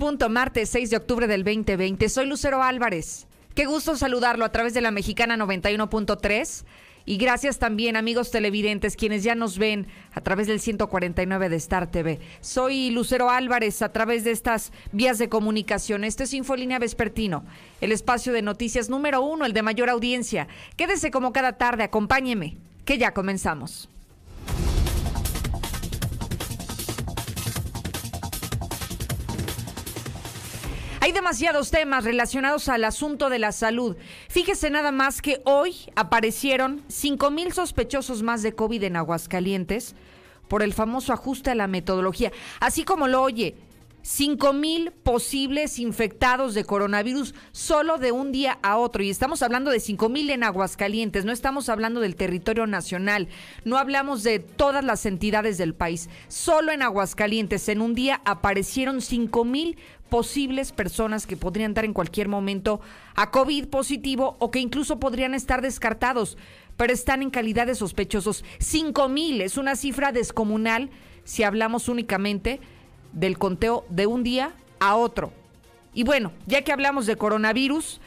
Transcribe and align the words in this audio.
Punto, 0.00 0.30
martes 0.30 0.70
6 0.70 0.90
de 0.90 0.96
octubre 0.96 1.26
del 1.26 1.44
2020. 1.44 2.08
Soy 2.08 2.24
Lucero 2.24 2.62
Álvarez. 2.62 3.26
Qué 3.54 3.66
gusto 3.66 3.96
saludarlo 3.96 4.46
a 4.46 4.50
través 4.50 4.72
de 4.72 4.80
la 4.80 4.90
mexicana 4.90 5.36
91.3. 5.36 6.64
Y 7.04 7.18
gracias 7.18 7.58
también, 7.58 7.96
amigos 7.96 8.30
televidentes, 8.30 8.96
quienes 8.96 9.22
ya 9.22 9.34
nos 9.34 9.58
ven 9.58 9.88
a 10.12 10.22
través 10.22 10.46
del 10.46 10.58
149 10.58 11.50
de 11.50 11.56
Star 11.56 11.90
TV. 11.90 12.18
Soy 12.40 12.90
Lucero 12.90 13.28
Álvarez 13.28 13.82
a 13.82 13.92
través 13.92 14.24
de 14.24 14.30
estas 14.30 14.72
vías 14.92 15.18
de 15.18 15.28
comunicación. 15.28 16.04
Este 16.04 16.24
es 16.24 16.32
Infolínea 16.32 16.78
Vespertino, 16.78 17.44
el 17.82 17.92
espacio 17.92 18.32
de 18.32 18.40
noticias 18.40 18.88
número 18.88 19.22
uno, 19.22 19.44
el 19.44 19.52
de 19.52 19.62
mayor 19.62 19.90
audiencia. 19.90 20.48
Quédese 20.76 21.10
como 21.10 21.34
cada 21.34 21.58
tarde, 21.58 21.82
acompáñeme, 21.84 22.56
que 22.86 22.96
ya 22.96 23.12
comenzamos. 23.12 23.90
Hay 31.02 31.12
demasiados 31.12 31.70
temas 31.70 32.04
relacionados 32.04 32.68
al 32.68 32.84
asunto 32.84 33.30
de 33.30 33.38
la 33.38 33.52
salud. 33.52 33.96
Fíjese 34.28 34.68
nada 34.68 34.92
más 34.92 35.22
que 35.22 35.40
hoy 35.46 35.74
aparecieron 35.96 36.82
5 36.88 37.30
mil 37.30 37.54
sospechosos 37.54 38.22
más 38.22 38.42
de 38.42 38.54
COVID 38.54 38.82
en 38.82 38.96
Aguascalientes 38.96 39.94
por 40.46 40.62
el 40.62 40.74
famoso 40.74 41.14
ajuste 41.14 41.50
a 41.50 41.54
la 41.54 41.68
metodología. 41.68 42.32
Así 42.60 42.84
como 42.84 43.08
lo 43.08 43.22
oye, 43.22 43.54
5 44.02 44.52
mil 44.52 44.92
posibles 44.92 45.78
infectados 45.78 46.54
de 46.54 46.64
coronavirus 46.64 47.34
solo 47.52 47.98
de 47.98 48.12
un 48.12 48.32
día 48.32 48.58
a 48.62 48.76
otro. 48.76 49.02
Y 49.02 49.10
estamos 49.10 49.42
hablando 49.42 49.70
de 49.70 49.80
5 49.80 50.08
mil 50.08 50.30
en 50.30 50.44
Aguascalientes, 50.44 51.24
no 51.24 51.32
estamos 51.32 51.68
hablando 51.68 52.00
del 52.00 52.16
territorio 52.16 52.66
nacional, 52.66 53.28
no 53.64 53.78
hablamos 53.78 54.22
de 54.22 54.38
todas 54.38 54.84
las 54.84 55.06
entidades 55.06 55.58
del 55.58 55.74
país. 55.74 56.08
Solo 56.28 56.72
en 56.72 56.82
Aguascalientes 56.82 57.68
en 57.68 57.80
un 57.80 57.94
día 57.94 58.20
aparecieron 58.24 59.00
5 59.00 59.44
mil 59.44 59.78
posibles 60.10 60.72
personas 60.72 61.26
que 61.26 61.36
podrían 61.36 61.72
dar 61.72 61.84
en 61.84 61.94
cualquier 61.94 62.28
momento 62.28 62.80
a 63.14 63.30
COVID 63.30 63.68
positivo 63.68 64.36
o 64.38 64.50
que 64.50 64.58
incluso 64.58 65.00
podrían 65.00 65.34
estar 65.34 65.62
descartados, 65.62 66.36
pero 66.76 66.92
están 66.92 67.22
en 67.22 67.30
calidad 67.30 67.66
de 67.66 67.74
sospechosos. 67.74 68.44
5 68.58 69.08
mil 69.08 69.40
es 69.40 69.56
una 69.56 69.76
cifra 69.76 70.12
descomunal 70.12 70.90
si 71.24 71.44
hablamos 71.44 71.88
únicamente 71.88 72.60
del 73.12 73.38
conteo 73.38 73.86
de 73.88 74.06
un 74.06 74.22
día 74.22 74.54
a 74.80 74.96
otro. 74.96 75.32
Y 75.94 76.04
bueno, 76.04 76.32
ya 76.46 76.62
que 76.62 76.72
hablamos 76.72 77.06
de 77.06 77.16
coronavirus, 77.16 78.00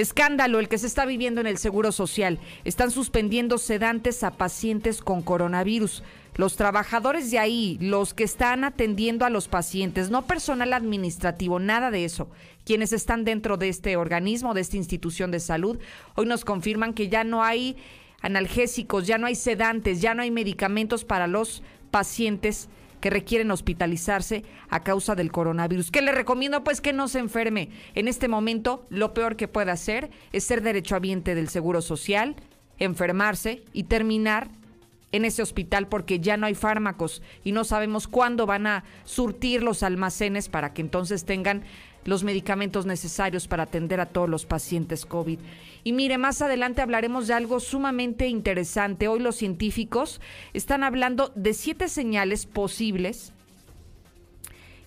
escándalo 0.00 0.60
el 0.60 0.68
que 0.68 0.78
se 0.78 0.86
está 0.86 1.04
viviendo 1.06 1.40
en 1.40 1.48
el 1.48 1.58
Seguro 1.58 1.90
Social. 1.90 2.38
Están 2.64 2.92
suspendiendo 2.92 3.58
sedantes 3.58 4.22
a 4.22 4.30
pacientes 4.30 5.02
con 5.02 5.22
coronavirus. 5.22 6.04
Los 6.36 6.54
trabajadores 6.54 7.32
de 7.32 7.40
ahí, 7.40 7.78
los 7.80 8.14
que 8.14 8.22
están 8.22 8.62
atendiendo 8.62 9.24
a 9.24 9.30
los 9.30 9.48
pacientes, 9.48 10.08
no 10.08 10.24
personal 10.24 10.72
administrativo, 10.72 11.58
nada 11.58 11.90
de 11.90 12.04
eso. 12.04 12.28
Quienes 12.64 12.92
están 12.92 13.24
dentro 13.24 13.56
de 13.56 13.68
este 13.70 13.96
organismo, 13.96 14.54
de 14.54 14.60
esta 14.60 14.76
institución 14.76 15.32
de 15.32 15.40
salud, 15.40 15.80
hoy 16.14 16.26
nos 16.26 16.44
confirman 16.44 16.94
que 16.94 17.08
ya 17.08 17.24
no 17.24 17.42
hay 17.42 17.76
analgésicos, 18.20 19.04
ya 19.04 19.18
no 19.18 19.26
hay 19.26 19.34
sedantes, 19.34 20.00
ya 20.00 20.14
no 20.14 20.22
hay 20.22 20.30
medicamentos 20.30 21.04
para 21.04 21.26
los 21.26 21.64
pacientes 21.90 22.68
que 23.00 23.10
requieren 23.10 23.50
hospitalizarse 23.50 24.44
a 24.68 24.82
causa 24.82 25.14
del 25.14 25.32
coronavirus. 25.32 25.90
¿Qué 25.90 26.02
le 26.02 26.12
recomiendo? 26.12 26.64
Pues 26.64 26.80
que 26.80 26.92
no 26.92 27.08
se 27.08 27.18
enferme. 27.18 27.70
En 27.94 28.08
este 28.08 28.28
momento, 28.28 28.86
lo 28.90 29.14
peor 29.14 29.36
que 29.36 29.48
puede 29.48 29.70
hacer 29.70 30.10
es 30.32 30.44
ser 30.44 30.62
derechohabiente 30.62 31.34
del 31.34 31.48
Seguro 31.48 31.82
Social, 31.82 32.36
enfermarse 32.78 33.62
y 33.72 33.84
terminar 33.84 34.50
en 35.12 35.24
ese 35.24 35.42
hospital 35.42 35.88
porque 35.88 36.20
ya 36.20 36.36
no 36.36 36.46
hay 36.46 36.54
fármacos 36.54 37.22
y 37.44 37.52
no 37.52 37.64
sabemos 37.64 38.08
cuándo 38.08 38.46
van 38.46 38.66
a 38.66 38.84
surtir 39.04 39.62
los 39.62 39.82
almacenes 39.82 40.48
para 40.48 40.74
que 40.74 40.82
entonces 40.82 41.24
tengan 41.24 41.64
los 42.08 42.24
medicamentos 42.24 42.86
necesarios 42.86 43.46
para 43.48 43.64
atender 43.64 44.00
a 44.00 44.06
todos 44.06 44.30
los 44.30 44.46
pacientes 44.46 45.04
COVID. 45.04 45.38
Y 45.84 45.92
mire, 45.92 46.16
más 46.16 46.40
adelante 46.40 46.80
hablaremos 46.80 47.26
de 47.26 47.34
algo 47.34 47.60
sumamente 47.60 48.28
interesante. 48.28 49.08
Hoy 49.08 49.20
los 49.20 49.36
científicos 49.36 50.22
están 50.54 50.84
hablando 50.84 51.30
de 51.34 51.52
siete 51.52 51.86
señales 51.88 52.46
posibles 52.46 53.34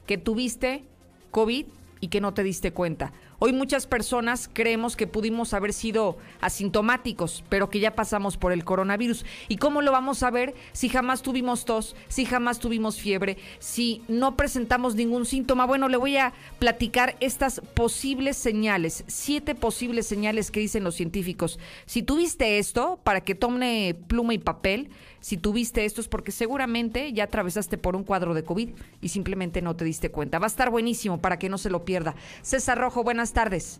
que 0.07 0.17
tuviste 0.17 0.83
COVID 1.29 1.67
y 1.99 2.07
que 2.07 2.21
no 2.21 2.33
te 2.33 2.41
diste 2.41 2.73
cuenta. 2.73 3.13
Hoy 3.43 3.53
muchas 3.53 3.87
personas 3.87 4.47
creemos 4.53 4.95
que 4.95 5.07
pudimos 5.07 5.55
haber 5.55 5.73
sido 5.73 6.15
asintomáticos, 6.41 7.43
pero 7.49 7.71
que 7.71 7.79
ya 7.79 7.95
pasamos 7.95 8.37
por 8.37 8.51
el 8.51 8.63
coronavirus. 8.63 9.25
¿Y 9.47 9.57
cómo 9.57 9.81
lo 9.81 9.91
vamos 9.91 10.21
a 10.21 10.29
ver 10.29 10.53
si 10.73 10.89
jamás 10.89 11.23
tuvimos 11.23 11.65
tos, 11.65 11.95
si 12.07 12.25
jamás 12.25 12.59
tuvimos 12.59 12.99
fiebre, 12.99 13.37
si 13.57 14.03
no 14.07 14.37
presentamos 14.37 14.93
ningún 14.93 15.25
síntoma? 15.25 15.65
Bueno, 15.65 15.89
le 15.89 15.97
voy 15.97 16.17
a 16.17 16.33
platicar 16.59 17.17
estas 17.19 17.61
posibles 17.73 18.37
señales, 18.37 19.05
siete 19.07 19.55
posibles 19.55 20.05
señales 20.05 20.51
que 20.51 20.59
dicen 20.59 20.83
los 20.83 20.93
científicos. 20.93 21.57
Si 21.87 22.03
tuviste 22.03 22.59
esto, 22.59 22.99
para 23.03 23.21
que 23.21 23.33
tome 23.33 23.95
pluma 24.05 24.35
y 24.35 24.37
papel, 24.37 24.91
si 25.21 25.37
tuviste 25.37 25.85
esto 25.85 26.01
es 26.01 26.07
porque 26.07 26.31
seguramente 26.31 27.13
ya 27.13 27.25
atravesaste 27.25 27.77
por 27.77 27.95
un 27.95 28.03
cuadro 28.03 28.33
de 28.33 28.43
COVID 28.43 28.71
y 29.01 29.09
simplemente 29.09 29.61
no 29.61 29.75
te 29.75 29.85
diste 29.85 30.11
cuenta. 30.11 30.39
Va 30.39 30.45
a 30.45 30.47
estar 30.47 30.69
buenísimo 30.69 31.21
para 31.21 31.39
que 31.39 31.47
no 31.47 31.57
se 31.57 31.69
lo 31.69 31.85
pierda. 31.85 32.15
César 32.41 32.77
Rojo, 32.77 33.03
buenas 33.03 33.31
tardes. 33.31 33.79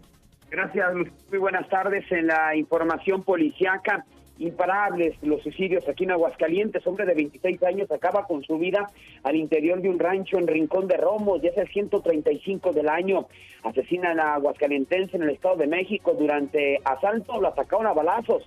Gracias, 0.50 0.94
muy 0.94 1.40
buenas 1.40 1.68
tardes. 1.70 2.10
En 2.12 2.28
la 2.28 2.56
información 2.56 3.24
policiaca, 3.24 4.06
imparables 4.38 5.16
los 5.22 5.42
suicidios 5.44 5.88
aquí 5.88 6.04
en 6.04 6.12
Aguascalientes. 6.12 6.86
Hombre 6.86 7.06
de 7.06 7.14
26 7.14 7.64
años 7.64 7.92
acaba 7.92 8.26
con 8.26 8.44
su 8.44 8.58
vida 8.58 8.90
al 9.24 9.36
interior 9.36 9.82
de 9.82 9.90
un 9.90 10.00
rancho 10.00 10.38
en 10.38 10.48
Rincón 10.48 10.88
de 10.88 10.98
Romos, 10.98 11.42
ya 11.42 11.50
es 11.50 11.58
el 11.58 11.68
135 11.68 12.74
del 12.74 12.90
año. 12.90 13.28
Asesinan 13.64 14.20
a 14.20 14.36
Aguascalientense 14.36 15.16
en 15.18 15.24
el 15.24 15.30
Estado 15.30 15.58
de 15.58 15.68
México 15.68 16.14
durante 16.14 16.80
asalto, 16.84 17.40
lo 17.40 17.48
atacaron 17.48 17.88
a 17.88 17.94
balazos. 17.94 18.44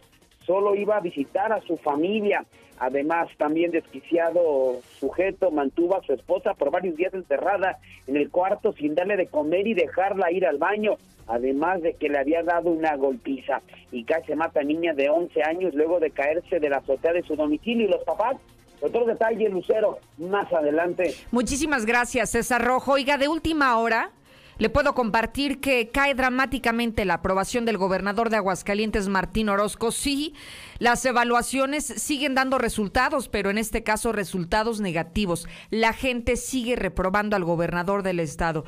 Solo 0.47 0.75
iba 0.75 0.97
a 0.97 1.01
visitar 1.01 1.53
a 1.53 1.61
su 1.63 1.77
familia. 1.77 2.45
Además, 2.79 3.29
también 3.39 3.71
desquiciado 3.71 4.81
sujeto 4.99 5.51
mantuvo 5.51 5.97
a 5.97 6.03
su 6.03 6.13
esposa 6.13 6.55
por 6.55 6.71
varios 6.71 6.97
días 6.97 7.15
encerrada 7.15 7.79
en 8.07 8.17
el 8.17 8.31
cuarto 8.31 8.73
sin 8.73 8.95
darle 8.95 9.17
de 9.17 9.29
comer 9.29 9.67
y 9.67 9.75
dejarla 9.75 10.33
ir 10.33 10.45
al 10.45 10.59
baño, 10.59 10.97
además 11.29 11.83
de 11.83 11.95
que 11.95 12.09
le 12.09 12.19
había 12.19 12.43
dado 12.43 12.71
una 12.71 12.97
golpiza. 12.97 13.63
Y 13.93 14.05
casi 14.05 14.35
mata 14.35 14.61
a 14.61 14.65
niña 14.65 14.93
de 14.93 15.09
11 15.09 15.43
años 15.43 15.75
luego 15.75 16.01
de 16.01 16.11
caerse 16.11 16.59
de 16.59 16.69
la 16.69 16.79
azotea 16.79 17.13
de 17.13 17.23
su 17.23 17.37
domicilio. 17.37 17.87
Y 17.87 17.91
los 17.91 18.03
papás 18.03 18.37
otro 18.85 19.07
detalle, 19.07 19.49
Lucero, 19.49 19.99
más 20.19 20.53
adelante. 20.53 21.15
Muchísimas 21.31 21.87
gracias, 21.87 22.31
César 22.31 22.63
Rojo. 22.63 22.93
Oiga, 22.93 23.17
de 23.17 23.29
última 23.29 23.79
hora, 23.79 24.11
le 24.59 24.71
puedo 24.71 24.95
compartir 24.95 25.61
que 25.61 25.91
cae 25.91 26.15
dramáticamente 26.15 27.05
la 27.05 27.15
aprobación 27.15 27.65
del 27.65 27.79
gobernador 27.79 28.31
de 28.31 28.37
Aguascalientes, 28.37 29.09
Martín 29.09 29.49
Orozco. 29.49 29.91
Sí, 29.91 30.35
las 30.79 31.05
evaluaciones 31.05 31.85
siguen 31.85 32.35
dando 32.35 32.59
resultados, 32.59 33.29
pero 33.29 33.51
en 33.51 33.59
este 33.59 33.83
caso 33.83 34.13
resultados 34.13 34.81
negativos. 34.81 35.49
La 35.71 35.93
gente 35.93 36.37
sigue 36.37 36.77
reprobando 36.77 37.37
al 37.37 37.45
gobernador 37.45 38.03
del 38.03 38.21
estado. 38.21 38.65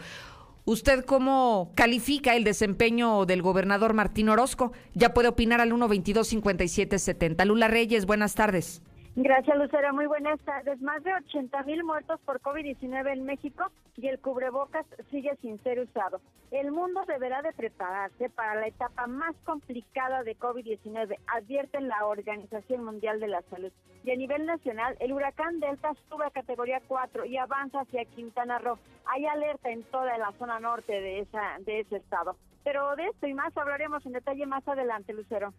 ¿Usted 0.64 1.04
cómo 1.04 1.70
califica 1.76 2.34
el 2.34 2.42
desempeño 2.42 3.24
del 3.24 3.40
gobernador 3.40 3.94
Martín 3.94 4.28
Orozco? 4.28 4.72
Ya 4.94 5.14
puede 5.14 5.28
opinar 5.28 5.60
al 5.60 5.70
122-5770. 5.70 7.44
Lula 7.44 7.68
Reyes, 7.68 8.04
buenas 8.04 8.34
tardes. 8.34 8.82
Gracias, 9.18 9.56
Lucera. 9.56 9.94
Muy 9.94 10.04
buenas 10.04 10.38
tardes. 10.40 10.78
Más 10.82 11.02
de 11.02 11.14
80 11.14 11.62
mil 11.62 11.82
muertos 11.84 12.20
por 12.26 12.42
COVID-19 12.42 13.14
en 13.14 13.24
México 13.24 13.64
y 13.96 14.08
el 14.08 14.18
cubrebocas 14.18 14.84
sigue 15.10 15.34
sin 15.40 15.58
ser 15.62 15.80
usado. 15.80 16.20
El 16.50 16.70
mundo 16.70 17.02
deberá 17.08 17.40
de 17.40 17.54
prepararse 17.54 18.28
para 18.28 18.56
la 18.56 18.66
etapa 18.66 19.06
más 19.06 19.34
complicada 19.46 20.22
de 20.22 20.36
COVID-19, 20.36 21.16
advierte 21.28 21.80
la 21.80 22.04
Organización 22.04 22.84
Mundial 22.84 23.18
de 23.18 23.28
la 23.28 23.40
Salud. 23.48 23.72
Y 24.04 24.10
a 24.10 24.16
nivel 24.16 24.44
nacional, 24.44 24.98
el 25.00 25.14
huracán 25.14 25.60
Delta 25.60 25.94
sube 26.10 26.26
a 26.26 26.30
categoría 26.30 26.82
4 26.86 27.24
y 27.24 27.38
avanza 27.38 27.80
hacia 27.80 28.04
Quintana 28.04 28.58
Roo. 28.58 28.78
Hay 29.06 29.24
alerta 29.24 29.70
en 29.70 29.82
toda 29.84 30.18
la 30.18 30.32
zona 30.32 30.60
norte 30.60 30.92
de, 30.92 31.20
esa, 31.20 31.56
de 31.60 31.80
ese 31.80 31.96
estado. 31.96 32.36
Pero 32.64 32.94
de 32.96 33.06
esto 33.06 33.26
y 33.28 33.32
más 33.32 33.56
hablaremos 33.56 34.04
en 34.04 34.12
detalle 34.12 34.44
más 34.44 34.66
adelante, 34.68 35.14
Lucero. 35.14 35.54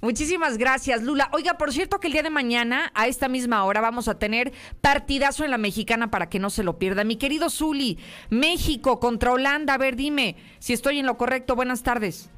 Muchísimas 0.00 0.58
gracias, 0.58 1.02
Lula. 1.02 1.28
Oiga, 1.32 1.54
por 1.54 1.72
cierto 1.72 2.00
que 2.00 2.06
el 2.06 2.12
día 2.12 2.22
de 2.22 2.30
mañana, 2.30 2.90
a 2.94 3.06
esta 3.06 3.28
misma 3.28 3.64
hora, 3.64 3.80
vamos 3.80 4.08
a 4.08 4.18
tener 4.18 4.52
partidazo 4.80 5.44
en 5.44 5.50
la 5.50 5.58
mexicana 5.58 6.10
para 6.10 6.28
que 6.28 6.38
no 6.38 6.50
se 6.50 6.62
lo 6.62 6.78
pierda. 6.78 7.04
Mi 7.04 7.16
querido 7.16 7.50
Zuli, 7.50 7.98
México 8.30 9.00
contra 9.00 9.32
Holanda. 9.32 9.74
A 9.74 9.78
ver, 9.78 9.96
dime 9.96 10.36
si 10.58 10.72
estoy 10.72 10.98
en 10.98 11.06
lo 11.06 11.16
correcto. 11.16 11.56
Buenas 11.56 11.82
tardes. 11.82 12.30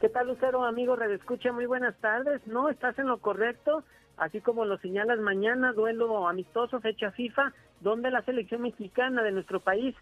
¿Qué 0.00 0.08
tal, 0.08 0.28
Lucero, 0.28 0.64
amigo? 0.64 0.96
Redescucha, 0.96 1.52
muy 1.52 1.66
buenas 1.66 1.96
tardes. 2.00 2.40
No, 2.46 2.68
estás 2.68 2.98
en 2.98 3.06
lo 3.06 3.18
correcto. 3.18 3.82
Así 4.16 4.40
como 4.40 4.64
lo 4.64 4.78
señalas 4.78 5.18
mañana, 5.20 5.72
duelo 5.72 6.28
amistoso, 6.28 6.80
fecha 6.80 7.12
FIFA, 7.12 7.52
donde 7.80 8.10
la 8.10 8.22
selección 8.22 8.62
mexicana 8.62 9.22
de 9.22 9.32
nuestro 9.32 9.60
país 9.60 9.94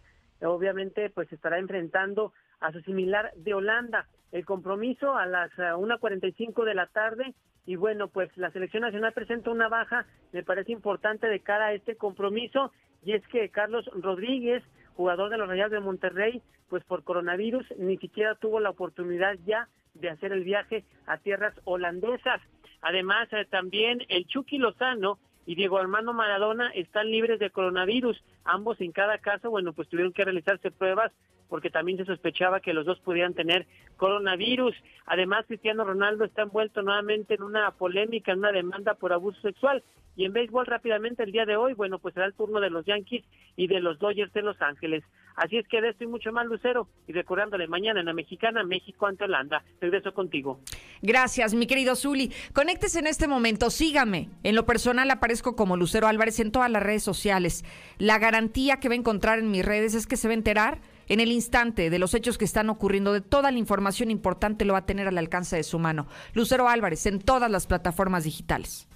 obviamente 0.43 1.11
pues 1.11 1.33
estará 1.33 1.59
enfrentando 1.59 2.33
a 2.61 2.73
su 2.73 2.81
similar 2.83 3.33
de 3.37 3.55
Holanda. 3.55 4.07
El 4.33 4.45
compromiso 4.45 5.17
a 5.17 5.27
las 5.27 5.51
1.45 5.53 6.63
eh, 6.63 6.67
de 6.67 6.75
la 6.75 6.87
tarde 6.87 7.35
y 7.67 7.77
bueno, 7.77 8.09
pues 8.09 8.31
la 8.37 8.51
selección 8.51 8.83
nacional 8.83 9.13
presenta 9.13 9.51
una 9.51 9.69
baja, 9.69 10.07
me 10.33 10.45
parece 10.45 10.73
importante 10.73 11.27
de 11.27 11.41
cara 11.41 11.67
a 11.67 11.73
este 11.73 11.97
compromiso 11.97 12.73
y 13.05 13.13
es 13.13 13.27
que 13.29 13.49
Carlos 13.51 13.91
Rodríguez, 13.93 14.63
jugador 14.95 15.31
de 15.31 15.39
los 15.39 15.49
Rayos 15.49 15.71
de 15.71 15.81
Monterrey, 15.81 16.43
pues 16.69 16.85
por 16.85 17.03
coronavirus 17.03 17.67
ni 17.79 17.99
siquiera 17.99 18.37
tuvo 18.37 18.61
la 18.61 18.71
oportunidad 18.71 19.37
ya 19.45 19.69
de 19.95 20.11
hacer 20.11 20.33
el 20.33 20.45
viaje 20.45 20.85
a 21.07 21.19
tierras 21.19 21.55
holandesas. 21.65 22.41
Además, 22.83 23.29
eh, 23.33 23.47
también 23.51 24.01
el 24.09 24.27
Chucky 24.27 24.59
Lozano 24.59 25.19
y 25.47 25.55
Diego 25.55 25.79
Armando 25.79 26.13
Maradona 26.13 26.71
están 26.71 27.11
libres 27.11 27.39
de 27.39 27.51
coronavirus. 27.51 28.23
Ambos 28.45 28.81
en 28.81 28.93
cada 28.93 29.19
caso, 29.19 29.51
bueno, 29.51 29.73
pues 29.73 29.89
tuvieron 29.89 30.13
que 30.13 30.25
realizarse 30.25 30.71
pruebas 30.71 31.13
porque 31.49 31.71
también 31.71 31.99
se 31.99 32.05
sospechaba 32.05 32.61
que 32.61 32.75
los 32.75 32.85
dos 32.85 32.99
podían 33.01 33.35
tener 33.35 33.67
coronavirus. 33.97 34.75
Además, 35.07 35.47
Cristiano 35.47 35.85
Ronaldo 35.85 36.25
está 36.25 36.43
envuelto 36.43 36.83
nuevamente 36.83 37.35
en 37.35 37.45
una 37.45 37.71
polémica, 37.71 38.33
en 38.33 38.41
una 38.41 38.51
demanda 38.51 38.95
por 38.95 39.13
abuso 39.13 39.41
sexual. 39.41 39.83
Y 40.17 40.25
en 40.25 40.33
béisbol 40.33 40.67
rápidamente 40.67 41.23
el 41.23 41.31
día 41.31 41.47
de 41.47 41.57
hoy, 41.57 41.75
bueno, 41.75 41.99
pues 41.99 42.15
será 42.15 42.27
el 42.27 42.35
turno 42.35 42.59
de 42.59 42.71
los 42.71 42.85
Yankees 42.87 43.25
y 43.55 43.69
de 43.69 43.81
los 43.81 43.99
Dodgers 43.99 44.33
de 44.33 44.43
Los 44.43 44.61
Ángeles. 44.61 45.05
Así 45.37 45.59
es 45.59 45.69
que 45.69 45.81
de 45.81 45.91
esto 45.91 46.05
y 46.05 46.07
mucho 46.07 46.33
más, 46.33 46.47
Lucero. 46.47 46.89
Y 47.07 47.13
recordándole, 47.13 47.69
mañana 47.69 48.01
en 48.01 48.07
la 48.07 48.15
Mexicana, 48.15 48.65
México 48.65 49.07
ante 49.07 49.25
Holanda. 49.25 49.63
Regreso 49.81 50.13
contigo. 50.15 50.61
Gracias, 51.03 51.55
mi 51.55 51.67
querido 51.67 51.95
Zuli. 51.95 52.33
Conéctese 52.55 53.01
en 53.01 53.07
este 53.07 53.29
momento, 53.29 53.69
sígame. 53.71 54.31
En 54.43 54.55
lo 54.55 54.65
personal 54.65 55.11
aparezco 55.11 55.55
como 55.55 55.77
Lucero 55.77 56.07
Álvarez 56.07 56.41
en 56.41 56.53
todas 56.53 56.71
las 56.71 56.83
redes 56.83 57.03
sociales. 57.03 57.65
La 57.99 58.19
garantía 58.19 58.79
que 58.79 58.89
va 58.89 58.95
a 58.95 58.99
encontrar 58.99 59.39
en 59.39 59.51
mis 59.51 59.65
redes 59.65 59.95
es 59.95 60.07
que 60.07 60.17
se 60.17 60.27
va 60.27 60.33
a 60.33 60.37
enterar 60.37 60.81
en 61.09 61.21
el 61.21 61.31
instante 61.31 61.91
de 61.91 61.99
los 61.99 62.15
hechos 62.15 62.39
que 62.39 62.45
están 62.45 62.71
ocurriendo, 62.71 63.13
de 63.13 63.21
toda 63.21 63.53
la 63.53 63.59
información 63.59 64.11
importante 64.11 64.65
lo 64.65 64.73
va 64.73 64.81
a 64.81 64.87
tener 64.87 65.07
al 65.07 65.19
alcance 65.19 65.57
de 65.57 65.63
su 65.63 65.79
mano. 65.79 66.07
Lucero 66.33 66.69
Álvarez 66.69 67.07
en 67.07 67.21
todas 67.21 67.51
las 67.51 67.67
plataformas 67.67 68.25
digitales. 68.25 68.89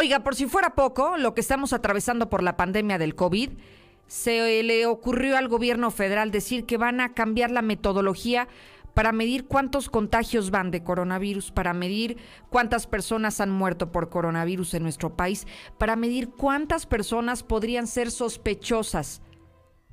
Oiga, 0.00 0.20
por 0.20 0.36
si 0.36 0.46
fuera 0.46 0.76
poco, 0.76 1.16
lo 1.16 1.34
que 1.34 1.40
estamos 1.40 1.72
atravesando 1.72 2.30
por 2.30 2.44
la 2.44 2.56
pandemia 2.56 2.98
del 2.98 3.16
COVID, 3.16 3.50
se 4.06 4.62
le 4.62 4.86
ocurrió 4.86 5.36
al 5.36 5.48
gobierno 5.48 5.90
federal 5.90 6.30
decir 6.30 6.66
que 6.66 6.76
van 6.76 7.00
a 7.00 7.14
cambiar 7.14 7.50
la 7.50 7.62
metodología 7.62 8.46
para 8.94 9.10
medir 9.10 9.46
cuántos 9.46 9.90
contagios 9.90 10.52
van 10.52 10.70
de 10.70 10.84
coronavirus, 10.84 11.50
para 11.50 11.72
medir 11.72 12.16
cuántas 12.48 12.86
personas 12.86 13.40
han 13.40 13.50
muerto 13.50 13.90
por 13.90 14.08
coronavirus 14.08 14.74
en 14.74 14.84
nuestro 14.84 15.16
país, 15.16 15.48
para 15.78 15.96
medir 15.96 16.28
cuántas 16.28 16.86
personas 16.86 17.42
podrían 17.42 17.88
ser 17.88 18.12
sospechosas 18.12 19.20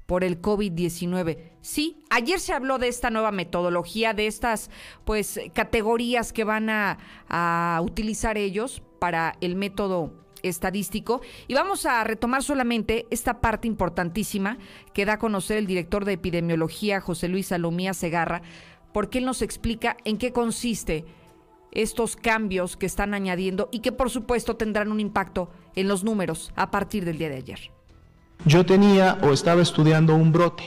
por 0.06 0.24
el 0.24 0.40
COVID-19. 0.40 1.40
Sí, 1.62 2.04
ayer 2.12 2.40
se 2.40 2.54
habló 2.54 2.78
de 2.78 2.90
esta 2.90 3.10
nueva 3.10 3.32
metodología, 3.32 4.14
de 4.14 4.28
estas 4.28 4.70
pues 5.04 5.40
categorías 5.56 6.32
que 6.32 6.44
van 6.44 6.70
a, 6.70 7.00
a 7.28 7.82
utilizar 7.84 8.38
ellos 8.38 8.84
para 9.06 9.36
el 9.40 9.56
método 9.56 10.14
estadístico 10.42 11.22
y 11.48 11.54
vamos 11.54 11.86
a 11.86 12.04
retomar 12.04 12.42
solamente 12.42 13.06
esta 13.12 13.40
parte 13.40 13.68
importantísima 13.68 14.58
que 14.96 15.06
da 15.06 15.14
a 15.14 15.20
conocer 15.20 15.58
el 15.58 15.68
director 15.68 16.06
de 16.06 16.14
epidemiología 16.14 17.02
José 17.02 17.28
Luis 17.28 17.46
Salomía 17.46 17.94
Segarra 17.94 18.42
porque 18.94 19.20
él 19.20 19.26
nos 19.26 19.44
explica 19.44 19.96
en 20.06 20.18
qué 20.18 20.34
consiste 20.34 21.06
estos 21.72 22.16
cambios 22.16 22.78
que 22.78 22.88
están 22.88 23.14
añadiendo 23.14 23.70
y 23.72 23.82
que 23.82 23.92
por 23.92 24.10
supuesto 24.10 24.56
tendrán 24.56 24.92
un 24.92 25.00
impacto 25.00 25.52
en 25.76 25.88
los 25.88 26.04
números 26.04 26.52
a 26.56 26.72
partir 26.72 27.06
del 27.06 27.20
día 27.20 27.30
de 27.30 27.36
ayer. 27.36 27.60
Yo 28.48 28.66
tenía 28.66 29.20
o 29.22 29.34
estaba 29.34 29.62
estudiando 29.62 30.16
un 30.16 30.32
brote 30.32 30.64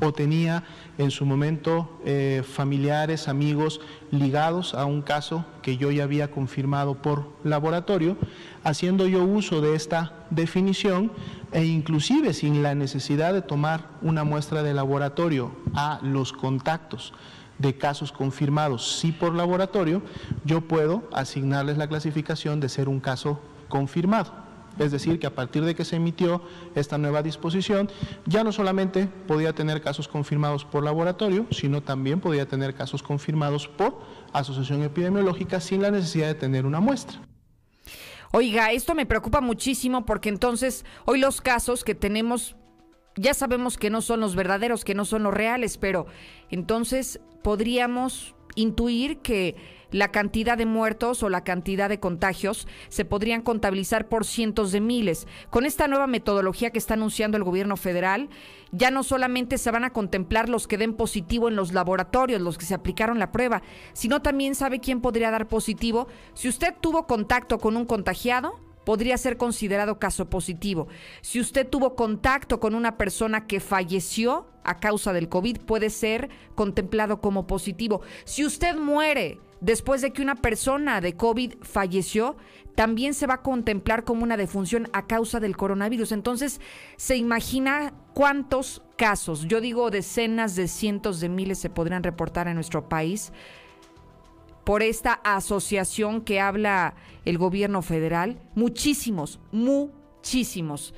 o 0.00 0.12
tenía 0.12 0.62
en 1.00 1.10
su 1.10 1.24
momento 1.24 1.88
eh, 2.04 2.42
familiares, 2.46 3.26
amigos 3.26 3.80
ligados 4.10 4.74
a 4.74 4.84
un 4.84 5.00
caso 5.00 5.46
que 5.62 5.78
yo 5.78 5.90
ya 5.90 6.04
había 6.04 6.30
confirmado 6.30 7.00
por 7.00 7.26
laboratorio, 7.42 8.18
haciendo 8.64 9.06
yo 9.06 9.24
uso 9.24 9.62
de 9.62 9.74
esta 9.74 10.12
definición 10.28 11.10
e 11.52 11.64
inclusive 11.64 12.34
sin 12.34 12.62
la 12.62 12.74
necesidad 12.74 13.32
de 13.32 13.40
tomar 13.40 13.88
una 14.02 14.24
muestra 14.24 14.62
de 14.62 14.74
laboratorio 14.74 15.52
a 15.74 16.00
los 16.02 16.34
contactos 16.34 17.14
de 17.56 17.78
casos 17.78 18.12
confirmados, 18.12 18.98
sí 18.98 19.10
por 19.10 19.34
laboratorio, 19.34 20.02
yo 20.44 20.60
puedo 20.60 21.08
asignarles 21.14 21.78
la 21.78 21.88
clasificación 21.88 22.60
de 22.60 22.68
ser 22.68 22.90
un 22.90 23.00
caso 23.00 23.40
confirmado. 23.70 24.39
Es 24.78 24.92
decir, 24.92 25.18
que 25.18 25.26
a 25.26 25.34
partir 25.34 25.64
de 25.64 25.74
que 25.74 25.84
se 25.84 25.96
emitió 25.96 26.42
esta 26.74 26.96
nueva 26.96 27.22
disposición, 27.22 27.90
ya 28.26 28.44
no 28.44 28.52
solamente 28.52 29.08
podía 29.26 29.52
tener 29.52 29.82
casos 29.82 30.08
confirmados 30.08 30.64
por 30.64 30.84
laboratorio, 30.84 31.46
sino 31.50 31.82
también 31.82 32.20
podía 32.20 32.46
tener 32.46 32.74
casos 32.74 33.02
confirmados 33.02 33.68
por 33.68 33.98
asociación 34.32 34.82
epidemiológica 34.82 35.60
sin 35.60 35.82
la 35.82 35.90
necesidad 35.90 36.28
de 36.28 36.34
tener 36.34 36.66
una 36.66 36.80
muestra. 36.80 37.20
Oiga, 38.32 38.70
esto 38.70 38.94
me 38.94 39.06
preocupa 39.06 39.40
muchísimo 39.40 40.06
porque 40.06 40.28
entonces 40.28 40.84
hoy 41.04 41.18
los 41.18 41.40
casos 41.40 41.82
que 41.82 41.96
tenemos 41.96 42.54
ya 43.16 43.34
sabemos 43.34 43.76
que 43.76 43.90
no 43.90 44.02
son 44.02 44.20
los 44.20 44.36
verdaderos, 44.36 44.84
que 44.84 44.94
no 44.94 45.04
son 45.04 45.24
los 45.24 45.34
reales, 45.34 45.78
pero 45.78 46.06
entonces 46.48 47.20
podríamos 47.42 48.34
intuir 48.54 49.18
que 49.18 49.56
la 49.90 50.08
cantidad 50.08 50.56
de 50.56 50.66
muertos 50.66 51.22
o 51.22 51.28
la 51.28 51.44
cantidad 51.44 51.88
de 51.88 52.00
contagios 52.00 52.66
se 52.88 53.04
podrían 53.04 53.42
contabilizar 53.42 54.08
por 54.08 54.24
cientos 54.24 54.72
de 54.72 54.80
miles. 54.80 55.26
Con 55.50 55.66
esta 55.66 55.88
nueva 55.88 56.06
metodología 56.06 56.70
que 56.70 56.78
está 56.78 56.94
anunciando 56.94 57.36
el 57.36 57.44
gobierno 57.44 57.76
federal, 57.76 58.28
ya 58.72 58.90
no 58.90 59.02
solamente 59.02 59.58
se 59.58 59.70
van 59.70 59.84
a 59.84 59.90
contemplar 59.90 60.48
los 60.48 60.66
que 60.66 60.78
den 60.78 60.94
positivo 60.94 61.48
en 61.48 61.56
los 61.56 61.72
laboratorios, 61.72 62.40
los 62.40 62.58
que 62.58 62.66
se 62.66 62.74
aplicaron 62.74 63.18
la 63.18 63.32
prueba, 63.32 63.62
sino 63.92 64.22
también 64.22 64.54
sabe 64.54 64.80
quién 64.80 65.00
podría 65.00 65.30
dar 65.30 65.48
positivo 65.48 66.08
si 66.34 66.48
usted 66.48 66.74
tuvo 66.80 67.06
contacto 67.06 67.58
con 67.58 67.76
un 67.76 67.84
contagiado 67.84 68.58
podría 68.84 69.18
ser 69.18 69.36
considerado 69.36 69.98
caso 69.98 70.30
positivo. 70.30 70.88
Si 71.20 71.38
usted 71.40 71.68
tuvo 71.68 71.94
contacto 71.94 72.60
con 72.60 72.74
una 72.74 72.96
persona 72.96 73.46
que 73.46 73.60
falleció 73.60 74.46
a 74.64 74.80
causa 74.80 75.12
del 75.12 75.28
COVID, 75.28 75.58
puede 75.60 75.90
ser 75.90 76.30
contemplado 76.54 77.20
como 77.20 77.46
positivo. 77.46 78.00
Si 78.24 78.44
usted 78.44 78.76
muere 78.76 79.38
después 79.60 80.00
de 80.00 80.12
que 80.12 80.22
una 80.22 80.36
persona 80.36 81.00
de 81.00 81.14
COVID 81.14 81.54
falleció, 81.62 82.36
también 82.74 83.14
se 83.14 83.26
va 83.26 83.34
a 83.34 83.42
contemplar 83.42 84.04
como 84.04 84.22
una 84.22 84.36
defunción 84.36 84.88
a 84.92 85.06
causa 85.06 85.40
del 85.40 85.56
coronavirus. 85.56 86.12
Entonces, 86.12 86.60
se 86.96 87.16
imagina 87.16 87.92
cuántos 88.14 88.82
casos, 88.96 89.46
yo 89.46 89.60
digo 89.60 89.90
decenas 89.90 90.56
de 90.56 90.68
cientos 90.68 91.20
de 91.20 91.28
miles 91.28 91.58
se 91.58 91.70
podrían 91.70 92.02
reportar 92.02 92.48
en 92.48 92.54
nuestro 92.54 92.88
país 92.88 93.32
por 94.64 94.82
esta 94.82 95.14
asociación 95.24 96.20
que 96.20 96.40
habla 96.40 96.94
el 97.24 97.38
gobierno 97.38 97.82
federal? 97.82 98.38
Muchísimos, 98.54 99.40
muchísimos. 99.52 100.94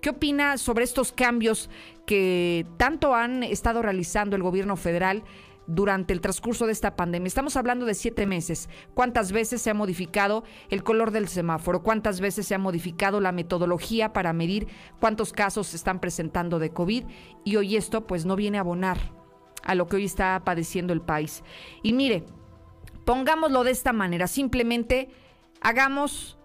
¿Qué 0.00 0.10
opina 0.10 0.58
sobre 0.58 0.84
estos 0.84 1.12
cambios 1.12 1.70
que 2.04 2.66
tanto 2.76 3.14
han 3.14 3.42
estado 3.42 3.82
realizando 3.82 4.36
el 4.36 4.42
gobierno 4.42 4.76
federal 4.76 5.24
durante 5.66 6.12
el 6.12 6.20
transcurso 6.20 6.66
de 6.66 6.72
esta 6.72 6.96
pandemia? 6.96 7.28
Estamos 7.28 7.56
hablando 7.56 7.86
de 7.86 7.94
siete 7.94 8.26
meses. 8.26 8.68
¿Cuántas 8.94 9.32
veces 9.32 9.62
se 9.62 9.70
ha 9.70 9.74
modificado 9.74 10.44
el 10.70 10.82
color 10.82 11.10
del 11.10 11.28
semáforo? 11.28 11.82
¿Cuántas 11.82 12.20
veces 12.20 12.46
se 12.46 12.54
ha 12.54 12.58
modificado 12.58 13.20
la 13.20 13.32
metodología 13.32 14.12
para 14.12 14.32
medir 14.32 14.68
cuántos 15.00 15.32
casos 15.32 15.68
se 15.68 15.76
están 15.76 16.00
presentando 16.00 16.58
de 16.58 16.70
COVID? 16.70 17.04
Y 17.44 17.56
hoy 17.56 17.76
esto 17.76 18.06
pues 18.06 18.26
no 18.26 18.36
viene 18.36 18.58
a 18.58 18.60
abonar 18.60 18.98
a 19.62 19.74
lo 19.74 19.86
que 19.86 19.96
hoy 19.96 20.04
está 20.04 20.40
padeciendo 20.44 20.92
el 20.92 21.00
país. 21.00 21.42
Y 21.82 21.92
mire, 21.92 22.24
pongámoslo 23.04 23.64
de 23.64 23.72
esta 23.72 23.92
manera, 23.92 24.26
simplemente 24.26 25.08
hagamos 25.60 26.38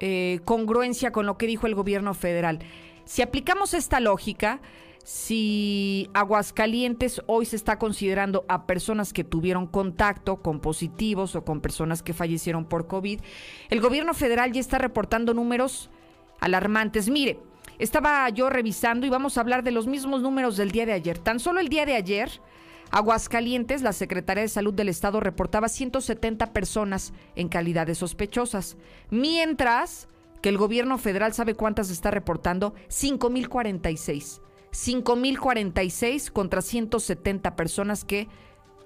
eh, 0.00 0.40
congruencia 0.44 1.12
con 1.12 1.26
lo 1.26 1.36
que 1.36 1.46
dijo 1.46 1.66
el 1.66 1.74
gobierno 1.74 2.14
federal. 2.14 2.60
Si 3.04 3.22
aplicamos 3.22 3.74
esta 3.74 4.00
lógica, 4.00 4.60
si 5.04 6.08
Aguascalientes 6.14 7.22
hoy 7.26 7.46
se 7.46 7.56
está 7.56 7.78
considerando 7.78 8.44
a 8.48 8.66
personas 8.66 9.12
que 9.12 9.24
tuvieron 9.24 9.66
contacto 9.66 10.42
con 10.42 10.60
positivos 10.60 11.34
o 11.34 11.44
con 11.44 11.60
personas 11.60 12.02
que 12.02 12.12
fallecieron 12.14 12.64
por 12.64 12.86
COVID, 12.86 13.20
el 13.70 13.80
gobierno 13.80 14.14
federal 14.14 14.52
ya 14.52 14.60
está 14.60 14.78
reportando 14.78 15.34
números 15.34 15.90
alarmantes. 16.40 17.08
Mire, 17.08 17.38
estaba 17.78 18.28
yo 18.30 18.48
revisando 18.48 19.06
y 19.06 19.10
vamos 19.10 19.36
a 19.36 19.40
hablar 19.40 19.64
de 19.64 19.72
los 19.72 19.86
mismos 19.86 20.22
números 20.22 20.56
del 20.56 20.70
día 20.70 20.86
de 20.86 20.92
ayer. 20.92 21.18
Tan 21.18 21.40
solo 21.40 21.58
el 21.58 21.68
día 21.68 21.84
de 21.84 21.96
ayer, 21.96 22.30
Aguascalientes, 22.92 23.82
la 23.82 23.92
Secretaría 23.92 24.42
de 24.42 24.48
Salud 24.48 24.74
del 24.74 24.88
Estado 24.88 25.18
reportaba 25.18 25.68
170 25.68 26.52
personas 26.52 27.12
en 27.34 27.48
calidad 27.48 27.86
de 27.86 27.94
sospechosas, 27.94 28.76
mientras 29.10 30.08
que 30.42 30.48
el 30.48 30.58
gobierno 30.58 30.98
federal 30.98 31.32
sabe 31.32 31.54
cuántas 31.54 31.90
está 31.90 32.10
reportando, 32.10 32.74
5.046. 32.88 34.42
5.046 34.72 36.30
contra 36.30 36.62
170 36.62 37.56
personas 37.56 38.04
que 38.04 38.28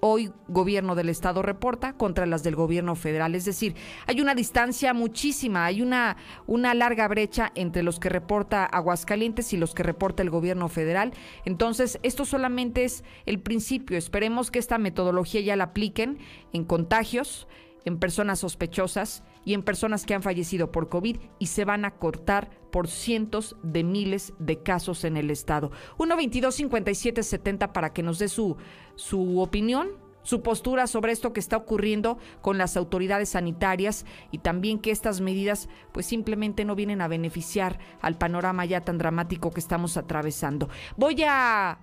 hoy 0.01 0.31
gobierno 0.47 0.95
del 0.95 1.09
estado 1.09 1.41
reporta 1.41 1.93
contra 1.93 2.25
las 2.25 2.43
del 2.43 2.55
gobierno 2.55 2.95
federal. 2.95 3.35
Es 3.35 3.45
decir, 3.45 3.75
hay 4.05 4.21
una 4.21 4.35
distancia 4.35 4.93
muchísima, 4.93 5.65
hay 5.65 5.81
una, 5.81 6.17
una 6.45 6.73
larga 6.73 7.07
brecha 7.07 7.51
entre 7.55 7.83
los 7.83 7.99
que 7.99 8.09
reporta 8.09 8.65
Aguascalientes 8.65 9.53
y 9.53 9.57
los 9.57 9.73
que 9.73 9.83
reporta 9.83 10.23
el 10.23 10.29
gobierno 10.29 10.67
federal. 10.67 11.13
Entonces, 11.45 11.99
esto 12.03 12.25
solamente 12.25 12.83
es 12.83 13.03
el 13.25 13.39
principio. 13.39 13.97
Esperemos 13.97 14.51
que 14.51 14.59
esta 14.59 14.77
metodología 14.77 15.41
ya 15.41 15.55
la 15.55 15.65
apliquen 15.65 16.19
en 16.53 16.65
contagios, 16.65 17.47
en 17.85 17.97
personas 17.97 18.39
sospechosas 18.39 19.23
y 19.47 19.53
en 19.53 19.63
personas 19.63 20.05
que 20.05 20.13
han 20.13 20.23
fallecido 20.23 20.73
por 20.73 20.89
COVID 20.89 21.19
y 21.39 21.45
se 21.45 21.63
van 21.63 21.85
a 21.85 21.91
cortar 21.91 22.49
por 22.69 22.89
cientos 22.89 23.55
de 23.63 23.85
miles 23.85 24.33
de 24.39 24.61
casos 24.61 25.05
en 25.05 25.15
el 25.15 25.31
estado. 25.31 25.71
122 25.95 26.53
57 26.53 27.23
70 27.23 27.71
para 27.71 27.93
que 27.93 28.03
nos 28.03 28.19
dé 28.19 28.27
su, 28.27 28.57
su 28.95 29.39
opinión, 29.39 29.87
su 30.21 30.41
postura 30.41 30.85
sobre 30.85 31.13
esto 31.13 31.31
que 31.31 31.39
está 31.39 31.55
ocurriendo 31.55 32.17
con 32.41 32.57
las 32.57 32.75
autoridades 32.75 33.29
sanitarias 33.29 34.05
y 34.31 34.39
también 34.39 34.79
que 34.79 34.91
estas 34.91 35.21
medidas 35.21 35.69
pues 35.93 36.05
simplemente 36.05 36.65
no 36.65 36.75
vienen 36.75 36.99
a 36.99 37.07
beneficiar 37.07 37.79
al 38.01 38.17
panorama 38.17 38.65
ya 38.65 38.81
tan 38.81 38.97
dramático 38.97 39.51
que 39.51 39.61
estamos 39.61 39.95
atravesando. 39.95 40.67
Voy 40.97 41.23
a 41.23 41.79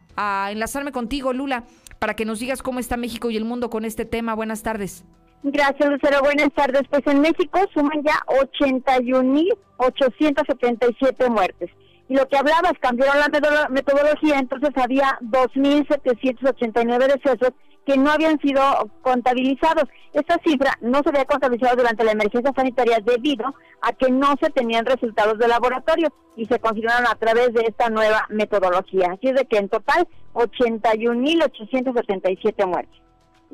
enlazarme 0.52 0.92
contigo, 0.92 1.32
Lula, 1.32 1.64
para 1.98 2.14
que 2.14 2.26
nos 2.26 2.40
digas 2.40 2.60
cómo 2.60 2.78
está 2.78 2.98
México 2.98 3.30
y 3.30 3.38
el 3.38 3.46
mundo 3.46 3.70
con 3.70 3.86
este 3.86 4.04
tema. 4.04 4.34
Buenas 4.34 4.62
tardes. 4.62 5.06
Gracias, 5.46 5.90
Lucero. 5.90 6.22
Buenas 6.22 6.48
tardes. 6.54 6.84
Pues 6.88 7.06
en 7.06 7.20
México 7.20 7.60
suman 7.74 8.02
ya 8.02 8.14
81.877 8.56 11.28
muertes. 11.28 11.70
Y 12.08 12.16
lo 12.16 12.26
que 12.28 12.38
hablabas, 12.38 12.72
cambiaron 12.80 13.18
la 13.18 13.28
metodología, 13.68 14.38
entonces 14.38 14.70
había 14.76 15.18
2.789 15.20 16.98
decesos 16.98 17.50
que 17.84 17.98
no 17.98 18.10
habían 18.10 18.40
sido 18.40 18.62
contabilizados. 19.02 19.84
Esta 20.14 20.38
cifra 20.46 20.78
no 20.80 21.02
se 21.02 21.10
había 21.10 21.26
contabilizado 21.26 21.76
durante 21.76 22.04
la 22.04 22.12
emergencia 22.12 22.54
sanitaria 22.56 23.00
debido 23.04 23.54
a 23.82 23.92
que 23.92 24.10
no 24.10 24.36
se 24.40 24.48
tenían 24.48 24.86
resultados 24.86 25.38
de 25.38 25.46
laboratorio 25.46 26.08
y 26.36 26.46
se 26.46 26.58
confirmaron 26.58 27.06
a 27.06 27.16
través 27.16 27.52
de 27.52 27.66
esta 27.68 27.90
nueva 27.90 28.26
metodología. 28.30 29.08
Así 29.12 29.28
es 29.28 29.34
de 29.34 29.44
que 29.44 29.58
en 29.58 29.68
total 29.68 30.08
81.877 30.32 32.66
muertes. 32.66 33.03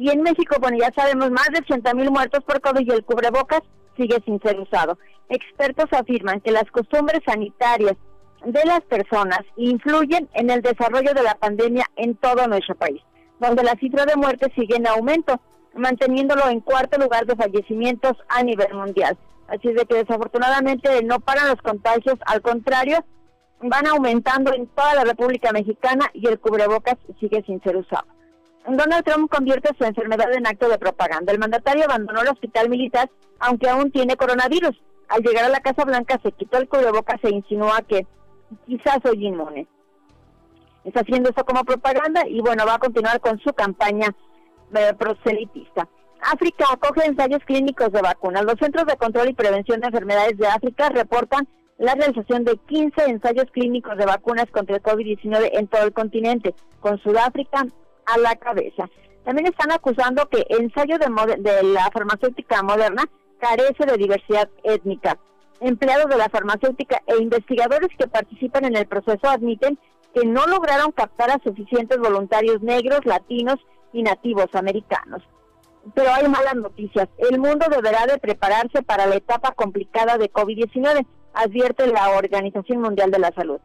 Y 0.01 0.09
en 0.09 0.23
México, 0.23 0.57
bueno, 0.59 0.79
ya 0.81 0.91
sabemos, 0.95 1.31
más 1.31 1.49
de 1.53 1.59
80 1.59 1.93
mil 1.93 2.11
muertos 2.11 2.43
por 2.45 2.63
COVID 2.63 2.87
y 2.87 2.91
el 2.91 3.05
cubrebocas 3.05 3.61
sigue 3.99 4.17
sin 4.25 4.41
ser 4.41 4.59
usado. 4.59 4.97
Expertos 5.29 5.93
afirman 5.93 6.41
que 6.41 6.53
las 6.53 6.65
costumbres 6.71 7.21
sanitarias 7.27 7.99
de 8.47 8.65
las 8.65 8.81
personas 8.81 9.41
influyen 9.57 10.27
en 10.33 10.49
el 10.49 10.63
desarrollo 10.63 11.13
de 11.13 11.23
la 11.23 11.35
pandemia 11.35 11.85
en 11.97 12.15
todo 12.15 12.47
nuestro 12.47 12.77
país, 12.77 13.03
donde 13.41 13.63
la 13.63 13.75
cifra 13.75 14.07
de 14.07 14.17
muertes 14.17 14.49
sigue 14.55 14.77
en 14.77 14.87
aumento, 14.87 15.39
manteniéndolo 15.75 16.49
en 16.49 16.61
cuarto 16.61 16.99
lugar 16.99 17.27
de 17.27 17.37
fallecimientos 17.37 18.17
a 18.31 18.43
nivel 18.43 18.73
mundial. 18.73 19.19
Así 19.49 19.69
es 19.69 19.75
de 19.75 19.85
que 19.85 19.97
desafortunadamente 19.97 21.05
no 21.05 21.21
paran 21.21 21.49
los 21.49 21.61
contagios, 21.61 22.19
al 22.25 22.41
contrario, 22.41 23.05
van 23.61 23.87
aumentando 23.87 24.55
en 24.55 24.67
toda 24.69 24.95
la 24.95 25.05
República 25.05 25.53
Mexicana 25.53 26.07
y 26.15 26.27
el 26.27 26.41
cubrebocas 26.41 26.97
sigue 27.21 27.43
sin 27.45 27.61
ser 27.61 27.77
usado. 27.77 28.07
Donald 28.67 29.05
Trump 29.05 29.31
convierte 29.31 29.71
su 29.77 29.85
enfermedad 29.85 30.33
en 30.33 30.47
acto 30.47 30.69
de 30.69 30.79
propaganda. 30.79 31.33
El 31.33 31.39
mandatario 31.39 31.85
abandonó 31.85 32.21
el 32.21 32.29
hospital 32.29 32.69
militar, 32.69 33.11
aunque 33.39 33.69
aún 33.69 33.91
tiene 33.91 34.17
coronavirus. 34.17 34.77
Al 35.09 35.23
llegar 35.23 35.45
a 35.45 35.49
la 35.49 35.61
Casa 35.61 35.85
Blanca 35.85 36.21
se 36.23 36.33
quitó 36.33 36.59
el 36.59 36.69
cubrebocas 36.69 37.19
e 37.25 37.31
insinuó 37.31 37.73
que 37.89 38.07
quizás 38.67 38.99
soy 39.03 39.27
inmune. 39.27 39.67
Está 40.85 41.01
haciendo 41.01 41.31
esto 41.31 41.45
como 41.45 41.65
propaganda 41.65 42.27
y 42.29 42.41
bueno, 42.41 42.65
va 42.67 42.75
a 42.75 42.79
continuar 42.79 43.21
con 43.21 43.39
su 43.41 43.53
campaña 43.53 44.15
eh, 44.75 44.95
proselitista. 44.99 45.89
África 46.23 46.67
acoge 46.71 47.07
ensayos 47.07 47.43
clínicos 47.45 47.93
de 47.93 48.03
vacunas. 48.03 48.45
Los 48.45 48.57
Centros 48.61 48.87
de 48.87 48.97
Control 48.97 49.31
y 49.31 49.35
Prevención 49.35 49.81
de 49.81 49.87
Enfermedades 49.89 50.37
de 50.37 50.47
África 50.47 50.89
reportan 50.91 51.49
la 51.79 51.95
realización 51.95 52.45
de 52.45 52.59
15 52.69 53.05
ensayos 53.05 53.47
clínicos 53.53 53.97
de 53.97 54.05
vacunas 54.05 54.47
contra 54.51 54.77
el 54.77 54.83
COVID-19 54.83 55.51
en 55.55 55.67
todo 55.67 55.83
el 55.85 55.93
continente, 55.93 56.55
con 56.81 56.99
Sudáfrica, 56.99 57.67
a 58.07 58.19
la 58.19 58.35
cabeza. 58.37 58.89
También 59.25 59.47
están 59.47 59.71
acusando 59.73 60.29
que 60.29 60.47
el 60.49 60.63
ensayo 60.63 60.99
de, 60.99 61.37
de 61.39 61.63
la 61.63 61.91
farmacéutica 61.93 62.63
moderna 62.63 63.05
carece 63.39 63.87
de 63.87 63.97
diversidad 63.97 64.49
étnica. 64.63 65.19
Empleados 65.61 66.09
de 66.09 66.17
la 66.17 66.29
farmacéutica 66.29 67.03
e 67.07 67.23
investigadores 67.23 67.91
que 67.99 68.09
participan 68.09 68.65
en 68.65 68.77
el 68.77 68.87
proceso 68.87 69.29
admiten 69.29 69.79
que 70.15 70.27
no 70.27 70.47
lograron 70.47 70.93
captar 70.93 71.31
a 71.31 71.41
suficientes 71.45 71.99
voluntarios 71.99 72.63
negros, 72.63 73.05
latinos 73.05 73.57
y 73.93 74.03
nativos 74.03 74.47
americanos. 74.55 75.23
Pero 75.95 76.13
hay 76.13 76.29
malas 76.29 76.57
noticias. 76.57 77.09
El 77.19 77.39
mundo 77.39 77.67
deberá 77.71 78.07
de 78.07 78.19
prepararse 78.19 78.83
para 78.83 79.07
la 79.07 79.17
etapa 79.17 79.53
complicada 79.53 80.19
de 80.19 80.31
COVID-19, 80.31 81.07
advierte 81.35 81.87
la 81.87 82.11
Organización 82.11 82.81
Mundial 82.81 83.11
de 83.11 83.19
la 83.19 83.33
Salud. 83.33 83.61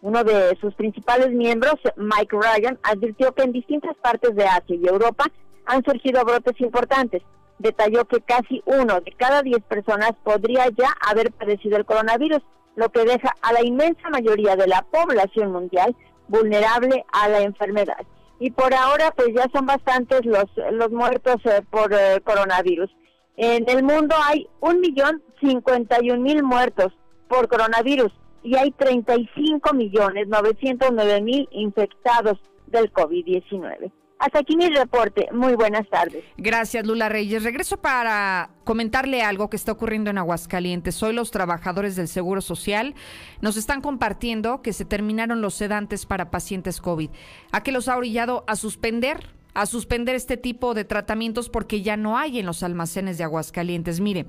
Uno 0.00 0.22
de 0.22 0.56
sus 0.60 0.74
principales 0.74 1.30
miembros, 1.30 1.74
Mike 1.96 2.36
Ryan, 2.36 2.78
advirtió 2.84 3.32
que 3.34 3.42
en 3.42 3.52
distintas 3.52 3.96
partes 3.96 4.34
de 4.36 4.44
Asia 4.44 4.76
y 4.76 4.86
Europa 4.86 5.26
han 5.66 5.82
surgido 5.84 6.24
brotes 6.24 6.60
importantes. 6.60 7.22
Detalló 7.58 8.04
que 8.04 8.20
casi 8.20 8.62
uno 8.64 9.00
de 9.00 9.12
cada 9.16 9.42
diez 9.42 9.60
personas 9.64 10.12
podría 10.22 10.68
ya 10.68 10.88
haber 11.08 11.32
padecido 11.32 11.76
el 11.76 11.84
coronavirus, 11.84 12.40
lo 12.76 12.90
que 12.90 13.04
deja 13.04 13.34
a 13.42 13.52
la 13.52 13.64
inmensa 13.64 14.08
mayoría 14.08 14.54
de 14.54 14.68
la 14.68 14.82
población 14.82 15.50
mundial 15.50 15.96
vulnerable 16.28 17.04
a 17.12 17.28
la 17.28 17.40
enfermedad. 17.40 18.06
Y 18.38 18.52
por 18.52 18.72
ahora, 18.72 19.12
pues 19.16 19.30
ya 19.34 19.48
son 19.52 19.66
bastantes 19.66 20.24
los, 20.24 20.44
los 20.70 20.92
muertos 20.92 21.36
eh, 21.44 21.62
por 21.68 21.92
eh, 21.92 22.20
coronavirus. 22.22 22.88
En 23.36 23.68
el 23.68 23.82
mundo 23.82 24.14
hay 24.24 24.48
un 24.60 24.80
millón 24.80 25.24
cincuenta 25.40 25.98
y 26.00 26.12
un 26.12 26.22
mil 26.22 26.44
muertos 26.44 26.92
por 27.26 27.48
coronavirus 27.48 28.12
y 28.42 28.56
hay 28.56 28.70
35 28.72 29.72
millones 29.74 30.28
909 30.28 31.20
mil 31.22 31.48
infectados 31.52 32.38
del 32.66 32.92
COVID-19. 32.92 33.90
Hasta 34.18 34.40
aquí 34.40 34.56
mi 34.56 34.68
reporte. 34.68 35.28
Muy 35.32 35.54
buenas 35.54 35.88
tardes. 35.88 36.24
Gracias, 36.36 36.84
Lula 36.84 37.08
Reyes. 37.08 37.44
Regreso 37.44 37.80
para 37.80 38.50
comentarle 38.64 39.22
algo 39.22 39.48
que 39.48 39.56
está 39.56 39.70
ocurriendo 39.70 40.10
en 40.10 40.18
Aguascalientes. 40.18 41.00
Hoy 41.04 41.12
los 41.12 41.30
trabajadores 41.30 41.94
del 41.94 42.08
Seguro 42.08 42.40
Social 42.40 42.94
nos 43.40 43.56
están 43.56 43.80
compartiendo 43.80 44.60
que 44.60 44.72
se 44.72 44.84
terminaron 44.84 45.40
los 45.40 45.54
sedantes 45.54 46.04
para 46.04 46.30
pacientes 46.30 46.80
COVID. 46.80 47.10
¿A 47.52 47.62
qué 47.62 47.70
los 47.70 47.88
ha 47.88 47.96
orillado 47.96 48.44
a 48.48 48.56
suspender 48.56 49.37
a 49.58 49.66
suspender 49.66 50.14
este 50.14 50.36
tipo 50.36 50.72
de 50.72 50.84
tratamientos 50.84 51.48
porque 51.48 51.82
ya 51.82 51.96
no 51.96 52.16
hay 52.16 52.38
en 52.38 52.46
los 52.46 52.62
almacenes 52.62 53.18
de 53.18 53.24
Aguascalientes. 53.24 53.98
Mire, 53.98 54.26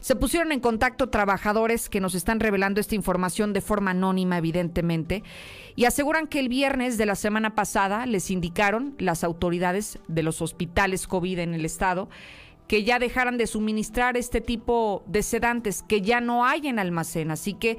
se 0.00 0.16
pusieron 0.16 0.50
en 0.50 0.58
contacto 0.58 1.08
trabajadores 1.08 1.88
que 1.88 2.00
nos 2.00 2.16
están 2.16 2.40
revelando 2.40 2.80
esta 2.80 2.96
información 2.96 3.52
de 3.52 3.60
forma 3.60 3.92
anónima, 3.92 4.38
evidentemente, 4.38 5.22
y 5.76 5.84
aseguran 5.84 6.26
que 6.26 6.40
el 6.40 6.48
viernes 6.48 6.98
de 6.98 7.06
la 7.06 7.14
semana 7.14 7.54
pasada 7.54 8.06
les 8.06 8.28
indicaron 8.32 8.96
las 8.98 9.22
autoridades 9.22 10.00
de 10.08 10.24
los 10.24 10.42
hospitales 10.42 11.06
COVID 11.06 11.38
en 11.38 11.54
el 11.54 11.64
estado 11.64 12.08
que 12.66 12.82
ya 12.82 12.98
dejaran 12.98 13.38
de 13.38 13.46
suministrar 13.46 14.16
este 14.16 14.40
tipo 14.40 15.04
de 15.06 15.22
sedantes 15.22 15.82
que 15.82 16.00
ya 16.00 16.20
no 16.20 16.44
hay 16.44 16.66
en 16.66 16.80
almacén. 16.80 17.30
Así 17.30 17.54
que 17.54 17.78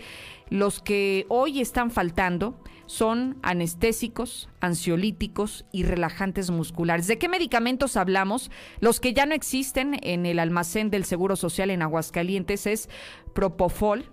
los 0.49 0.81
que 0.81 1.25
hoy 1.27 1.59
están 1.59 1.91
faltando 1.91 2.55
son 2.85 3.37
anestésicos, 3.41 4.49
ansiolíticos 4.59 5.65
y 5.71 5.83
relajantes 5.83 6.51
musculares. 6.51 7.07
¿De 7.07 7.17
qué 7.17 7.29
medicamentos 7.29 7.97
hablamos? 7.97 8.51
Los 8.79 8.99
que 8.99 9.13
ya 9.13 9.25
no 9.25 9.33
existen 9.33 9.99
en 10.01 10.25
el 10.25 10.39
almacén 10.39 10.89
del 10.89 11.05
Seguro 11.05 11.35
Social 11.35 11.69
en 11.69 11.81
Aguascalientes 11.81 12.67
es 12.67 12.89
Propofol, 13.33 14.11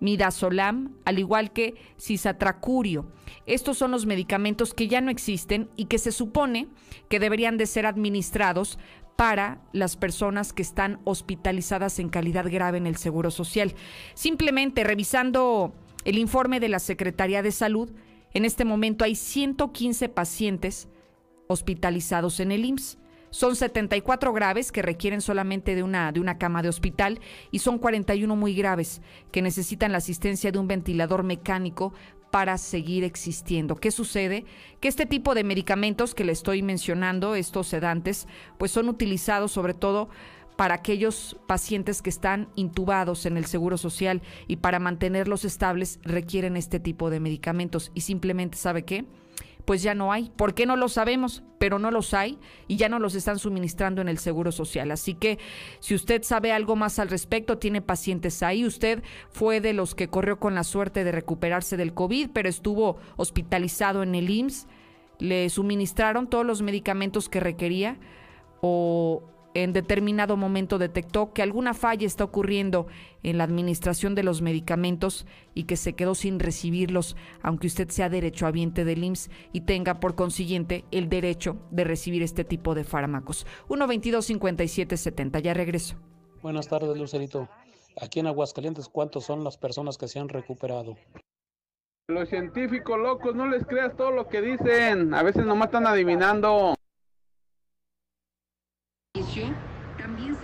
midazolam, 0.00 0.94
al 1.04 1.18
igual 1.18 1.52
que 1.52 1.74
cisatracurio. 1.98 3.10
Estos 3.46 3.78
son 3.78 3.90
los 3.90 4.06
medicamentos 4.06 4.74
que 4.74 4.88
ya 4.88 5.00
no 5.00 5.10
existen 5.10 5.70
y 5.76 5.86
que 5.86 5.98
se 5.98 6.12
supone 6.12 6.68
que 7.08 7.20
deberían 7.20 7.56
de 7.56 7.66
ser 7.66 7.86
administrados 7.86 8.78
para 9.16 9.62
las 9.72 9.96
personas 9.96 10.52
que 10.52 10.62
están 10.62 11.00
hospitalizadas 11.04 11.98
en 11.98 12.10
calidad 12.10 12.46
grave 12.50 12.78
en 12.78 12.86
el 12.86 12.96
Seguro 12.96 13.30
Social. 13.30 13.74
Simplemente 14.14 14.84
revisando 14.84 15.74
el 16.06 16.18
informe 16.18 16.60
de 16.60 16.68
la 16.68 16.78
Secretaría 16.78 17.42
de 17.42 17.50
Salud, 17.50 17.90
en 18.32 18.44
este 18.44 18.64
momento 18.64 19.04
hay 19.04 19.16
115 19.16 20.08
pacientes 20.08 20.88
hospitalizados 21.48 22.38
en 22.38 22.52
el 22.52 22.64
IMSS. 22.64 22.98
Son 23.30 23.56
74 23.56 24.32
graves 24.32 24.70
que 24.70 24.82
requieren 24.82 25.20
solamente 25.20 25.74
de 25.74 25.82
una, 25.82 26.12
de 26.12 26.20
una 26.20 26.38
cama 26.38 26.62
de 26.62 26.68
hospital 26.68 27.18
y 27.50 27.58
son 27.58 27.78
41 27.78 28.36
muy 28.36 28.54
graves 28.54 29.02
que 29.32 29.42
necesitan 29.42 29.90
la 29.90 29.98
asistencia 29.98 30.52
de 30.52 30.60
un 30.60 30.68
ventilador 30.68 31.24
mecánico 31.24 31.92
para 32.30 32.56
seguir 32.56 33.02
existiendo. 33.02 33.74
¿Qué 33.74 33.90
sucede? 33.90 34.44
Que 34.78 34.86
este 34.86 35.06
tipo 35.06 35.34
de 35.34 35.42
medicamentos 35.42 36.14
que 36.14 36.24
le 36.24 36.32
estoy 36.32 36.62
mencionando, 36.62 37.34
estos 37.34 37.66
sedantes, 37.66 38.28
pues 38.58 38.70
son 38.70 38.88
utilizados 38.88 39.50
sobre 39.50 39.74
todo 39.74 40.08
para 40.56 40.74
aquellos 40.74 41.36
pacientes 41.46 42.02
que 42.02 42.10
están 42.10 42.48
intubados 42.54 43.26
en 43.26 43.36
el 43.36 43.46
Seguro 43.46 43.76
Social 43.78 44.22
y 44.48 44.56
para 44.56 44.78
mantenerlos 44.78 45.44
estables 45.44 46.00
requieren 46.02 46.56
este 46.56 46.80
tipo 46.80 47.10
de 47.10 47.20
medicamentos. 47.20 47.90
Y 47.94 48.00
simplemente, 48.02 48.56
¿sabe 48.56 48.84
qué? 48.84 49.04
pues 49.66 49.82
ya 49.82 49.94
no 49.94 50.12
hay. 50.12 50.30
¿Por 50.36 50.54
qué 50.54 50.64
no 50.64 50.76
lo 50.76 50.88
sabemos? 50.88 51.42
Pero 51.58 51.78
no 51.78 51.90
los 51.90 52.14
hay 52.14 52.38
y 52.68 52.76
ya 52.76 52.88
no 52.88 52.98
los 52.98 53.14
están 53.14 53.38
suministrando 53.38 54.00
en 54.00 54.08
el 54.08 54.18
Seguro 54.18 54.52
Social. 54.52 54.90
Así 54.92 55.14
que 55.14 55.38
si 55.80 55.94
usted 55.94 56.22
sabe 56.22 56.52
algo 56.52 56.76
más 56.76 56.98
al 56.98 57.08
respecto, 57.08 57.58
tiene 57.58 57.82
pacientes 57.82 58.42
ahí. 58.42 58.64
Usted 58.64 59.02
fue 59.28 59.60
de 59.60 59.74
los 59.74 59.94
que 59.94 60.08
corrió 60.08 60.38
con 60.38 60.54
la 60.54 60.64
suerte 60.64 61.04
de 61.04 61.12
recuperarse 61.12 61.76
del 61.76 61.92
COVID, 61.92 62.30
pero 62.32 62.48
estuvo 62.48 62.96
hospitalizado 63.16 64.02
en 64.02 64.14
el 64.14 64.30
IMSS. 64.30 64.68
Le 65.18 65.50
suministraron 65.50 66.28
todos 66.28 66.46
los 66.46 66.62
medicamentos 66.62 67.28
que 67.28 67.40
requería 67.40 67.98
o 68.60 69.22
en 69.62 69.72
determinado 69.72 70.36
momento 70.36 70.78
detectó 70.78 71.32
que 71.32 71.42
alguna 71.42 71.74
falla 71.74 72.06
está 72.06 72.24
ocurriendo 72.24 72.86
en 73.22 73.38
la 73.38 73.44
administración 73.44 74.14
de 74.14 74.22
los 74.22 74.42
medicamentos 74.42 75.26
y 75.54 75.64
que 75.64 75.76
se 75.76 75.94
quedó 75.94 76.14
sin 76.14 76.38
recibirlos, 76.38 77.16
aunque 77.42 77.66
usted 77.66 77.88
sea 77.88 78.08
derechohabiente 78.08 78.84
del 78.84 79.04
IMSS 79.04 79.30
y 79.52 79.62
tenga 79.62 79.98
por 79.98 80.14
consiguiente 80.14 80.84
el 80.90 81.08
derecho 81.08 81.56
de 81.70 81.84
recibir 81.84 82.22
este 82.22 82.44
tipo 82.44 82.74
de 82.74 82.84
fármacos. 82.84 83.46
1-22-57-70, 83.68 85.40
ya 85.40 85.54
regreso. 85.54 85.96
Buenas 86.42 86.68
tardes, 86.68 86.96
Lucerito. 86.96 87.48
Aquí 88.00 88.20
en 88.20 88.26
Aguascalientes, 88.26 88.88
¿cuántos 88.88 89.24
son 89.24 89.42
las 89.42 89.56
personas 89.56 89.96
que 89.96 90.06
se 90.06 90.18
han 90.18 90.28
recuperado? 90.28 90.96
Los 92.08 92.28
científicos 92.28 92.98
locos, 93.00 93.34
no 93.34 93.48
les 93.48 93.64
creas 93.66 93.96
todo 93.96 94.10
lo 94.10 94.28
que 94.28 94.40
dicen. 94.40 95.14
A 95.14 95.22
veces 95.22 95.44
nomás 95.44 95.68
están 95.68 95.86
adivinando. 95.86 96.74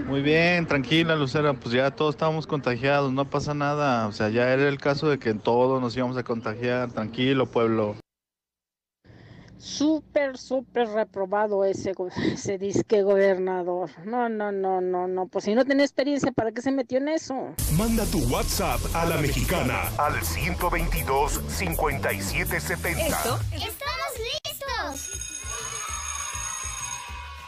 Muy 0.07 0.23
bien, 0.23 0.67
tranquila 0.67 1.15
Lucera, 1.17 1.53
pues 1.55 1.75
ya 1.75 1.91
todos 1.91 2.15
estábamos 2.15 2.47
contagiados, 2.47 3.13
no 3.13 3.29
pasa 3.29 3.55
nada, 3.55 4.07
o 4.09 4.13
sea, 4.13 4.29
ya 4.29 4.53
era 4.53 4.69
el 4.69 4.79
caso 4.79 5.09
de 5.09 5.19
que 5.19 5.35
todos 5.35 5.81
nos 5.81 5.97
íbamos 5.97 6.17
a 6.17 6.23
contagiar, 6.23 6.91
tranquilo 6.91 7.47
pueblo. 7.47 7.97
Súper, 9.59 10.39
súper 10.39 10.89
reprobado 10.89 11.65
ese, 11.65 11.93
ese 12.33 12.59
disque 12.59 13.03
gobernador. 13.03 13.91
No, 14.05 14.29
no, 14.29 14.51
no, 14.51 14.81
no, 14.81 15.07
no. 15.07 15.29
Pues 15.29 15.45
si 15.45 15.55
no 15.55 15.65
tiene 15.65 15.85
experiencia, 15.85 16.33
¿para 16.33 16.51
qué 16.51 16.61
se 16.61 16.73
metió 16.73 16.99
en 16.99 17.09
eso? 17.09 17.55
Manda 17.79 18.05
tu 18.07 18.19
WhatsApp 18.25 18.81
a 18.93 19.07
la 19.07 19.19
mexicana 19.19 19.83
al 19.99 20.21
122 20.21 21.43
5770. 21.47 23.07
¿Estamos 23.07 23.79
listos? 24.19 25.32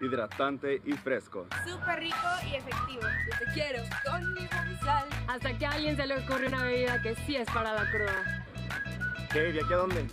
Hidratante 0.00 0.80
y 0.84 0.92
fresco. 0.92 1.46
Súper 1.66 2.00
rico 2.00 2.16
y 2.50 2.56
efectivo. 2.56 3.02
Yo 3.02 3.38
te 3.38 3.52
quiero 3.52 3.82
con 4.04 4.34
mi 4.34 4.46
sal. 4.78 5.08
Hasta 5.28 5.58
que 5.58 5.66
a 5.66 5.70
alguien 5.72 5.96
se 5.96 6.06
le 6.06 6.18
ocurre 6.18 6.48
una 6.48 6.64
bebida 6.64 7.00
que 7.02 7.14
sí 7.26 7.36
es 7.36 7.48
para 7.50 7.72
la 7.72 7.90
cruda. 7.90 8.46
¿Qué? 9.32 9.52
¿De 9.52 9.60
aquí 9.60 9.72
a 9.72 9.76
dónde? 9.76 10.06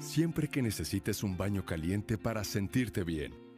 Siempre 0.00 0.48
que 0.48 0.60
necesites 0.60 1.22
un 1.22 1.38
baño 1.38 1.64
caliente 1.64 2.18
para 2.18 2.44
sentirte 2.44 3.02
bien 3.02 3.51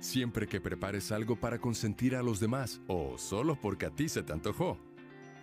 Siempre 0.00 0.48
que 0.48 0.62
prepares 0.62 1.12
algo 1.12 1.36
para 1.36 1.58
consentir 1.58 2.16
a 2.16 2.22
los 2.22 2.40
demás 2.40 2.80
o 2.88 3.18
solo 3.18 3.60
porque 3.60 3.84
a 3.86 3.90
ti 3.90 4.08
se 4.08 4.22
te 4.22 4.32
antojó. 4.32 4.78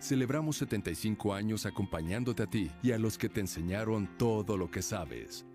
Celebramos 0.00 0.56
75 0.56 1.32
años 1.32 1.64
acompañándote 1.64 2.42
a 2.42 2.46
ti 2.46 2.70
y 2.82 2.90
a 2.90 2.98
los 2.98 3.18
que 3.18 3.28
te 3.28 3.40
enseñaron 3.40 4.18
todo 4.18 4.56
lo 4.56 4.68
que 4.68 4.82
sabes. 4.82 5.46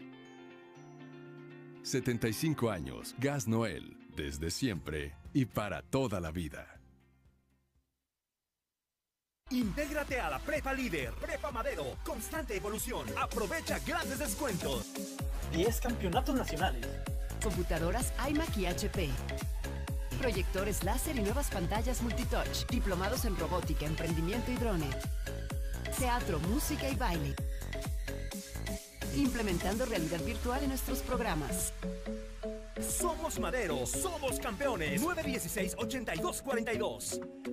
75 1.82 2.72
años, 2.72 3.14
Gas 3.20 3.46
Noel, 3.46 3.98
desde 4.16 4.50
siempre 4.50 5.16
y 5.34 5.46
para 5.46 5.82
toda 5.82 6.22
la 6.22 6.32
vida. 6.32 6.80
Intégrate 9.52 10.20
a 10.20 10.30
la 10.30 10.40
Prepa 10.40 10.74
Líder, 10.74 11.14
Prepa 11.16 11.52
Madero, 11.52 11.98
constante 12.06 12.56
evolución. 12.56 13.06
Aprovecha 13.22 13.80
grandes 13.86 14.18
descuentos. 14.18 14.94
10 15.52 15.82
campeonatos 15.82 16.36
nacionales 16.36 16.88
computadoras 17.44 18.14
iMac 18.30 18.58
y 18.58 18.66
HP. 18.66 19.10
Proyectores 20.18 20.84
láser 20.84 21.18
y 21.18 21.22
nuevas 21.22 21.50
pantallas 21.50 22.02
multitouch. 22.02 22.66
Diplomados 22.70 23.26
en 23.26 23.38
robótica, 23.38 23.86
emprendimiento 23.86 24.52
y 24.52 24.56
drone. 24.56 24.90
Teatro, 26.00 26.40
música 26.40 26.90
y 26.90 26.96
baile. 26.96 27.36
Implementando 29.16 29.86
realidad 29.86 30.24
virtual 30.24 30.64
en 30.64 30.70
nuestros 30.70 31.00
programas. 31.00 31.74
Somos 32.82 33.40
Madero, 33.40 33.86
somos 33.86 34.40
campeones. 34.40 35.02
916-8242. 35.02 37.53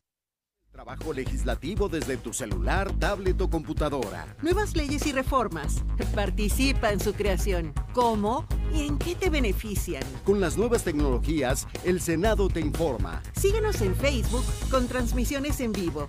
Trabajo 0.71 1.11
legislativo 1.11 1.89
desde 1.89 2.15
tu 2.15 2.31
celular, 2.31 2.93
tablet 2.97 3.39
o 3.41 3.49
computadora. 3.49 4.25
Nuevas 4.41 4.73
leyes 4.73 5.05
y 5.05 5.11
reformas. 5.11 5.83
Participa 6.15 6.93
en 6.93 7.01
su 7.01 7.13
creación. 7.13 7.73
¿Cómo 7.93 8.45
y 8.73 8.87
en 8.87 8.97
qué 8.97 9.15
te 9.15 9.29
benefician? 9.29 10.01
Con 10.23 10.39
las 10.39 10.57
nuevas 10.57 10.85
tecnologías, 10.85 11.67
el 11.83 11.99
Senado 11.99 12.47
te 12.47 12.61
informa. 12.61 13.21
Síguenos 13.33 13.81
en 13.81 13.93
Facebook 13.97 14.45
con 14.69 14.87
transmisiones 14.87 15.59
en 15.59 15.73
vivo. 15.73 16.07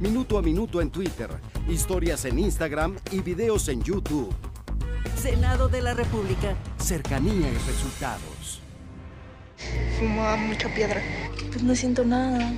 Minuto 0.00 0.36
a 0.36 0.42
minuto 0.42 0.80
en 0.80 0.90
Twitter, 0.90 1.30
historias 1.68 2.24
en 2.24 2.40
Instagram 2.40 2.96
y 3.12 3.20
videos 3.20 3.68
en 3.68 3.84
YouTube. 3.84 4.34
Senado 5.14 5.68
de 5.68 5.80
la 5.80 5.94
República. 5.94 6.56
Cercanía 6.76 7.48
y 7.48 7.54
resultados. 7.66 8.60
Fumaba 10.00 10.36
mucha 10.38 10.74
piedra. 10.74 11.00
Pues 11.52 11.62
no 11.62 11.76
siento 11.76 12.04
nada 12.04 12.52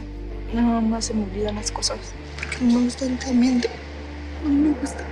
Nada 0.55 0.81
más 0.81 1.07
se 1.07 1.15
me 1.15 1.25
olvidan 1.25 1.57
las 1.57 1.73
cosas. 1.73 1.99
Porque 2.37 2.65
no 2.65 2.79
me 2.79 2.85
gusta 2.85 3.07
el. 3.07 3.19
No 4.45 4.51
me 4.51 4.71
gusta. 4.81 5.05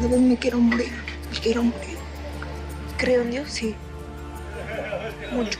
De 0.00 0.06
verdad 0.06 0.18
me 0.18 0.36
quiero 0.36 0.58
morir. 0.58 0.92
Me 1.32 1.38
quiero 1.38 1.62
morir. 1.62 1.96
Creo 2.98 3.22
en 3.22 3.30
Dios, 3.30 3.48
sí. 3.50 3.74
Mucho. 5.32 5.58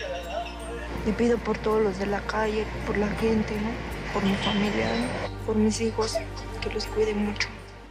Le 1.07 1.12
pido 1.14 1.38
por 1.38 1.57
todos 1.57 1.83
los 1.83 1.98
de 1.98 2.05
la 2.05 2.20
calle, 2.20 2.66
por 2.87 2.98
la 2.98 3.09
gente, 3.09 3.55
¿no? 3.55 3.70
Por 4.12 4.22
mi 4.22 4.35
familia, 4.37 4.90
¿no? 5.00 5.31
por 5.46 5.57
mis 5.57 5.81
hijos, 5.81 6.16
que 6.61 6.70
los 6.74 6.87
cuide 6.87 7.14
mucho. 7.14 7.48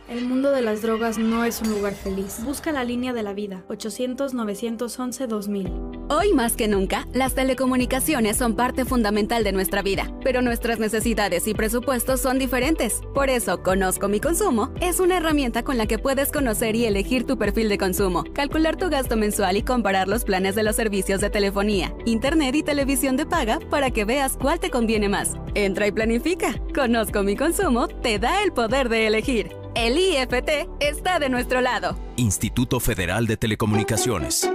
El 0.09 0.25
mundo 0.25 0.49
de 0.49 0.63
las 0.63 0.81
drogas 0.81 1.19
no 1.19 1.45
es 1.45 1.61
un 1.61 1.69
lugar 1.69 1.93
feliz. 1.93 2.39
Busca 2.43 2.71
la 2.71 2.83
línea 2.83 3.13
de 3.13 3.21
la 3.21 3.33
vida. 3.33 3.63
800-911-2000. 3.69 6.07
Hoy 6.09 6.33
más 6.33 6.55
que 6.55 6.67
nunca, 6.67 7.07
las 7.13 7.35
telecomunicaciones 7.35 8.35
son 8.35 8.55
parte 8.55 8.85
fundamental 8.85 9.43
de 9.43 9.51
nuestra 9.51 9.83
vida, 9.83 10.11
pero 10.23 10.41
nuestras 10.41 10.79
necesidades 10.79 11.47
y 11.47 11.53
presupuestos 11.53 12.21
son 12.21 12.39
diferentes. 12.39 13.01
Por 13.13 13.29
eso, 13.29 13.61
Conozco 13.61 14.07
mi 14.07 14.19
consumo 14.19 14.73
es 14.81 14.99
una 14.99 15.17
herramienta 15.17 15.61
con 15.63 15.77
la 15.77 15.85
que 15.85 15.99
puedes 15.99 16.31
conocer 16.31 16.75
y 16.75 16.85
elegir 16.85 17.27
tu 17.27 17.37
perfil 17.37 17.69
de 17.69 17.77
consumo, 17.77 18.23
calcular 18.33 18.77
tu 18.77 18.89
gasto 18.89 19.15
mensual 19.15 19.57
y 19.57 19.61
comparar 19.61 20.07
los 20.07 20.23
planes 20.23 20.55
de 20.55 20.63
los 20.63 20.75
servicios 20.75 21.21
de 21.21 21.29
telefonía, 21.29 21.93
internet 22.05 22.55
y 22.55 22.63
televisión 22.63 23.15
de 23.15 23.27
paga 23.27 23.59
para 23.69 23.91
que 23.91 24.05
veas 24.05 24.37
cuál 24.37 24.59
te 24.59 24.71
conviene 24.71 25.07
más. 25.07 25.35
Entra 25.53 25.85
y 25.85 25.91
planifica. 25.91 26.55
Conozco 26.73 27.21
mi 27.21 27.35
consumo 27.35 27.87
te 27.87 28.17
da 28.17 28.41
el 28.41 28.53
poder 28.53 28.89
de 28.89 29.05
elegir. 29.05 29.59
El 29.79 29.97
IFT 29.97 30.67
está 30.81 31.19
de 31.19 31.29
nuestro 31.29 31.61
lado. 31.61 31.97
Instituto 32.17 32.81
Federal 32.81 33.27
de 33.27 33.37
Telecomunicaciones. 33.37 34.51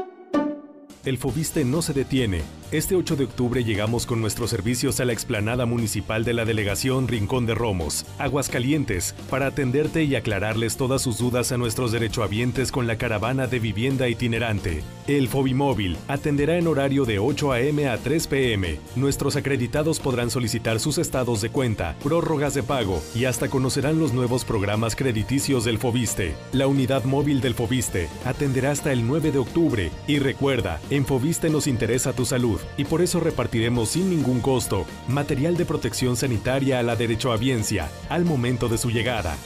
El 1.03 1.17
Fobiste 1.17 1.65
no 1.65 1.81
se 1.81 1.95
detiene. 1.95 2.43
Este 2.73 2.97
8 2.97 3.17
de 3.17 3.25
octubre 3.25 3.63
llegamos 3.63 4.05
con 4.07 4.21
nuestros 4.21 4.51
servicios 4.51 4.99
a 4.99 5.05
la 5.05 5.13
explanada 5.13 5.65
municipal 5.67 6.25
de 6.25 6.33
la 6.33 6.45
delegación 6.45 7.07
Rincón 7.07 7.47
de 7.47 7.55
Romos, 7.55 8.07
Aguascalientes, 8.19 9.15
para 9.31 9.47
atenderte 9.47 10.03
y 10.05 10.17
aclararles 10.17 10.77
todas 10.77 11.03
sus 11.03 11.19
dudas 11.19 11.53
a 11.53 11.57
nuestros 11.57 11.93
derechohabientes 11.93 12.73
con 12.73 12.87
la 12.87 12.97
caravana 12.97 13.47
de 13.47 13.61
vivienda 13.61 14.09
itinerante. 14.09 14.83
El 15.07 15.29
Fobimóvil 15.29 15.97
atenderá 16.09 16.57
en 16.57 16.67
horario 16.67 17.05
de 17.05 17.19
8 17.19 17.53
a.m. 17.53 17.89
a 17.89 17.99
3 17.99 18.27
p.m. 18.27 18.81
Nuestros 18.97 19.37
acreditados 19.37 20.01
podrán 20.01 20.31
solicitar 20.31 20.81
sus 20.81 20.99
estados 20.99 21.43
de 21.43 21.51
cuenta, 21.51 21.95
prórrogas 22.03 22.55
de 22.55 22.63
pago 22.63 23.01
y 23.15 23.27
hasta 23.27 23.49
conocerán 23.49 24.01
los 24.01 24.13
nuevos 24.13 24.45
programas 24.45 24.97
crediticios 24.97 25.65
del 25.65 25.79
Fobiste. 25.79 26.35
La 26.53 26.67
unidad 26.67 27.05
móvil 27.05 27.41
del 27.41 27.55
Fobiste 27.55 28.09
atenderá 28.25 28.71
hasta 28.71 28.91
el 28.91 29.07
9 29.07 29.31
de 29.31 29.39
octubre 29.39 29.91
y 30.09 30.19
recuerda, 30.19 30.81
en 30.91 31.05
Fobiste 31.05 31.51
nos 31.51 31.67
interesa 31.67 32.15
tu 32.15 32.25
salud 32.25 32.54
y 32.77 32.85
por 32.85 33.03
eso 33.03 33.21
repartiremos 33.21 33.91
sin 33.91 34.11
ningún 34.11 34.41
costo 34.41 34.87
material 35.09 35.57
de 35.57 35.65
protección 35.65 36.17
sanitaria 36.17 36.79
a 36.79 36.83
la 36.83 36.97
derechohabiencia 36.97 37.91
al 38.09 38.25
momento 38.25 38.69
de 38.69 38.79
su 38.79 38.91
llegada. 38.91 39.37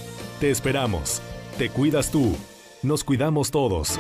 Te 0.41 0.51
esperamos. 0.51 1.21
Te 1.59 1.71
cuidas 1.71 2.11
tú. 2.11 2.37
Nos 2.83 3.03
cuidamos 3.03 3.51
todos. 3.51 3.99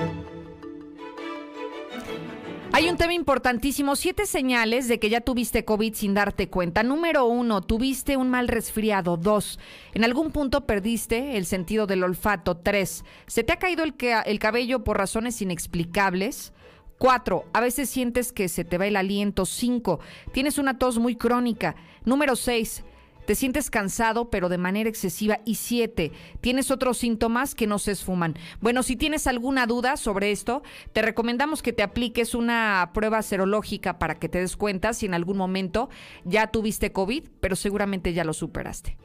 Hay 2.71 2.89
un 2.89 2.97
tema 2.97 3.13
importantísimo, 3.15 3.97
siete 3.97 4.25
señales 4.25 4.87
de 4.87 5.01
que 5.01 5.11
ya 5.11 5.21
tuviste 5.21 5.65
COVID 5.65 5.95
sin 5.95 6.15
darte 6.15 6.49
cuenta. 6.49 6.85
Número 6.85 7.25
uno, 7.25 7.61
tuviste 7.61 8.17
un 8.17 8.31
mal 8.31 8.47
resfriado. 8.47 9.17
Dos, 9.17 9.59
en 9.95 10.05
algún 10.05 10.31
punto 10.31 10.65
perdiste 10.65 11.37
el 11.39 11.47
sentido 11.47 11.89
del 11.89 12.05
olfato. 12.05 12.59
Tres, 12.59 13.05
se 13.27 13.43
te 13.43 13.53
ha 13.53 13.59
caído 13.59 13.83
el, 13.83 13.95
el 14.27 14.39
cabello 14.39 14.85
por 14.85 14.97
razones 14.97 15.43
inexplicables. 15.43 16.53
Cuatro, 16.99 17.45
a 17.53 17.61
veces 17.61 17.89
sientes 17.89 18.33
que 18.33 18.49
se 18.49 18.65
te 18.65 18.77
va 18.77 18.87
el 18.87 18.97
aliento. 18.97 19.47
Cinco, 19.47 20.01
tienes 20.33 20.59
una 20.59 20.79
tos 20.79 20.99
muy 20.99 21.15
crónica. 21.15 21.77
Número 22.05 22.35
seis, 22.35 22.83
te 23.25 23.37
sientes 23.37 23.71
cansado 23.71 24.31
pero 24.31 24.49
de 24.49 24.59
manera 24.59 24.89
excesiva. 24.91 25.39
Y 25.45 25.55
siete, 25.55 26.11
tienes 26.41 26.73
otros 26.73 26.99
síntomas 26.99 27.55
que 27.55 27.69
no 27.69 27.79
se 27.79 27.93
esfuman. 27.93 28.35
Bueno, 28.61 28.83
si 28.83 28.97
tienes 28.97 29.29
alguna 29.29 29.67
duda 29.67 29.97
sobre 29.97 30.33
esto, 30.33 30.63
te 30.93 31.03
recomendamos 31.03 31.63
que 31.63 31.73
te 31.73 31.85
apliques 31.85 32.35
una 32.35 32.91
prueba 32.93 33.23
serológica 33.23 34.01
para 34.01 34.17
que 34.17 34.29
te 34.29 34.41
des 34.41 34.57
cuenta 34.57 34.93
si 34.93 35.07
en 35.07 35.15
algún 35.15 35.37
momento 35.37 35.91
ya 36.25 36.49
tuviste 36.49 36.91
COVID, 36.91 37.29
pero 37.41 37.55
seguramente 37.55 38.13
ya 38.13 38.25
lo 38.25 38.33
superaste. 38.33 38.97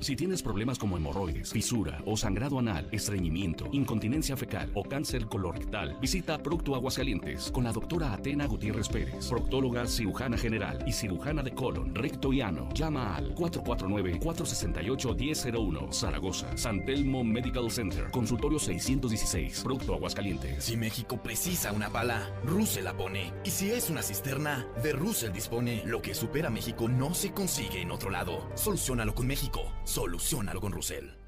Si 0.00 0.14
tienes 0.14 0.44
problemas 0.44 0.78
como 0.78 0.96
hemorroides, 0.96 1.50
fisura 1.50 2.00
o 2.06 2.16
sangrado 2.16 2.60
anal, 2.60 2.88
estreñimiento, 2.92 3.66
incontinencia 3.72 4.36
fecal 4.36 4.70
o 4.74 4.84
cáncer 4.84 5.26
colorectal, 5.26 5.98
visita 6.00 6.38
Procto 6.38 6.76
Aguascalientes 6.76 7.50
con 7.50 7.64
la 7.64 7.72
doctora 7.72 8.12
Atena 8.12 8.46
Gutiérrez 8.46 8.88
Pérez, 8.88 9.26
proctóloga 9.28 9.88
cirujana 9.88 10.38
general 10.38 10.84
y 10.86 10.92
cirujana 10.92 11.42
de 11.42 11.52
colon, 11.52 11.96
recto 11.96 12.32
y 12.32 12.40
ano. 12.40 12.68
Llama 12.74 13.16
al 13.16 13.34
449-468-1001, 13.34 15.92
Zaragoza, 15.92 16.56
San 16.56 16.84
Telmo 16.84 17.24
Medical 17.24 17.68
Center, 17.68 18.08
consultorio 18.12 18.60
616, 18.60 19.64
Procto 19.64 19.94
Aguascalientes. 19.94 20.62
Si 20.62 20.76
México 20.76 21.20
precisa 21.20 21.72
una 21.72 21.88
bala, 21.88 22.32
Russell 22.44 22.84
la 22.84 22.96
pone. 22.96 23.32
Y 23.44 23.50
si 23.50 23.72
es 23.72 23.90
una 23.90 24.02
cisterna, 24.02 24.64
de 24.80 24.92
Russell 24.92 25.32
dispone. 25.32 25.82
Lo 25.84 26.00
que 26.00 26.14
supera 26.14 26.50
México 26.50 26.88
no 26.88 27.14
se 27.14 27.32
consigue 27.32 27.82
en 27.82 27.90
otro 27.90 28.10
lado. 28.10 28.48
Solucionalo 28.54 29.12
con 29.12 29.26
México. 29.26 29.64
Solucionalo 29.88 30.60
con 30.60 30.70
Russell. 30.70 31.27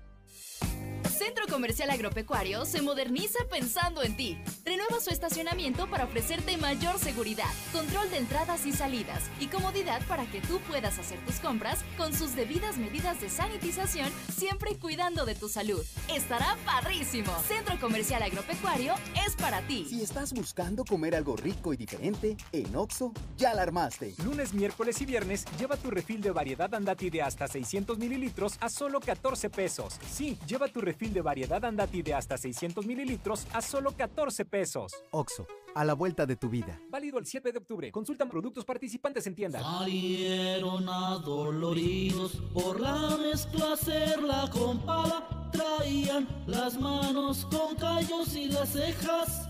Centro 1.20 1.46
Comercial 1.48 1.90
Agropecuario 1.90 2.64
se 2.64 2.80
moderniza 2.80 3.40
pensando 3.50 4.02
en 4.02 4.16
ti. 4.16 4.38
Renueva 4.64 5.00
su 5.00 5.10
estacionamiento 5.10 5.86
para 5.86 6.04
ofrecerte 6.04 6.56
mayor 6.56 6.98
seguridad, 6.98 7.50
control 7.72 8.08
de 8.08 8.16
entradas 8.16 8.64
y 8.64 8.72
salidas 8.72 9.24
y 9.38 9.48
comodidad 9.48 10.00
para 10.08 10.24
que 10.24 10.40
tú 10.40 10.60
puedas 10.60 10.98
hacer 10.98 11.18
tus 11.26 11.34
compras 11.36 11.84
con 11.98 12.14
sus 12.14 12.34
debidas 12.34 12.78
medidas 12.78 13.20
de 13.20 13.28
sanitización, 13.28 14.08
siempre 14.34 14.76
cuidando 14.76 15.26
de 15.26 15.34
tu 15.34 15.50
salud. 15.50 15.84
Estará 16.08 16.56
padrísimo. 16.64 17.30
Centro 17.46 17.78
Comercial 17.78 18.22
Agropecuario 18.22 18.94
es 19.26 19.36
para 19.36 19.60
ti. 19.66 19.84
Si 19.90 20.02
estás 20.02 20.32
buscando 20.32 20.86
comer 20.86 21.14
algo 21.14 21.36
rico 21.36 21.74
y 21.74 21.76
diferente, 21.76 22.38
en 22.52 22.74
Oxo 22.74 23.12
ya 23.36 23.52
la 23.52 23.60
armaste. 23.60 24.14
Lunes, 24.24 24.54
miércoles 24.54 24.98
y 25.02 25.04
viernes 25.04 25.44
lleva 25.58 25.76
tu 25.76 25.90
refil 25.90 26.22
de 26.22 26.30
variedad 26.30 26.74
Andati 26.74 27.10
de 27.10 27.20
hasta 27.20 27.46
600 27.46 27.98
mililitros 27.98 28.56
a 28.60 28.70
solo 28.70 29.00
14 29.00 29.50
pesos. 29.50 29.98
Sí, 30.10 30.38
Lleva 30.50 30.66
tu 30.66 30.80
refil 30.80 31.12
de 31.14 31.22
variedad 31.22 31.64
Andati 31.64 32.02
de 32.02 32.12
hasta 32.12 32.36
600 32.36 32.84
mililitros 32.84 33.46
a 33.52 33.62
solo 33.62 33.92
14 33.92 34.44
pesos. 34.44 34.92
Oxo, 35.12 35.46
a 35.76 35.84
la 35.84 35.94
vuelta 35.94 36.26
de 36.26 36.34
tu 36.34 36.48
vida. 36.48 36.76
Válido 36.90 37.20
el 37.20 37.26
7 37.26 37.52
de 37.52 37.58
octubre. 37.58 37.92
Consultan 37.92 38.28
productos 38.28 38.64
participantes 38.64 39.28
en 39.28 39.36
tienda. 39.36 39.62
Salieron 39.62 40.88
adoloridos 40.88 42.32
por 42.52 42.80
la 42.80 43.16
mezcla 43.16 43.74
hacer 43.74 44.20
la 44.24 44.50
compala. 44.50 45.50
Traían 45.52 46.26
las 46.48 46.76
manos 46.80 47.46
con 47.48 47.76
callos 47.76 48.34
y 48.34 48.46
las 48.46 48.70
cejas 48.70 49.48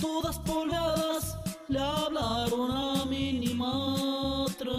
todas 0.00 0.38
polvadas. 0.38 1.36
Le 1.68 1.78
hablaron 1.78 2.70
a 2.70 3.04
mi 3.04 3.52
matra. 3.54 4.78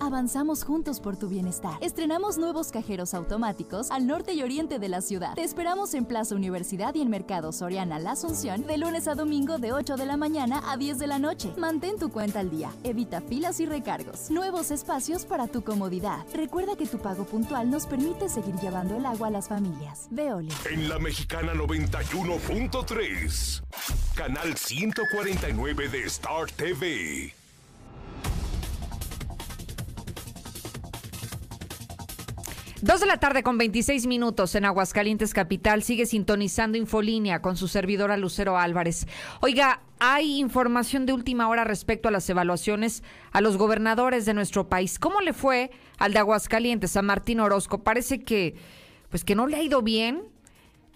Avanzamos 0.00 0.64
juntos 0.64 1.00
por 1.00 1.16
tu 1.16 1.28
bienestar. 1.28 1.78
Estrenamos 1.80 2.38
nuevos 2.38 2.70
cajeros 2.70 3.14
automáticos 3.14 3.90
al 3.90 4.06
norte 4.06 4.32
y 4.32 4.42
oriente 4.42 4.78
de 4.78 4.88
la 4.88 5.00
ciudad. 5.00 5.34
Te 5.34 5.42
esperamos 5.42 5.94
en 5.94 6.04
Plaza 6.04 6.34
Universidad 6.34 6.94
y 6.94 7.02
en 7.02 7.10
Mercado 7.10 7.52
Soriana 7.52 7.98
La 7.98 8.12
Asunción 8.12 8.66
de 8.66 8.78
lunes 8.78 9.08
a 9.08 9.14
domingo 9.14 9.58
de 9.58 9.72
8 9.72 9.96
de 9.96 10.06
la 10.06 10.16
mañana 10.16 10.62
a 10.70 10.76
10 10.76 10.98
de 10.98 11.06
la 11.06 11.18
noche. 11.18 11.52
Mantén 11.56 11.98
tu 11.98 12.10
cuenta 12.10 12.40
al 12.40 12.50
día. 12.50 12.70
Evita 12.84 13.20
filas 13.20 13.60
y 13.60 13.66
recargos. 13.66 14.30
Nuevos 14.30 14.70
espacios 14.70 15.24
para 15.24 15.48
tu 15.48 15.62
comodidad. 15.62 16.24
Recuerda 16.32 16.76
que 16.76 16.86
tu 16.86 16.98
pago 16.98 17.24
puntual 17.24 17.70
nos 17.70 17.86
permite 17.86 18.28
seguir 18.28 18.54
llevando 18.56 18.96
el 18.96 19.06
agua 19.06 19.28
a 19.28 19.30
las 19.30 19.48
familias. 19.48 20.06
Veole. 20.10 20.52
En 20.70 20.88
la 20.88 20.98
Mexicana 20.98 21.54
91.3, 21.54 23.62
canal 24.14 24.56
149 24.56 25.88
de 25.88 26.04
Star 26.04 26.50
TV. 26.50 27.37
Dos 32.80 33.00
de 33.00 33.06
la 33.06 33.16
tarde 33.16 33.42
con 33.42 33.58
26 33.58 34.06
minutos 34.06 34.54
en 34.54 34.64
Aguascalientes 34.64 35.34
Capital. 35.34 35.82
Sigue 35.82 36.06
sintonizando 36.06 36.78
Infolínea 36.78 37.42
con 37.42 37.56
su 37.56 37.66
servidora 37.66 38.16
Lucero 38.16 38.56
Álvarez. 38.56 39.08
Oiga, 39.40 39.80
hay 39.98 40.38
información 40.38 41.04
de 41.04 41.12
última 41.12 41.48
hora 41.48 41.64
respecto 41.64 42.06
a 42.06 42.12
las 42.12 42.30
evaluaciones 42.30 43.02
a 43.32 43.40
los 43.40 43.56
gobernadores 43.56 44.26
de 44.26 44.34
nuestro 44.34 44.68
país. 44.68 45.00
¿Cómo 45.00 45.20
le 45.22 45.32
fue 45.32 45.72
al 45.98 46.12
de 46.12 46.20
Aguascalientes, 46.20 46.96
a 46.96 47.02
Martín 47.02 47.40
Orozco? 47.40 47.82
Parece 47.82 48.20
que, 48.20 48.54
pues 49.10 49.24
que 49.24 49.34
no 49.34 49.48
le 49.48 49.56
ha 49.56 49.62
ido 49.62 49.82
bien 49.82 50.22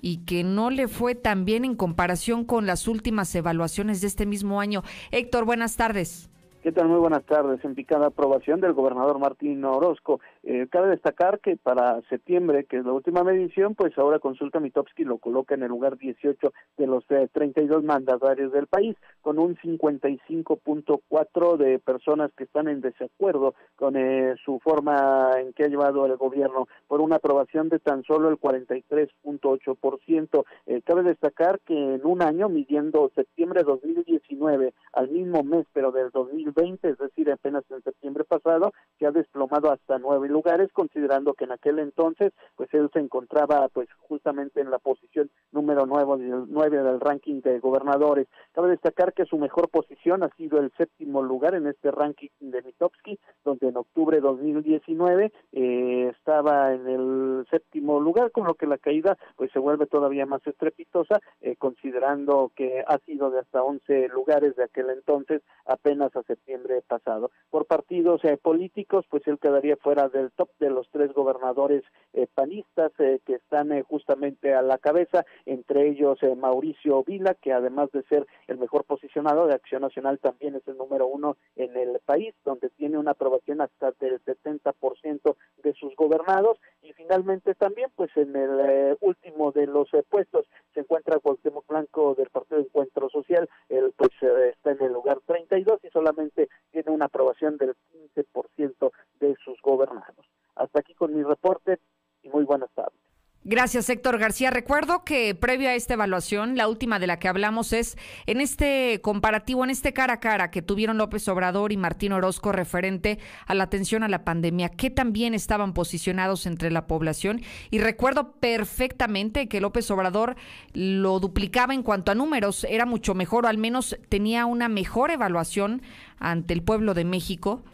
y 0.01 0.19
que 0.19 0.45
no 0.45 0.71
le 0.71 0.87
fue 0.87 1.17
tan 1.17 1.45
bien 1.45 1.65
en 1.65 1.75
comparación 1.75 2.45
con 2.45 2.65
las 2.65 2.87
últimas 2.87 3.35
evaluaciones 3.35 4.01
de 4.01 4.07
este 4.07 4.25
mismo 4.25 4.61
año. 4.61 4.85
Héctor, 5.11 5.45
buenas 5.47 5.77
tardes. 5.77 6.31
¿Qué 6.63 6.71
tal? 6.71 6.87
Muy 6.87 7.01
buenas 7.01 7.25
tardes. 7.25 7.65
En 7.65 7.75
picada 7.75 8.07
aprobación 8.07 8.61
del 8.61 8.73
gobernador 8.73 9.19
Martín 9.19 9.65
Orozco. 9.65 10.21
Eh, 10.45 10.67
cabe 10.71 10.89
destacar 10.89 11.39
que 11.39 11.57
para 11.57 12.03
septiembre, 12.09 12.65
que 12.65 12.79
es 12.79 12.85
la 12.85 12.93
última 12.93 13.23
medición, 13.23 13.77
pues 13.77 13.97
ahora 13.97 14.19
Consulta 14.19 14.59
Mitowski 14.59 15.05
lo 15.05 15.19
coloca 15.19 15.55
en 15.55 15.63
el 15.63 15.69
lugar 15.69 15.99
18 15.99 16.53
de 16.79 16.87
los 16.87 17.05
eh, 17.11 17.29
32 17.33 17.85
mandatarios 17.85 18.53
del 18.53 18.67
país, 18.67 18.97
con 19.21 19.39
un 19.39 19.57
55.4 19.57 21.57
de 21.57 21.79
personas 21.79 22.33
que 22.37 22.43
están 22.45 22.67
en 22.67 22.81
desacuerdo 22.81 23.55
con 23.77 23.97
eh, 23.97 24.35
su 24.45 24.59
forma 24.59 25.31
en 25.39 25.53
que 25.53 25.65
ha 25.65 25.69
llevado 25.69 26.07
el 26.07 26.17
gobierno, 26.17 26.67
por 26.89 27.01
una 27.01 27.17
aprobación 27.17 27.69
de 27.69 27.79
tan 27.79 28.03
solo 28.03 28.29
el 28.29 28.39
43.8%. 28.39 30.45
Eh, 30.67 30.83
cabe 30.85 31.05
destacar 31.05 31.61
que 31.61 31.95
en 31.95 32.05
un 32.05 32.21
año, 32.21 32.49
midiendo 32.49 33.13
septiembre 33.15 33.61
de 33.61 33.67
2019 33.67 34.75
al 34.93 35.09
mismo 35.09 35.45
mes, 35.45 35.67
pero 35.73 35.93
del 35.93 36.11
2020, 36.11 36.89
es 36.89 36.99
decir, 36.99 37.31
apenas 37.31 37.63
en 37.71 37.81
septiembre 37.83 38.25
pasado, 38.25 38.73
se 38.99 39.07
ha 39.07 39.13
desplomado 39.13 39.71
hasta 39.71 39.99
nueve 39.99 40.32
lugares, 40.33 40.73
considerando 40.73 41.35
que 41.35 41.45
en 41.45 41.53
aquel 41.53 41.79
entonces, 41.79 42.33
pues 42.57 42.73
él 42.73 42.91
se 42.93 42.99
encontraba, 42.99 43.69
pues 43.69 43.89
justamente 44.09 44.61
en 44.61 44.71
la 44.71 44.79
posición 44.79 45.31
número 45.53 45.87
nueve, 45.87 46.45
nueve 46.49 46.83
del 46.83 47.01
ranking 47.01 47.41
de 47.43 47.61
gobernadores. 47.61 48.27
Cabe 48.53 48.71
destacar 48.71 49.13
que 49.13 49.27
su 49.27 49.39
mejor 49.39 49.69
posición 49.69 50.23
ha 50.23 50.29
sido 50.37 50.59
el 50.59 50.73
séptimo 50.77 51.23
lugar 51.23 51.55
en 51.55 51.67
este 51.67 51.91
ranking 51.91 52.31
de 52.41 52.63
Mitowski, 52.63 53.19
donde 53.45 53.69
en 53.69 53.77
octubre 53.77 54.17
de 54.17 54.23
2019 54.23 55.33
eh, 55.53 56.13
estaba 56.17 56.73
en 56.75 56.87
el 56.89 57.47
séptimo 57.51 58.01
lugar, 58.01 58.31
con 58.33 58.47
lo 58.47 58.55
que 58.55 58.67
la 58.67 58.79
caída 58.79 59.17
pues 59.37 59.51
se 59.53 59.59
vuelve 59.59 59.87
todavía 59.87 60.27
más 60.27 60.47
estrepitosa, 60.47 61.21
eh, 61.41 61.57
considerando 61.57 62.53
que 62.55 62.85
ha 62.87 62.99
sido 62.99 63.31
de 63.31 63.41
hasta 63.41 63.63
11 63.63 64.09
lugares 64.09 64.57
de 64.57 64.65
aquel 64.65 64.91
entonces 64.91 65.43
apenas 65.67 66.15
a 66.17 66.23
septiembre 66.23 66.83
pasado. 66.87 67.31
Por 67.51 67.67
partidos 67.67 68.25
eh, 68.25 68.37
políticos, 68.37 69.05
pues 69.11 69.27
él 69.27 69.39
quedaría 69.39 69.77
fuera 69.77 70.09
del 70.23 70.33
top 70.33 70.51
de 70.61 70.71
los 70.71 70.89
tres 70.91 71.13
gobernadores 71.13 71.83
eh, 72.13 72.27
panistas 72.33 72.93
eh, 72.99 73.21
que 73.27 73.35
están 73.35 73.83
justamente 73.85 74.55
a 74.55 74.63
la 74.63 74.79
cabeza, 74.79 75.25
entre 75.47 75.89
ellos 75.89 76.19
Mauricio 76.37 77.03
Vila, 77.03 77.35
que 77.35 77.53
además 77.53 77.91
de 77.93 78.03
ser 78.05 78.27
el 78.47 78.59
mejor 78.59 78.85
posicionado 78.85 79.47
de 79.47 79.55
Acción 79.55 79.83
Nacional, 79.83 80.19
también 80.19 80.55
es 80.55 80.67
el 80.69 80.77
número 80.77 81.07
uno 81.07 81.37
en 81.57 81.77
el 81.77 81.99
país, 82.05 82.35
donde 82.45 82.71
tiene 82.71 82.99
una 82.99 83.13
aprobación 83.13 83.61
hasta 83.61 83.93
del 83.93 84.23
70% 84.25 85.37
de 85.63 85.73
sus 85.75 85.95
gobernados. 85.97 86.59
Y 86.83 86.93
finalmente 86.93 87.55
también, 87.55 87.91
pues 87.97 88.11
en 88.17 88.37
el 88.37 88.97
último 89.01 89.53
de 89.53 89.67
los 89.67 89.89
puestos 90.09 90.47
se 90.75 90.81
encuentra 90.81 91.19
Cuauhtémoc 91.19 91.67
Blanco 91.67 92.15
del 92.15 92.31
Partido 92.31 92.59
de 92.59 92.67
Encuentro 92.67 93.09
Social, 93.11 93.49
él 93.69 93.93
pues 93.97 94.11
está 94.51 94.73
en 94.73 94.83
el 94.83 94.93
lugar 94.93 95.19
32 95.27 95.81
y 95.85 95.89
solamente 95.89 96.49
tiene 96.71 96.91
una 96.91 97.07
aprobación 97.07 97.57
del 97.57 97.75
15% 98.15 98.93
de 99.21 99.37
sus 99.45 99.61
gobernados. 99.63 100.12
Hasta 100.55 100.81
aquí 100.81 100.95
con 100.95 101.15
mi 101.15 101.23
reporte 101.23 101.79
y 102.23 102.29
muy 102.29 102.45
buenas 102.45 102.71
tardes. 102.75 103.03
Gracias, 103.45 103.91
Héctor 103.91 104.19
García. 104.19 104.51
Recuerdo 104.51 105.03
que 105.03 105.35
previo 105.35 105.69
a 105.69 105.75
esta 105.75 105.95
evaluación, 105.95 106.57
la 106.57 106.69
última 106.69 107.01
de 107.01 107.09
la 107.09 107.19
que 107.19 107.27
hablamos 107.27 107.73
es 107.73 107.99
en 108.27 108.41
este 108.41 109.01
comparativo, 109.03 109.65
en 109.65 109.71
este 109.71 109.93
cara 109.93 110.15
a 110.15 110.21
cara 110.21 110.53
que 110.53 110.63
tuvieron 110.63 110.97
López 110.97 111.27
Obrador 111.27 111.73
y 111.73 111.77
Martín 111.77 112.13
Orozco 112.13 112.53
referente 112.53 113.19
a 113.45 113.57
la 113.57 113.65
atención 113.65 114.05
a 114.05 114.09
la 114.09 114.23
pandemia, 114.23 114.69
que 114.69 114.91
también 114.91 115.35
estaban 115.35 115.75
posicionados 115.75 116.47
entre 116.47 116.71
la 116.71 116.87
población. 116.87 117.41
Y 117.71 117.81
recuerdo 117.81 118.35
perfectamente 118.35 119.49
que 119.49 119.61
López 119.61 119.91
Obrador 119.91 120.37
lo 120.73 121.19
duplicaba 121.19 121.75
en 121.75 121.83
cuanto 121.83 122.13
a 122.13 122.15
números, 122.15 122.63
era 122.71 122.87
mucho 122.87 123.13
mejor, 123.17 123.47
o 123.47 123.49
al 123.49 123.59
menos 123.59 123.99
tenía 124.09 124.47
una 124.47 124.69
mejor 124.69 125.11
evaluación 125.11 125.83
ante 126.21 126.55
el 126.55 126.63
pueblo 126.63 126.95
de 126.95 127.05
México 127.05 127.65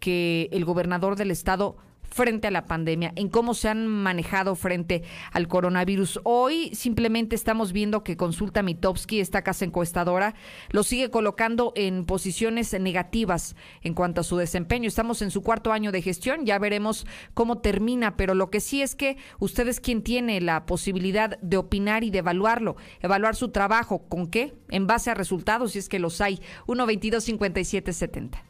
que 0.00 0.48
el 0.52 0.64
gobernador 0.64 1.16
del 1.16 1.30
estado 1.30 1.76
frente 2.10 2.48
a 2.48 2.50
la 2.50 2.66
pandemia, 2.66 3.12
en 3.16 3.28
cómo 3.28 3.54
se 3.54 3.68
han 3.68 3.86
manejado 3.86 4.54
frente 4.56 5.02
al 5.32 5.48
coronavirus. 5.48 6.20
Hoy 6.24 6.74
simplemente 6.74 7.36
estamos 7.36 7.72
viendo 7.72 8.02
que 8.02 8.16
Consulta 8.16 8.62
Mitowski, 8.62 9.20
esta 9.20 9.42
casa 9.42 9.64
encuestadora, 9.64 10.34
lo 10.70 10.82
sigue 10.82 11.10
colocando 11.10 11.72
en 11.76 12.04
posiciones 12.04 12.78
negativas 12.78 13.54
en 13.82 13.94
cuanto 13.94 14.20
a 14.20 14.24
su 14.24 14.36
desempeño. 14.36 14.88
Estamos 14.88 15.22
en 15.22 15.30
su 15.30 15.42
cuarto 15.42 15.72
año 15.72 15.92
de 15.92 16.02
gestión, 16.02 16.44
ya 16.44 16.58
veremos 16.58 17.06
cómo 17.34 17.58
termina, 17.58 18.16
pero 18.16 18.34
lo 18.34 18.50
que 18.50 18.60
sí 18.60 18.82
es 18.82 18.94
que 18.94 19.16
usted 19.38 19.68
es 19.68 19.80
quien 19.80 20.02
tiene 20.02 20.40
la 20.40 20.66
posibilidad 20.66 21.38
de 21.40 21.56
opinar 21.56 22.02
y 22.02 22.10
de 22.10 22.18
evaluarlo, 22.18 22.76
evaluar 23.00 23.36
su 23.36 23.50
trabajo, 23.50 24.02
¿con 24.08 24.26
qué? 24.26 24.54
En 24.68 24.86
base 24.86 25.10
a 25.10 25.14
resultados, 25.14 25.72
si 25.72 25.78
es 25.78 25.88
que 25.88 25.98
los 25.98 26.20
hay. 26.20 26.40
1 26.66 26.86
22 26.86 27.24
57 27.24 27.92
70. 27.92 28.44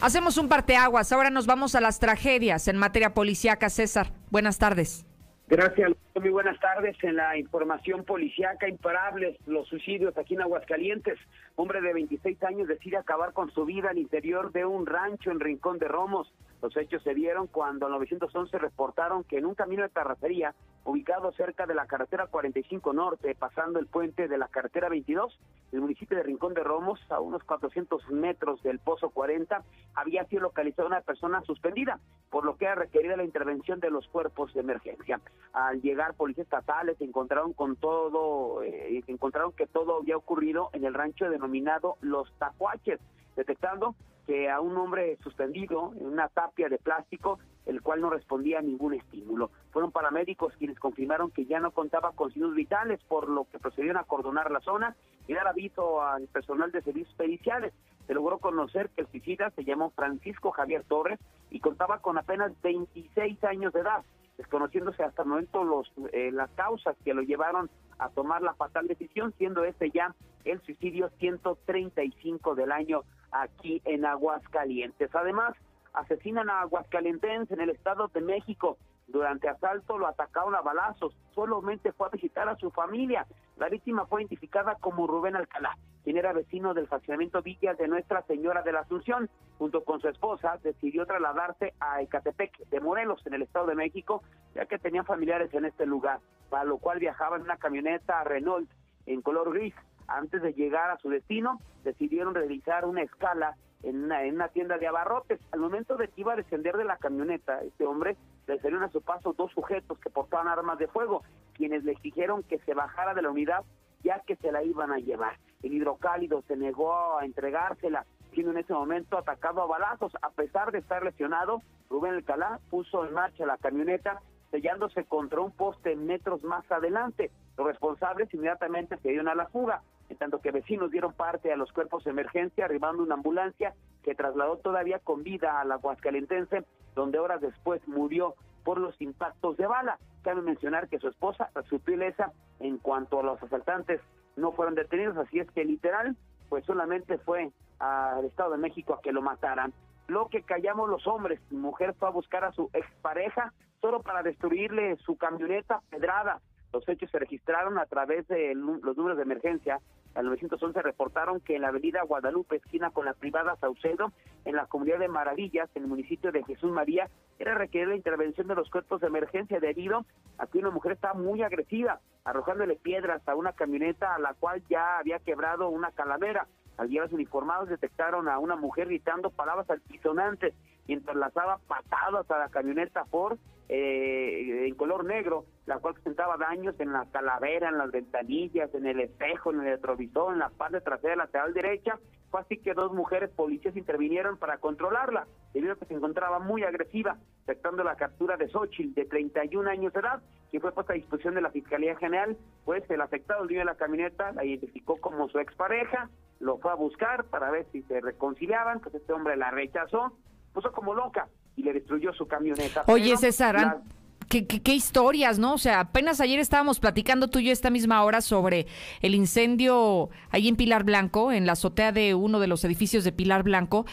Hacemos 0.00 0.38
un 0.38 0.48
parteaguas. 0.48 1.10
Ahora 1.12 1.28
nos 1.28 1.46
vamos 1.46 1.74
a 1.74 1.80
las 1.80 1.98
tragedias 1.98 2.68
en 2.68 2.76
materia 2.76 3.14
policíaca. 3.14 3.68
César, 3.68 4.12
buenas 4.30 4.58
tardes. 4.58 5.04
Gracias, 5.48 5.90
muy 6.14 6.30
buenas 6.30 6.60
tardes. 6.60 6.96
En 7.02 7.16
la 7.16 7.36
información 7.36 8.04
policíaca, 8.04 8.68
imparables 8.68 9.36
los 9.46 9.66
suicidios 9.66 10.16
aquí 10.16 10.34
en 10.34 10.42
Aguascalientes. 10.42 11.18
Hombre 11.56 11.80
de 11.80 11.92
26 11.94 12.42
años 12.44 12.68
decide 12.68 12.96
acabar 12.96 13.32
con 13.32 13.50
su 13.50 13.64
vida 13.64 13.90
al 13.90 13.98
interior 13.98 14.52
de 14.52 14.64
un 14.64 14.86
rancho 14.86 15.32
en 15.32 15.40
Rincón 15.40 15.78
de 15.78 15.88
Romos. 15.88 16.32
Los 16.60 16.76
hechos 16.76 17.02
se 17.02 17.14
dieron 17.14 17.46
cuando 17.46 17.86
en 17.86 17.92
911 17.92 18.58
reportaron 18.58 19.24
que 19.24 19.38
en 19.38 19.46
un 19.46 19.54
camino 19.54 19.82
de 19.82 19.88
terracería 19.88 20.54
ubicado 20.84 21.30
cerca 21.32 21.66
de 21.66 21.74
la 21.74 21.86
carretera 21.86 22.26
45 22.26 22.92
Norte, 22.92 23.34
pasando 23.34 23.78
el 23.78 23.86
puente 23.86 24.26
de 24.26 24.38
la 24.38 24.48
carretera 24.48 24.88
22, 24.88 25.38
el 25.72 25.80
municipio 25.80 26.16
de 26.16 26.22
Rincón 26.22 26.54
de 26.54 26.64
Romos, 26.64 26.98
a 27.10 27.20
unos 27.20 27.44
400 27.44 28.08
metros 28.10 28.62
del 28.62 28.78
Pozo 28.78 29.10
40, 29.10 29.62
había 29.94 30.24
sido 30.24 30.42
localizada 30.42 30.88
una 30.88 31.00
persona 31.02 31.42
suspendida, 31.42 32.00
por 32.30 32.44
lo 32.44 32.56
que 32.56 32.66
ha 32.66 32.74
requerido 32.74 33.16
la 33.16 33.24
intervención 33.24 33.80
de 33.80 33.90
los 33.90 34.08
cuerpos 34.08 34.54
de 34.54 34.60
emergencia. 34.60 35.20
Al 35.52 35.82
llegar 35.82 36.14
policías 36.14 36.46
estatales 36.46 37.00
encontraron 37.00 37.52
con 37.52 37.76
todo, 37.76 38.62
eh, 38.62 39.02
encontraron 39.06 39.52
que 39.52 39.66
todo 39.66 39.98
había 39.98 40.16
ocurrido 40.16 40.70
en 40.72 40.84
el 40.84 40.94
rancho 40.94 41.28
denominado 41.28 41.96
Los 42.00 42.32
Tacuaches, 42.38 43.00
detectando 43.38 43.94
que 44.26 44.50
a 44.50 44.60
un 44.60 44.76
hombre 44.76 45.16
suspendido 45.22 45.92
en 45.98 46.06
una 46.06 46.28
tapia 46.28 46.68
de 46.68 46.76
plástico, 46.76 47.38
el 47.64 47.80
cual 47.80 48.02
no 48.02 48.10
respondía 48.10 48.58
a 48.58 48.62
ningún 48.62 48.92
estímulo. 48.92 49.50
Fueron 49.70 49.90
paramédicos 49.90 50.52
quienes 50.58 50.78
confirmaron 50.78 51.30
que 51.30 51.46
ya 51.46 51.60
no 51.60 51.70
contaba 51.70 52.12
con 52.12 52.30
signos 52.32 52.54
vitales, 52.54 53.00
por 53.04 53.28
lo 53.28 53.44
que 53.44 53.58
procedieron 53.58 53.96
a 53.96 54.00
acordonar 54.00 54.50
la 54.50 54.60
zona 54.60 54.96
y 55.26 55.34
dar 55.34 55.46
aviso 55.46 56.02
al 56.02 56.26
personal 56.26 56.70
de 56.72 56.82
servicios 56.82 57.14
periciales. 57.14 57.72
se 58.06 58.14
logró 58.14 58.38
conocer 58.38 58.88
que 58.90 59.02
el 59.02 59.08
suicida 59.08 59.50
se 59.50 59.64
llamó 59.64 59.90
Francisco 59.90 60.50
Javier 60.50 60.82
Torres 60.84 61.20
y 61.50 61.60
contaba 61.60 61.98
con 61.98 62.16
apenas 62.16 62.52
26 62.62 63.44
años 63.44 63.72
de 63.74 63.80
edad, 63.80 64.02
desconociéndose 64.38 65.02
hasta 65.02 65.22
el 65.22 65.28
momento 65.28 65.62
los, 65.62 65.92
eh, 66.12 66.30
las 66.32 66.50
causas 66.52 66.96
que 67.04 67.12
lo 67.12 67.20
llevaron 67.20 67.68
a 67.98 68.08
tomar 68.08 68.40
la 68.40 68.54
fatal 68.54 68.86
decisión, 68.86 69.34
siendo 69.36 69.64
este 69.64 69.90
ya 69.90 70.14
el 70.44 70.60
suicidio 70.62 71.10
135 71.18 72.54
del 72.54 72.72
año 72.72 73.02
aquí 73.32 73.80
en 73.84 74.04
Aguascalientes. 74.04 75.14
Además, 75.14 75.54
asesinan 75.92 76.50
a 76.50 76.60
Aguascalientes 76.60 77.50
en 77.50 77.60
el 77.60 77.70
Estado 77.70 78.08
de 78.08 78.20
México. 78.20 78.78
Durante 79.06 79.48
asalto 79.48 79.96
lo 79.96 80.06
atacaron 80.06 80.54
a 80.54 80.60
balazos. 80.60 81.16
Solamente 81.34 81.92
fue 81.92 82.08
a 82.08 82.10
visitar 82.10 82.48
a 82.48 82.56
su 82.56 82.70
familia. 82.70 83.26
La 83.56 83.68
víctima 83.68 84.06
fue 84.06 84.22
identificada 84.22 84.76
como 84.76 85.06
Rubén 85.06 85.34
Alcalá, 85.34 85.76
quien 86.04 86.18
era 86.18 86.32
vecino 86.32 86.74
del 86.74 86.86
fraccionamiento 86.86 87.42
Villa 87.42 87.74
de 87.74 87.88
Nuestra 87.88 88.22
Señora 88.22 88.62
de 88.62 88.72
la 88.72 88.80
Asunción. 88.80 89.30
Junto 89.58 89.82
con 89.82 90.00
su 90.00 90.08
esposa, 90.08 90.58
decidió 90.62 91.06
trasladarse 91.06 91.74
a 91.80 92.02
Ecatepec 92.02 92.68
de 92.68 92.80
Morelos, 92.80 93.26
en 93.26 93.34
el 93.34 93.42
Estado 93.42 93.66
de 93.66 93.74
México, 93.74 94.22
ya 94.54 94.66
que 94.66 94.78
tenían 94.78 95.06
familiares 95.06 95.52
en 95.54 95.64
este 95.64 95.86
lugar, 95.86 96.20
para 96.50 96.64
lo 96.64 96.78
cual 96.78 96.98
viajaban 97.00 97.40
en 97.40 97.46
una 97.46 97.56
camioneta 97.56 98.22
Renault 98.24 98.70
en 99.06 99.22
color 99.22 99.52
gris. 99.52 99.74
Antes 100.08 100.42
de 100.42 100.52
llegar 100.52 100.90
a 100.90 100.98
su 100.98 101.10
destino, 101.10 101.60
decidieron 101.84 102.34
realizar 102.34 102.84
una 102.86 103.02
escala 103.02 103.56
en 103.82 104.04
una, 104.04 104.24
en 104.24 104.34
una 104.34 104.48
tienda 104.48 104.78
de 104.78 104.88
abarrotes. 104.88 105.38
Al 105.52 105.60
momento 105.60 105.96
de 105.96 106.08
que 106.08 106.22
iba 106.22 106.32
a 106.32 106.36
descender 106.36 106.76
de 106.76 106.84
la 106.84 106.96
camioneta, 106.96 107.62
este 107.62 107.86
hombre 107.86 108.16
le 108.46 108.58
salieron 108.58 108.82
a 108.82 108.90
su 108.90 109.02
paso 109.02 109.34
dos 109.34 109.52
sujetos 109.52 109.98
que 110.00 110.10
portaban 110.10 110.48
armas 110.48 110.78
de 110.78 110.88
fuego, 110.88 111.22
quienes 111.54 111.84
le 111.84 111.92
exigieron 111.92 112.42
que 112.42 112.58
se 112.60 112.74
bajara 112.74 113.14
de 113.14 113.22
la 113.22 113.30
unidad 113.30 113.64
ya 114.02 114.20
que 114.20 114.36
se 114.36 114.52
la 114.52 114.62
iban 114.62 114.92
a 114.92 114.98
llevar. 114.98 115.38
El 115.62 115.74
hidrocálido 115.74 116.42
se 116.42 116.56
negó 116.56 117.18
a 117.18 117.24
entregársela, 117.24 118.06
siendo 118.32 118.52
en 118.52 118.58
ese 118.58 118.72
momento 118.72 119.18
atacado 119.18 119.62
a 119.62 119.66
balazos. 119.66 120.12
A 120.22 120.30
pesar 120.30 120.70
de 120.72 120.78
estar 120.78 121.02
lesionado, 121.02 121.62
Rubén 121.90 122.14
Alcalá 122.14 122.60
puso 122.70 123.04
en 123.04 123.14
marcha 123.14 123.46
la 123.46 123.56
camioneta 123.58 124.20
sellándose 124.50 125.04
contra 125.04 125.40
un 125.40 125.52
poste 125.52 125.96
metros 125.96 126.42
más 126.42 126.70
adelante. 126.70 127.30
Los 127.56 127.66
responsables 127.66 128.32
inmediatamente 128.32 128.96
se 128.98 129.08
dieron 129.08 129.28
a 129.28 129.34
la 129.34 129.46
fuga, 129.48 129.82
en 130.08 130.16
tanto 130.16 130.40
que 130.40 130.50
vecinos 130.50 130.90
dieron 130.90 131.12
parte 131.12 131.52
a 131.52 131.56
los 131.56 131.72
cuerpos 131.72 132.04
de 132.04 132.10
emergencia, 132.10 132.64
arribando 132.64 133.02
una 133.02 133.14
ambulancia 133.14 133.74
que 134.02 134.14
trasladó 134.14 134.56
todavía 134.58 134.98
con 134.98 135.22
vida 135.22 135.60
a 135.60 135.64
la 135.64 135.74
Aguascalentense, 135.74 136.64
donde 136.94 137.18
horas 137.18 137.40
después 137.40 137.86
murió 137.86 138.34
por 138.64 138.78
los 138.78 139.00
impactos 139.00 139.56
de 139.56 139.66
bala. 139.66 139.98
Cabe 140.22 140.42
mencionar 140.42 140.88
que 140.88 140.98
su 140.98 141.08
esposa 141.08 141.50
resultó 141.54 141.92
ilesa 141.92 142.32
en 142.60 142.78
cuanto 142.78 143.20
a 143.20 143.22
los 143.22 143.42
asaltantes 143.42 144.00
no 144.38 144.52
fueron 144.52 144.74
detenidos, 144.74 145.16
así 145.16 145.40
es 145.40 145.50
que 145.50 145.64
literal, 145.64 146.16
pues 146.48 146.64
solamente 146.64 147.18
fue 147.18 147.50
al 147.78 148.24
Estado 148.24 148.52
de 148.52 148.58
México 148.58 148.94
a 148.94 149.02
que 149.02 149.12
lo 149.12 149.20
mataran. 149.20 149.72
Lo 150.06 150.28
que 150.28 150.42
callamos 150.42 150.88
los 150.88 151.06
hombres, 151.06 151.40
mujer 151.50 151.94
fue 151.98 152.08
a 152.08 152.12
buscar 152.12 152.44
a 152.44 152.52
su 152.52 152.70
expareja 152.72 153.52
solo 153.80 154.02
para 154.02 154.22
destruirle 154.22 154.96
su 154.98 155.16
camioneta 155.16 155.82
pedrada. 155.90 156.40
Los 156.72 156.88
hechos 156.88 157.10
se 157.10 157.18
registraron 157.18 157.78
a 157.78 157.86
través 157.86 158.26
de 158.28 158.54
los 158.54 158.96
números 158.96 159.16
de 159.16 159.22
emergencia. 159.22 159.80
Al 160.14 160.26
911 160.26 160.82
reportaron 160.82 161.40
que 161.40 161.56
en 161.56 161.62
la 161.62 161.68
avenida 161.68 162.02
Guadalupe, 162.02 162.56
esquina 162.56 162.90
con 162.90 163.04
la 163.04 163.14
privada 163.14 163.56
Saucedo, 163.56 164.12
en 164.44 164.56
la 164.56 164.66
comunidad 164.66 164.98
de 164.98 165.08
Maravillas, 165.08 165.68
en 165.74 165.84
el 165.84 165.88
municipio 165.88 166.32
de 166.32 166.42
Jesús 166.44 166.70
María, 166.70 167.08
era 167.38 167.54
requerida 167.54 167.90
la 167.90 167.96
intervención 167.96 168.48
de 168.48 168.54
los 168.54 168.68
cuerpos 168.70 169.00
de 169.00 169.06
emergencia 169.06 169.60
debido 169.60 170.04
a 170.38 170.46
que 170.46 170.58
una 170.58 170.70
mujer 170.70 170.92
estaba 170.92 171.14
muy 171.14 171.42
agresiva, 171.42 172.00
arrojándole 172.24 172.76
piedras 172.76 173.26
a 173.28 173.34
una 173.34 173.52
camioneta 173.52 174.14
a 174.14 174.18
la 174.18 174.34
cual 174.34 174.62
ya 174.68 174.98
había 174.98 175.18
quebrado 175.18 175.68
una 175.68 175.92
calavera. 175.92 176.46
Al 176.78 176.90
los 176.90 177.12
uniformados 177.12 177.68
detectaron 177.68 178.28
a 178.28 178.38
una 178.38 178.54
mujer 178.54 178.86
gritando 178.86 179.30
palabras 179.30 179.68
altisonantes 179.68 180.54
mientras 180.88 181.16
lanzaba 181.16 181.60
patadas 181.68 182.28
a 182.30 182.38
la 182.38 182.48
camioneta 182.48 183.04
Ford 183.04 183.38
eh, 183.68 184.66
en 184.66 184.74
color 184.74 185.04
negro, 185.04 185.44
la 185.66 185.78
cual 185.78 185.92
presentaba 185.92 186.38
daños 186.38 186.74
en 186.80 186.90
la 186.90 187.04
calavera, 187.12 187.68
en 187.68 187.76
las 187.76 187.90
ventanillas, 187.90 188.74
en 188.74 188.86
el 188.86 189.00
espejo, 189.00 189.52
en 189.52 189.60
el 189.60 189.66
retrovisor, 189.66 190.32
en 190.32 190.38
la 190.38 190.48
parte 190.48 190.80
trasera 190.80 191.16
lateral 191.16 191.52
derecha. 191.52 191.98
Fue 192.30 192.40
así 192.40 192.56
que 192.56 192.72
dos 192.72 192.92
mujeres 192.92 193.30
policías 193.30 193.76
intervinieron 193.76 194.38
para 194.38 194.56
controlarla, 194.58 195.26
debido 195.52 195.74
a 195.74 195.76
que 195.76 195.84
se 195.84 195.94
encontraba 195.94 196.38
muy 196.38 196.62
agresiva, 196.62 197.18
afectando 197.42 197.84
la 197.84 197.96
captura 197.96 198.38
de 198.38 198.48
Xochitl, 198.48 198.94
de 198.94 199.04
31 199.04 199.68
años 199.68 199.92
de 199.92 200.00
edad, 200.00 200.22
que 200.50 200.60
fue 200.60 200.72
puesta 200.72 200.94
a 200.94 200.96
disposición 200.96 201.34
de 201.34 201.42
la 201.42 201.50
Fiscalía 201.50 201.94
General. 201.96 202.38
Pues 202.64 202.88
el 202.90 203.02
afectado, 203.02 203.42
el 203.42 203.48
dueño 203.48 203.60
de 203.60 203.66
la 203.66 203.76
camioneta, 203.76 204.32
la 204.32 204.44
identificó 204.46 204.96
como 204.96 205.28
su 205.28 205.38
expareja, 205.38 206.08
lo 206.40 206.56
fue 206.58 206.72
a 206.72 206.76
buscar 206.76 207.24
para 207.24 207.50
ver 207.50 207.66
si 207.72 207.82
se 207.82 208.00
reconciliaban, 208.00 208.80
pues 208.80 208.94
este 208.94 209.12
hombre 209.12 209.36
la 209.36 209.50
rechazó, 209.50 210.12
puso 210.52 210.72
como 210.72 210.94
loca 210.94 211.28
y 211.56 211.62
le 211.62 211.72
destruyó 211.72 212.12
su 212.12 212.26
camioneta. 212.26 212.84
Oye, 212.86 213.16
César, 213.16 213.80
¿qué, 214.28 214.46
qué, 214.46 214.74
historias, 214.74 215.38
¿no? 215.38 215.54
O 215.54 215.58
sea, 215.58 215.80
apenas 215.80 216.20
ayer 216.20 216.38
estábamos 216.38 216.80
platicando 216.80 217.28
tú 217.28 217.38
y 217.38 217.46
yo 217.46 217.52
esta 217.52 217.70
misma 217.70 218.02
hora 218.04 218.20
sobre 218.20 218.66
el 219.00 219.14
incendio 219.14 220.10
ahí 220.30 220.48
en 220.48 220.56
Pilar 220.56 220.84
Blanco, 220.84 221.32
en 221.32 221.46
la 221.46 221.52
azotea 221.52 221.92
de 221.92 222.14
uno 222.14 222.40
de 222.40 222.46
los 222.46 222.64
edificios 222.64 223.04
de 223.04 223.12
Pilar 223.12 223.42
Blanco. 223.42 223.86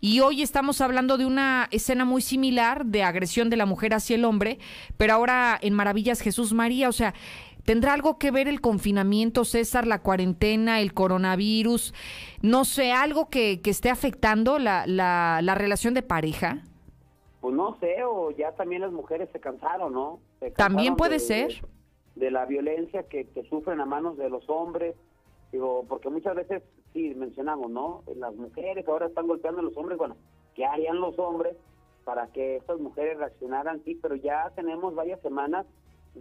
Y 0.00 0.20
hoy 0.20 0.42
estamos 0.42 0.80
hablando 0.80 1.18
de 1.18 1.26
una 1.26 1.66
escena 1.72 2.04
muy 2.04 2.22
similar 2.22 2.86
de 2.86 3.02
agresión 3.02 3.50
de 3.50 3.56
la 3.56 3.66
mujer 3.66 3.94
hacia 3.94 4.14
el 4.14 4.24
hombre, 4.24 4.60
pero 4.96 5.12
ahora 5.12 5.58
en 5.60 5.74
Maravillas 5.74 6.20
Jesús 6.20 6.52
María, 6.52 6.88
o 6.88 6.92
sea, 6.92 7.14
¿Tendrá 7.68 7.92
algo 7.92 8.16
que 8.16 8.30
ver 8.30 8.48
el 8.48 8.62
confinamiento, 8.62 9.44
César, 9.44 9.86
la 9.86 10.00
cuarentena, 10.00 10.80
el 10.80 10.94
coronavirus? 10.94 11.92
No 12.40 12.64
sé, 12.64 12.92
algo 12.92 13.28
que, 13.28 13.60
que 13.60 13.68
esté 13.68 13.90
afectando 13.90 14.58
la, 14.58 14.86
la, 14.86 15.40
la, 15.42 15.54
relación 15.54 15.92
de 15.92 16.00
pareja. 16.00 16.62
Pues 17.42 17.54
no 17.54 17.76
sé, 17.78 18.02
o 18.04 18.30
ya 18.30 18.52
también 18.52 18.80
las 18.80 18.92
mujeres 18.92 19.28
se 19.34 19.40
cansaron, 19.40 19.92
¿no? 19.92 20.18
también 20.56 20.96
puede 20.96 21.18
ser. 21.18 21.60
De, 22.14 22.30
la 22.30 22.46
violencia 22.46 23.02
que, 23.02 23.26
que, 23.26 23.42
sufren 23.50 23.82
a 23.82 23.84
manos 23.84 24.16
de 24.16 24.30
los 24.30 24.48
hombres. 24.48 24.96
Digo, 25.52 25.84
porque 25.90 26.08
muchas 26.08 26.36
veces, 26.36 26.62
sí, 26.94 27.14
mencionamos, 27.16 27.70
¿no? 27.70 28.02
Las 28.16 28.34
mujeres 28.34 28.88
ahora 28.88 29.08
están 29.08 29.26
golpeando 29.26 29.60
a 29.60 29.64
los 29.64 29.76
hombres. 29.76 29.98
Bueno, 29.98 30.16
¿qué 30.54 30.64
harían 30.64 31.02
los 31.02 31.18
hombres 31.18 31.54
para 32.04 32.28
que 32.28 32.56
estas 32.56 32.80
mujeres 32.80 33.18
reaccionaran? 33.18 33.84
Sí, 33.84 33.94
pero 34.00 34.14
ya 34.14 34.50
tenemos 34.56 34.94
varias 34.94 35.20
semanas 35.20 35.66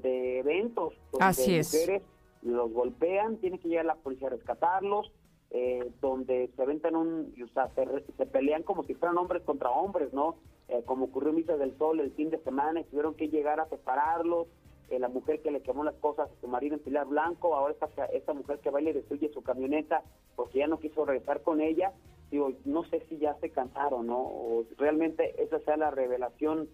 de 0.01 0.39
eventos 0.39 0.93
donde 1.11 1.25
Así 1.25 1.57
mujeres 1.57 2.03
los 2.41 2.71
golpean, 2.71 3.37
tiene 3.37 3.59
que 3.59 3.67
llegar 3.67 3.85
la 3.85 3.95
policía 3.95 4.27
a 4.27 4.31
rescatarlos, 4.31 5.11
eh, 5.51 5.91
donde 6.01 6.49
se 6.55 6.61
aventan 6.61 6.95
un, 6.95 7.33
o 7.43 7.53
sea, 7.53 7.69
se, 7.73 8.25
pelean 8.25 8.63
como 8.63 8.83
si 8.83 8.93
fueran 8.93 9.17
hombres 9.17 9.43
contra 9.43 9.69
hombres, 9.69 10.13
¿no? 10.13 10.35
Eh, 10.67 10.83
como 10.85 11.05
ocurrió 11.05 11.29
en 11.29 11.37
Misa 11.37 11.57
del 11.57 11.77
Sol 11.77 11.99
el 11.99 12.11
fin 12.11 12.29
de 12.29 12.39
semana, 12.39 12.81
y 12.81 12.83
tuvieron 12.85 13.15
que 13.15 13.29
llegar 13.29 13.59
a 13.59 13.69
separarlos, 13.69 14.47
eh, 14.89 14.99
la 14.99 15.09
mujer 15.09 15.41
que 15.41 15.51
le 15.51 15.61
quemó 15.61 15.83
las 15.83 15.95
cosas 15.95 16.29
a 16.29 16.41
su 16.41 16.47
marido 16.47 16.75
en 16.75 16.81
Pilar 16.81 17.07
Blanco, 17.07 17.55
ahora 17.55 17.73
esta, 17.73 18.05
esta 18.05 18.33
mujer 18.33 18.59
que 18.59 18.69
va 18.69 18.81
y 18.81 18.85
le 18.85 18.93
destruye 18.93 19.29
su 19.33 19.41
camioneta 19.41 20.03
porque 20.35 20.59
ya 20.59 20.67
no 20.67 20.79
quiso 20.79 21.05
regresar 21.05 21.41
con 21.41 21.59
ella, 21.59 21.93
digo, 22.31 22.53
no 22.65 22.83
sé 22.85 23.05
si 23.09 23.17
ya 23.17 23.35
se 23.35 23.49
cansaron, 23.49 24.07
¿no? 24.07 24.19
O 24.19 24.65
realmente 24.77 25.41
esa 25.41 25.59
sea 25.59 25.77
la 25.77 25.91
revelación 25.91 26.69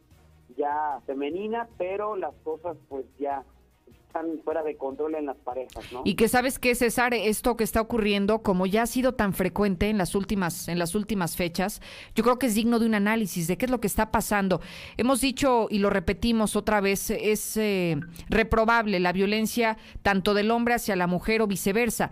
ya 0.58 1.00
femenina, 1.06 1.68
pero 1.78 2.16
las 2.16 2.34
cosas 2.44 2.78
pues 2.90 3.06
ya 3.20 3.44
están 4.14 4.40
fuera 4.44 4.62
de 4.62 4.78
control 4.78 5.16
en 5.16 5.26
las 5.26 5.38
parejas, 5.38 5.92
¿no? 5.92 6.04
Y 6.06 6.14
que 6.14 6.28
sabes 6.28 6.60
que 6.60 6.76
César, 6.76 7.16
esto 7.16 7.58
que 7.58 7.64
está 7.64 7.82
ocurriendo, 7.82 8.44
como 8.44 8.68
ya 8.68 8.84
ha 8.84 8.86
sido 8.86 9.16
tan 9.16 9.34
frecuente 9.34 9.90
en 9.90 9.98
las 9.98 10.14
últimas 10.14 10.68
en 10.68 10.78
las 10.78 10.94
últimas 10.94 11.36
fechas, 11.36 11.82
yo 12.14 12.24
creo 12.24 12.38
que 12.38 12.46
es 12.46 12.54
digno 12.54 12.78
de 12.78 12.86
un 12.86 12.94
análisis 12.94 13.48
de 13.48 13.58
qué 13.58 13.66
es 13.66 13.72
lo 13.72 13.80
que 13.80 13.88
está 13.88 14.12
pasando. 14.12 14.62
Hemos 14.98 15.20
dicho 15.20 15.68
y 15.70 15.80
lo 15.80 15.90
repetimos 15.90 16.56
otra 16.56 16.80
vez, 16.80 17.10
es 17.10 17.58
eh, 17.58 18.00
reprobable 18.30 19.00
la 19.00 19.14
violencia 19.14 19.78
tanto 20.04 20.36
del 20.36 20.52
hombre 20.52 20.76
hacia 20.76 20.96
la 20.96 21.08
mujer 21.08 21.42
o 21.42 21.48
viceversa. 21.48 22.12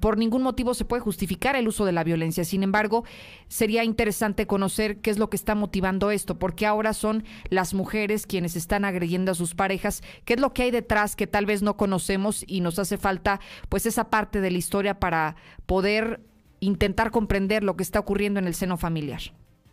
Por 0.00 0.18
ningún 0.18 0.42
motivo 0.42 0.74
se 0.74 0.84
puede 0.84 1.00
justificar 1.00 1.56
el 1.56 1.68
uso 1.68 1.84
de 1.84 1.92
la 1.92 2.04
violencia. 2.04 2.44
Sin 2.44 2.62
embargo, 2.62 3.04
sería 3.48 3.84
interesante 3.84 4.46
conocer 4.46 4.98
qué 4.98 5.10
es 5.10 5.18
lo 5.18 5.30
que 5.30 5.36
está 5.36 5.54
motivando 5.54 6.10
esto, 6.10 6.38
porque 6.38 6.66
ahora 6.66 6.92
son 6.92 7.24
las 7.48 7.74
mujeres 7.74 8.26
quienes 8.26 8.56
están 8.56 8.84
agrediendo 8.84 9.32
a 9.32 9.34
sus 9.34 9.54
parejas, 9.54 10.02
qué 10.24 10.34
es 10.34 10.40
lo 10.40 10.52
que 10.52 10.62
hay 10.64 10.70
detrás 10.70 11.16
que 11.16 11.26
tal 11.26 11.46
vez 11.46 11.62
no 11.62 11.76
conocemos 11.76 12.44
y 12.46 12.60
nos 12.60 12.78
hace 12.78 12.98
falta 12.98 13.40
pues 13.68 13.86
esa 13.86 14.10
parte 14.10 14.40
de 14.40 14.50
la 14.50 14.58
historia 14.58 14.98
para 14.98 15.36
poder 15.66 16.20
intentar 16.60 17.10
comprender 17.10 17.64
lo 17.64 17.76
que 17.76 17.82
está 17.82 17.98
ocurriendo 18.00 18.38
en 18.38 18.46
el 18.46 18.54
seno 18.54 18.76
familiar. 18.76 19.20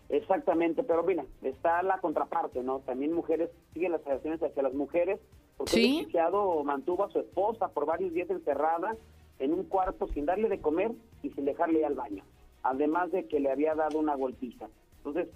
Exactamente, 0.10 0.84
pero 0.84 1.04
mira, 1.04 1.26
está 1.42 1.84
la 1.84 2.00
contraparte, 2.00 2.64
¿no? 2.64 2.80
También 2.80 3.12
mujeres 3.12 3.50
siguen 3.74 3.92
las 3.92 4.06
agresiones 4.08 4.42
hacia 4.42 4.64
las 4.64 4.74
mujeres, 4.74 5.20
porque 5.58 5.74
¿Sí? 5.74 6.08
el 6.14 6.64
mantuvo 6.64 7.04
a 7.04 7.10
su 7.10 7.20
esposa 7.20 7.68
por 7.68 7.86
varios 7.86 8.14
días 8.14 8.30
encerrada 8.30 8.96
en 9.40 9.54
un 9.54 9.64
cuarto 9.64 10.08
sin 10.08 10.26
darle 10.26 10.50
de 10.50 10.60
comer 10.60 10.92
y 11.24 11.30
sin 11.32 11.46
dejarle 11.46 11.80
ir 11.80 11.86
al 11.86 11.96
baño, 11.96 12.24
además 12.64 13.12
de 13.12 13.28
que 13.28 13.40
le 13.40 13.52
había 13.52 13.76
dado 13.76 14.00
una 14.00 14.16
golpiza. 14.16 14.68
Entonces, 14.98 15.28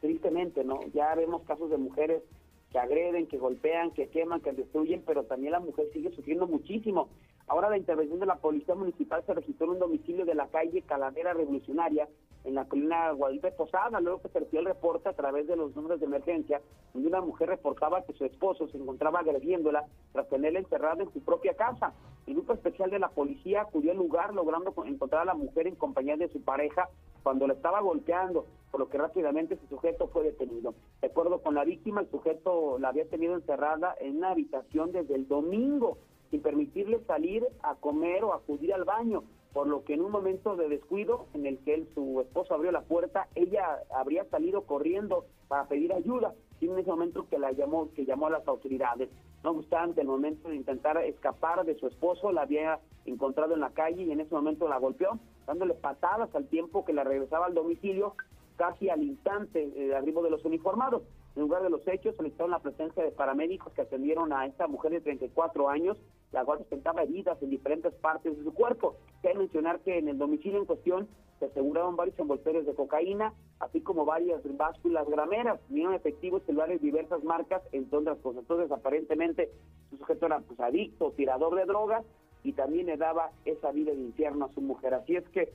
tristemente, 0.00 0.64
¿no? 0.64 0.80
Ya 0.94 1.14
vemos 1.14 1.42
casos 1.42 1.70
de 1.70 1.78
mujeres 1.78 2.22
que 2.70 2.78
agreden, 2.78 3.26
que 3.26 3.38
golpean, 3.38 3.92
que 3.92 4.08
queman, 4.08 4.40
que 4.40 4.52
destruyen, 4.52 5.02
pero 5.06 5.24
también 5.24 5.52
la 5.52 5.60
mujer 5.60 5.86
sigue 5.92 6.10
sufriendo 6.10 6.46
muchísimo. 6.46 7.08
Ahora 7.46 7.70
la 7.70 7.78
intervención 7.78 8.18
de 8.20 8.26
la 8.26 8.36
Policía 8.36 8.74
Municipal 8.74 9.22
se 9.24 9.34
registró 9.34 9.66
en 9.66 9.72
un 9.74 9.78
domicilio 9.78 10.24
de 10.24 10.34
la 10.34 10.48
calle 10.48 10.82
Calavera 10.82 11.32
Revolucionaria 11.32 12.08
en 12.46 12.54
la 12.54 12.64
colina 12.64 13.10
Guadalupe 13.10 13.50
Posada, 13.52 14.00
luego 14.00 14.22
que 14.22 14.38
recibió 14.38 14.60
el 14.60 14.66
reporte 14.66 15.08
a 15.08 15.12
través 15.12 15.46
de 15.48 15.56
los 15.56 15.74
números 15.74 15.98
de 15.98 16.06
emergencia, 16.06 16.62
donde 16.94 17.08
una 17.08 17.20
mujer 17.20 17.48
reportaba 17.48 18.04
que 18.04 18.12
su 18.12 18.24
esposo 18.24 18.68
se 18.68 18.78
encontraba 18.78 19.20
agrediéndola 19.20 19.84
tras 20.12 20.28
tenerla 20.28 20.60
encerrada 20.60 21.02
en 21.02 21.12
su 21.12 21.20
propia 21.20 21.54
casa. 21.54 21.92
El 22.26 22.34
grupo 22.34 22.52
especial 22.52 22.90
de 22.90 23.00
la 23.00 23.08
policía 23.08 23.62
acudió 23.62 23.90
al 23.90 23.98
lugar 23.98 24.32
logrando 24.32 24.72
encontrar 24.84 25.22
a 25.22 25.26
la 25.26 25.34
mujer 25.34 25.66
en 25.66 25.74
compañía 25.74 26.16
de 26.16 26.28
su 26.28 26.40
pareja 26.40 26.88
cuando 27.24 27.48
la 27.48 27.54
estaba 27.54 27.80
golpeando, 27.80 28.46
por 28.70 28.80
lo 28.80 28.88
que 28.88 28.98
rápidamente 28.98 29.56
su 29.56 29.66
sujeto 29.66 30.06
fue 30.08 30.22
detenido. 30.22 30.74
De 31.00 31.08
acuerdo 31.08 31.42
con 31.42 31.56
la 31.56 31.64
víctima, 31.64 32.00
el 32.00 32.10
sujeto 32.10 32.78
la 32.78 32.88
había 32.88 33.08
tenido 33.08 33.34
encerrada 33.34 33.96
en 34.00 34.18
una 34.18 34.30
habitación 34.30 34.92
desde 34.92 35.16
el 35.16 35.26
domingo 35.26 35.98
sin 36.30 36.42
permitirle 36.42 37.00
salir 37.06 37.46
a 37.62 37.74
comer 37.76 38.24
o 38.24 38.32
acudir 38.32 38.74
al 38.74 38.84
baño, 38.84 39.24
por 39.56 39.68
lo 39.68 39.84
que 39.84 39.94
en 39.94 40.02
un 40.02 40.10
momento 40.10 40.54
de 40.54 40.68
descuido 40.68 41.28
en 41.32 41.46
el 41.46 41.56
que 41.60 41.72
él, 41.72 41.88
su 41.94 42.20
esposo 42.20 42.52
abrió 42.52 42.70
la 42.72 42.82
puerta, 42.82 43.26
ella 43.34 43.78
habría 43.90 44.26
salido 44.26 44.66
corriendo 44.66 45.24
para 45.48 45.66
pedir 45.66 45.94
ayuda, 45.94 46.34
y 46.60 46.68
en 46.68 46.78
ese 46.78 46.90
momento 46.90 47.26
que 47.30 47.38
la 47.38 47.52
llamó, 47.52 47.90
que 47.94 48.04
llamó 48.04 48.26
a 48.26 48.30
las 48.32 48.46
autoridades. 48.46 49.08
No 49.42 49.52
obstante, 49.52 50.02
el 50.02 50.08
momento 50.08 50.50
de 50.50 50.56
intentar 50.56 50.98
escapar 50.98 51.64
de 51.64 51.74
su 51.78 51.86
esposo, 51.86 52.32
la 52.32 52.42
había 52.42 52.80
encontrado 53.06 53.54
en 53.54 53.60
la 53.60 53.70
calle 53.70 54.02
y 54.02 54.12
en 54.12 54.20
ese 54.20 54.34
momento 54.34 54.68
la 54.68 54.76
golpeó, 54.76 55.18
dándole 55.46 55.72
patadas 55.72 56.34
al 56.34 56.48
tiempo 56.48 56.84
que 56.84 56.92
la 56.92 57.04
regresaba 57.04 57.46
al 57.46 57.54
domicilio, 57.54 58.12
casi 58.56 58.90
al 58.90 59.02
instante 59.02 59.66
de 59.68 59.96
arribo 59.96 60.22
de 60.22 60.32
los 60.32 60.44
uniformados. 60.44 61.02
En 61.36 61.42
lugar 61.42 61.62
de 61.62 61.68
los 61.68 61.86
hechos, 61.86 62.16
solicitaron 62.16 62.50
la 62.50 62.60
presencia 62.60 63.04
de 63.04 63.10
paramédicos 63.10 63.70
que 63.74 63.82
atendieron 63.82 64.32
a 64.32 64.46
esta 64.46 64.66
mujer 64.68 64.92
de 64.92 65.02
34 65.02 65.68
años, 65.68 65.98
la 66.32 66.42
cual 66.46 66.60
presentaba 66.60 67.02
heridas 67.02 67.40
en 67.42 67.50
diferentes 67.50 67.92
partes 67.92 68.38
de 68.38 68.42
su 68.42 68.54
cuerpo. 68.54 68.96
Hay 69.22 69.36
mencionar 69.36 69.80
que 69.80 69.98
en 69.98 70.08
el 70.08 70.16
domicilio 70.16 70.58
en 70.58 70.64
cuestión 70.64 71.08
se 71.38 71.44
aseguraron 71.44 71.94
varios 71.94 72.18
envoltorios 72.18 72.64
de 72.64 72.74
cocaína, 72.74 73.34
así 73.60 73.82
como 73.82 74.06
varias 74.06 74.40
básculas 74.56 75.06
grameras, 75.10 75.60
vinieron 75.68 75.92
efectivos 75.92 76.42
celulares 76.46 76.80
diversas 76.80 77.22
marcas, 77.22 77.62
otras 77.90 78.18
cosas. 78.20 78.40
Entonces, 78.40 78.72
aparentemente, 78.72 79.50
su 79.90 79.98
sujeto 79.98 80.26
era 80.26 80.40
pues, 80.40 80.58
adicto, 80.58 81.12
tirador 81.12 81.54
de 81.56 81.66
drogas, 81.66 82.06
y 82.44 82.52
también 82.52 82.86
le 82.86 82.96
daba 82.96 83.30
esa 83.44 83.72
vida 83.72 83.92
de 83.92 84.00
infierno 84.00 84.46
a 84.46 84.54
su 84.54 84.62
mujer. 84.62 84.94
Así 84.94 85.16
es 85.16 85.28
que, 85.28 85.52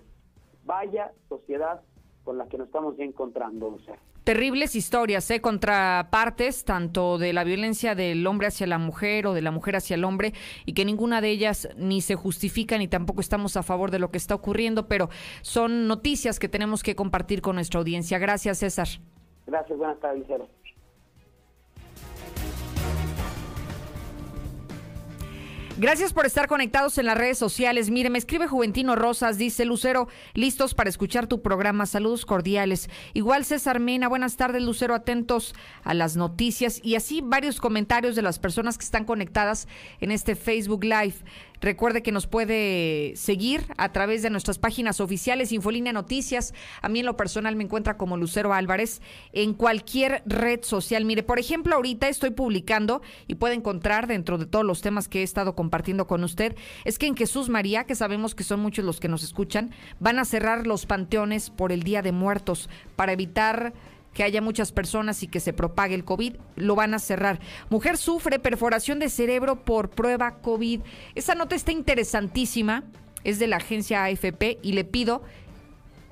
vaya 0.63 1.11
sociedad 1.27 1.81
con 2.23 2.37
la 2.37 2.47
que 2.47 2.59
nos 2.59 2.67
estamos 2.67 2.99
encontrando, 2.99 3.69
o 3.69 3.79
sea 3.79 3.97
terribles 4.23 4.75
historias, 4.75 5.29
¿eh? 5.31 5.41
contrapartes, 5.41 6.65
tanto 6.65 7.17
de 7.17 7.33
la 7.33 7.43
violencia 7.43 7.95
del 7.95 8.25
hombre 8.27 8.47
hacia 8.47 8.67
la 8.67 8.77
mujer 8.77 9.27
o 9.27 9.33
de 9.33 9.41
la 9.41 9.51
mujer 9.51 9.75
hacia 9.75 9.95
el 9.95 10.03
hombre, 10.03 10.33
y 10.65 10.73
que 10.73 10.85
ninguna 10.85 11.21
de 11.21 11.29
ellas 11.29 11.69
ni 11.75 12.01
se 12.01 12.15
justifica 12.15 12.77
ni 12.77 12.87
tampoco 12.87 13.21
estamos 13.21 13.57
a 13.57 13.63
favor 13.63 13.91
de 13.91 13.99
lo 13.99 14.11
que 14.11 14.17
está 14.17 14.35
ocurriendo, 14.35 14.87
pero 14.87 15.09
son 15.41 15.87
noticias 15.87 16.39
que 16.39 16.49
tenemos 16.49 16.83
que 16.83 16.95
compartir 16.95 17.41
con 17.41 17.55
nuestra 17.55 17.79
audiencia. 17.79 18.19
Gracias, 18.19 18.59
César. 18.59 18.87
Gracias, 19.47 19.77
buenas 19.77 19.99
tardes, 19.99 20.27
Gracias 25.81 26.13
por 26.13 26.27
estar 26.27 26.47
conectados 26.47 26.99
en 26.99 27.07
las 27.07 27.17
redes 27.17 27.39
sociales. 27.39 27.89
Mire, 27.89 28.11
me 28.11 28.19
escribe 28.19 28.45
Juventino 28.45 28.95
Rosas, 28.95 29.39
dice 29.39 29.65
Lucero, 29.65 30.07
listos 30.35 30.75
para 30.75 30.91
escuchar 30.91 31.25
tu 31.25 31.41
programa. 31.41 31.87
Saludos 31.87 32.27
cordiales. 32.27 32.87
Igual 33.15 33.45
César 33.45 33.79
Mena, 33.79 34.07
buenas 34.07 34.35
tardes, 34.37 34.61
Lucero, 34.61 34.93
atentos 34.93 35.55
a 35.83 35.95
las 35.95 36.15
noticias 36.15 36.79
y 36.83 36.93
así 36.97 37.21
varios 37.21 37.59
comentarios 37.59 38.15
de 38.15 38.21
las 38.21 38.37
personas 38.37 38.77
que 38.77 38.85
están 38.85 39.05
conectadas 39.05 39.67
en 40.01 40.11
este 40.11 40.35
Facebook 40.35 40.83
Live. 40.83 41.15
Recuerde 41.61 42.01
que 42.01 42.11
nos 42.11 42.25
puede 42.25 43.13
seguir 43.15 43.65
a 43.77 43.91
través 43.91 44.23
de 44.23 44.31
nuestras 44.31 44.57
páginas 44.57 44.99
oficiales, 44.99 45.51
Infolínea 45.51 45.93
Noticias. 45.93 46.55
A 46.81 46.89
mí 46.89 47.01
en 47.01 47.05
lo 47.05 47.15
personal 47.17 47.55
me 47.55 47.63
encuentra 47.63 47.97
como 47.97 48.17
Lucero 48.17 48.51
Álvarez 48.51 48.99
en 49.31 49.53
cualquier 49.53 50.23
red 50.25 50.63
social. 50.63 51.05
Mire, 51.05 51.21
por 51.21 51.37
ejemplo, 51.37 51.75
ahorita 51.75 52.07
estoy 52.07 52.31
publicando 52.31 53.03
y 53.27 53.35
puede 53.35 53.53
encontrar 53.53 54.07
dentro 54.07 54.39
de 54.39 54.47
todos 54.47 54.65
los 54.65 54.81
temas 54.81 55.07
que 55.07 55.19
he 55.19 55.23
estado 55.23 55.55
compartiendo 55.55 55.70
con 56.07 56.23
usted, 56.23 56.55
es 56.85 56.99
que 56.99 57.07
en 57.07 57.15
Jesús 57.15 57.49
María, 57.49 57.85
que 57.85 57.95
sabemos 57.95 58.35
que 58.35 58.43
son 58.43 58.59
muchos 58.59 58.85
los 58.85 58.99
que 58.99 59.07
nos 59.07 59.23
escuchan, 59.23 59.71
van 59.99 60.19
a 60.19 60.25
cerrar 60.25 60.67
los 60.67 60.85
panteones 60.85 61.49
por 61.49 61.71
el 61.71 61.83
Día 61.83 62.01
de 62.01 62.11
Muertos 62.11 62.69
para 62.95 63.13
evitar 63.13 63.73
que 64.13 64.23
haya 64.23 64.41
muchas 64.41 64.71
personas 64.71 65.23
y 65.23 65.27
que 65.27 65.39
se 65.39 65.53
propague 65.53 65.95
el 65.95 66.03
COVID, 66.03 66.35
lo 66.57 66.75
van 66.75 66.93
a 66.93 66.99
cerrar. 66.99 67.39
Mujer 67.69 67.97
sufre 67.97 68.39
perforación 68.39 68.99
de 68.99 69.09
cerebro 69.09 69.63
por 69.63 69.89
prueba 69.89 70.41
COVID. 70.41 70.81
Esa 71.15 71.33
nota 71.33 71.55
está 71.55 71.71
interesantísima, 71.71 72.83
es 73.23 73.39
de 73.39 73.47
la 73.47 73.57
agencia 73.57 74.03
AFP 74.03 74.59
y 74.61 74.73
le 74.73 74.83
pido 74.83 75.23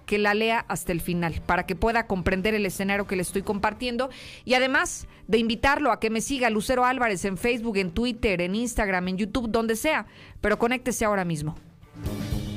que 0.09 0.17
la 0.17 0.33
lea 0.33 0.65
hasta 0.67 0.91
el 0.91 1.01
final 1.01 1.39
para 1.45 1.67
que 1.67 1.75
pueda 1.75 2.07
comprender 2.07 2.55
el 2.55 2.65
escenario 2.65 3.05
que 3.05 3.15
le 3.15 3.21
estoy 3.21 3.43
compartiendo 3.43 4.09
y 4.43 4.55
además 4.55 5.07
de 5.27 5.37
invitarlo 5.37 5.91
a 5.91 5.99
que 5.99 6.09
me 6.09 6.21
siga 6.21 6.49
Lucero 6.49 6.83
Álvarez 6.83 7.25
en 7.25 7.37
Facebook, 7.37 7.77
en 7.77 7.91
Twitter, 7.91 8.41
en 8.41 8.55
Instagram, 8.55 9.07
en 9.09 9.17
YouTube, 9.17 9.51
donde 9.51 9.75
sea, 9.75 10.07
pero 10.41 10.57
conéctese 10.57 11.05
ahora 11.05 11.25
mismo. 11.25 11.59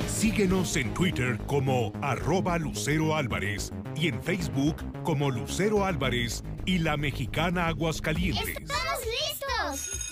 Síguenos 0.08 0.74
en 0.76 0.94
Twitter 0.94 1.36
como 1.46 1.92
arroba 2.00 2.56
Lucero 2.56 3.14
Álvarez 3.14 3.70
y 3.96 4.08
en 4.08 4.22
Facebook 4.22 4.76
como 5.02 5.30
Lucero 5.30 5.84
Álvarez 5.84 6.42
y 6.64 6.78
la 6.78 6.96
mexicana 6.96 7.66
Aguascalientes. 7.66 8.48
¡Estamos 8.48 9.00
listos! 9.04 10.11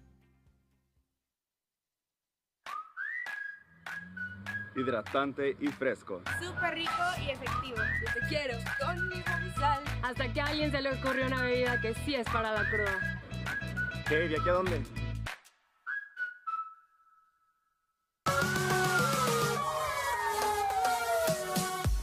Hidratante 4.75 5.55
y 5.59 5.67
fresco. 5.67 6.21
Súper 6.39 6.75
rico 6.75 6.91
y 7.19 7.29
efectivo. 7.29 7.77
Yo 7.77 8.13
te 8.13 8.27
quiero 8.27 8.57
conmigo 8.79 9.25
mi 9.43 9.51
sal. 9.51 9.83
Hasta 10.01 10.31
que 10.31 10.41
a 10.41 10.45
alguien 10.45 10.71
se 10.71 10.81
le 10.81 10.91
ocurrió 10.91 11.27
una 11.27 11.43
bebida 11.43 11.79
que 11.81 11.93
sí 12.05 12.15
es 12.15 12.27
para 12.27 12.53
la 12.53 12.69
cruda. 12.69 13.21
¿Qué? 14.07 14.15
¿De 14.27 14.37
aquí 14.37 14.49
a 14.49 14.53
dónde? 14.53 14.81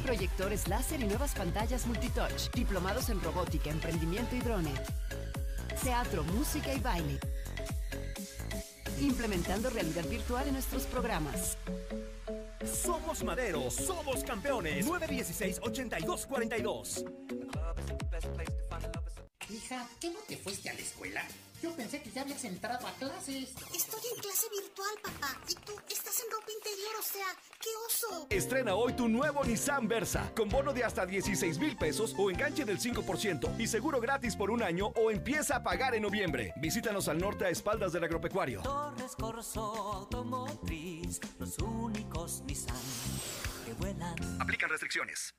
proyectores 0.00 0.68
láser 0.68 1.00
y 1.00 1.04
nuevas 1.04 1.34
pantallas 1.34 1.86
multitouch, 1.86 2.50
diplomados 2.52 3.08
en 3.08 3.22
robótica, 3.22 3.70
emprendimiento 3.70 4.36
y 4.36 4.40
drone. 4.40 4.72
teatro, 5.82 6.22
música 6.24 6.74
y 6.74 6.80
baile. 6.80 7.18
Implementando 9.00 9.70
realidad 9.70 10.04
virtual 10.06 10.46
en 10.48 10.52
nuestros 10.54 10.82
programas. 10.84 11.56
Somos 12.82 13.22
Madero, 13.24 13.70
somos 13.70 14.22
campeones. 14.24 14.86
916-8242. 14.86 17.04
Hija, 19.48 19.88
¿qué 20.00 20.10
no 20.10 20.18
te 20.28 20.36
fuiste 20.36 20.68
a 20.70 20.74
la 20.74 20.80
escuela? 20.80 21.24
Yo 21.62 21.74
pensé 21.76 22.00
que 22.00 22.10
ya 22.10 22.22
habías 22.22 22.44
entrado 22.44 22.86
a 22.86 22.92
clases. 22.94 23.50
Estoy 23.74 24.00
en 24.14 24.20
clase 24.20 24.46
virtual, 24.50 24.94
papá. 25.02 25.38
Y 25.48 25.54
tú 25.54 25.72
estás 25.90 26.20
en 26.20 26.30
ropa 26.30 26.50
interior, 26.52 26.89
o 27.00 27.02
sea, 27.02 27.26
¡qué 27.58 27.68
oso! 27.86 28.26
Estrena 28.28 28.74
hoy 28.74 28.92
tu 28.92 29.08
nuevo 29.08 29.42
Nissan 29.42 29.88
Versa, 29.88 30.30
con 30.36 30.50
bono 30.50 30.72
de 30.74 30.84
hasta 30.84 31.06
16 31.06 31.58
mil 31.58 31.76
pesos 31.76 32.14
o 32.18 32.30
enganche 32.30 32.64
del 32.66 32.78
5% 32.78 33.58
y 33.58 33.66
seguro 33.66 34.00
gratis 34.00 34.36
por 34.36 34.50
un 34.50 34.62
año 34.62 34.88
o 34.88 35.10
empieza 35.10 35.56
a 35.56 35.62
pagar 35.62 35.94
en 35.94 36.02
noviembre. 36.02 36.52
Visítanos 36.56 37.08
al 37.08 37.18
norte 37.18 37.46
a 37.46 37.48
espaldas 37.48 37.92
del 37.92 38.04
agropecuario. 38.04 38.60
Torres 38.60 39.16
Corso 39.16 39.62
Automotriz, 39.94 41.20
los 41.38 41.58
únicos 41.58 42.42
Nissan 42.42 42.76
que 43.64 43.72
vuelan. 43.74 44.16
Aplican 44.38 44.68
restricciones. 44.68 45.34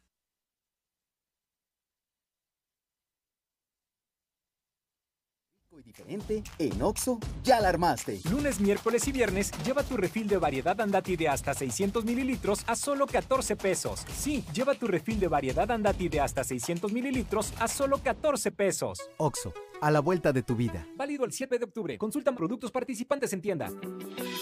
Y 5.81 5.83
diferente, 5.83 6.43
en 6.59 6.81
Oxo 6.81 7.19
ya 7.43 7.59
la 7.59 7.69
armaste. 7.69 8.19
Lunes, 8.29 8.59
miércoles 8.59 9.07
y 9.07 9.11
viernes 9.11 9.51
lleva 9.65 9.83
tu 9.83 9.97
refil 9.97 10.27
de 10.27 10.37
variedad 10.37 10.79
Andati 10.79 11.15
de 11.15 11.27
hasta 11.27 11.53
600 11.53 12.05
mililitros 12.05 12.63
a 12.67 12.75
solo 12.75 13.07
14 13.07 13.55
pesos. 13.55 14.05
Sí, 14.15 14.43
lleva 14.53 14.75
tu 14.75 14.87
refil 14.87 15.19
de 15.19 15.27
variedad 15.27 15.69
Andati 15.71 16.09
de 16.09 16.19
hasta 16.19 16.43
600 16.43 16.91
mililitros 16.91 17.53
a 17.59 17.67
solo 17.67 17.97
14 17.97 18.51
pesos. 18.51 18.99
Oxo, 19.17 19.53
a 19.81 19.91
la 19.91 19.99
vuelta 19.99 20.31
de 20.31 20.43
tu 20.43 20.55
vida. 20.55 20.85
Válido 20.95 21.25
el 21.25 21.31
7 21.31 21.57
de 21.57 21.65
octubre. 21.65 21.97
Consultan 21.97 22.35
productos 22.35 22.71
participantes 22.71 23.33
en 23.33 23.41
tienda. 23.41 23.71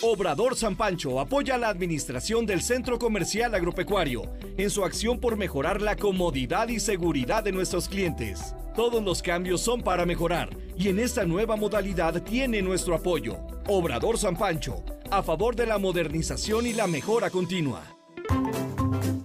Obrador 0.01 0.55
San 0.55 0.75
Pancho 0.75 1.19
apoya 1.19 1.57
la 1.57 1.69
administración 1.69 2.45
del 2.45 2.61
Centro 2.61 2.99
Comercial 2.99 3.53
Agropecuario 3.55 4.23
en 4.57 4.69
su 4.69 4.83
acción 4.83 5.19
por 5.19 5.37
mejorar 5.37 5.81
la 5.81 5.95
comodidad 5.95 6.67
y 6.69 6.79
seguridad 6.79 7.43
de 7.43 7.51
nuestros 7.51 7.87
clientes. 7.87 8.55
Todos 8.75 9.03
los 9.03 9.21
cambios 9.21 9.61
son 9.61 9.81
para 9.81 10.05
mejorar 10.05 10.55
y 10.77 10.87
en 10.87 10.99
esta 10.99 11.25
nueva 11.29 11.55
modalidad 11.55 12.21
tiene 12.23 12.61
nuestro 12.61 12.95
apoyo. 12.95 13.37
Obrador 13.67 14.17
San 14.17 14.35
Pancho, 14.35 14.83
a 15.11 15.21
favor 15.21 15.55
de 15.55 15.67
la 15.67 15.77
modernización 15.77 16.65
y 16.65 16.73
la 16.73 16.87
mejora 16.87 17.29
continua. 17.29 17.83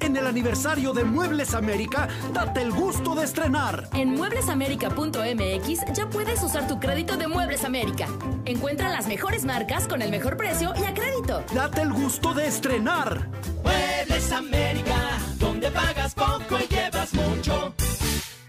En 0.00 0.16
el 0.16 0.26
aniversario 0.26 0.92
de 0.92 1.02
Muebles 1.02 1.54
América, 1.54 2.08
date 2.32 2.60
el 2.60 2.72
gusto 2.72 3.14
de 3.14 3.24
estrenar. 3.24 3.88
En 3.94 4.10
mueblesamerica.mx 4.10 5.94
ya 5.94 6.08
puedes 6.10 6.42
usar 6.42 6.68
tu 6.68 6.78
crédito 6.78 7.16
de 7.16 7.26
Muebles 7.26 7.64
América. 7.64 8.06
Encuentra 8.44 8.90
las 8.90 9.08
mejores 9.08 9.44
marcas 9.44 9.88
con 9.88 10.02
el 10.02 10.10
mejor 10.10 10.36
precio 10.36 10.74
y 10.76 10.84
a 10.84 10.92
crédito. 10.92 11.42
Date 11.54 11.80
el 11.80 11.92
gusto 11.92 12.34
de 12.34 12.46
estrenar. 12.46 13.28
Muebles 13.62 14.30
América, 14.30 15.18
donde 15.38 15.70
pagas 15.70 16.14
poco 16.14 16.58
y 16.60 16.72
llevas 16.72 17.14
mucho. 17.14 17.74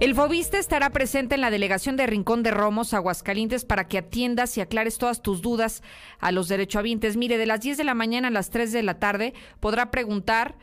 El 0.00 0.14
Fobista 0.14 0.58
estará 0.58 0.88
presente 0.88 1.34
en 1.34 1.42
la 1.42 1.50
delegación 1.50 1.98
de 1.98 2.06
Rincón 2.06 2.42
de 2.42 2.50
Romos, 2.50 2.94
Aguascalientes, 2.94 3.66
para 3.66 3.86
que 3.86 3.98
atiendas 3.98 4.56
y 4.56 4.62
aclares 4.62 4.96
todas 4.96 5.20
tus 5.20 5.42
dudas 5.42 5.82
a 6.20 6.32
los 6.32 6.48
derechohabientes. 6.48 7.18
Mire, 7.18 7.36
de 7.36 7.44
las 7.44 7.60
10 7.60 7.76
de 7.76 7.84
la 7.84 7.92
mañana 7.92 8.28
a 8.28 8.30
las 8.30 8.48
3 8.48 8.72
de 8.72 8.82
la 8.82 8.98
tarde 8.98 9.34
podrá 9.60 9.90
preguntar 9.90 10.56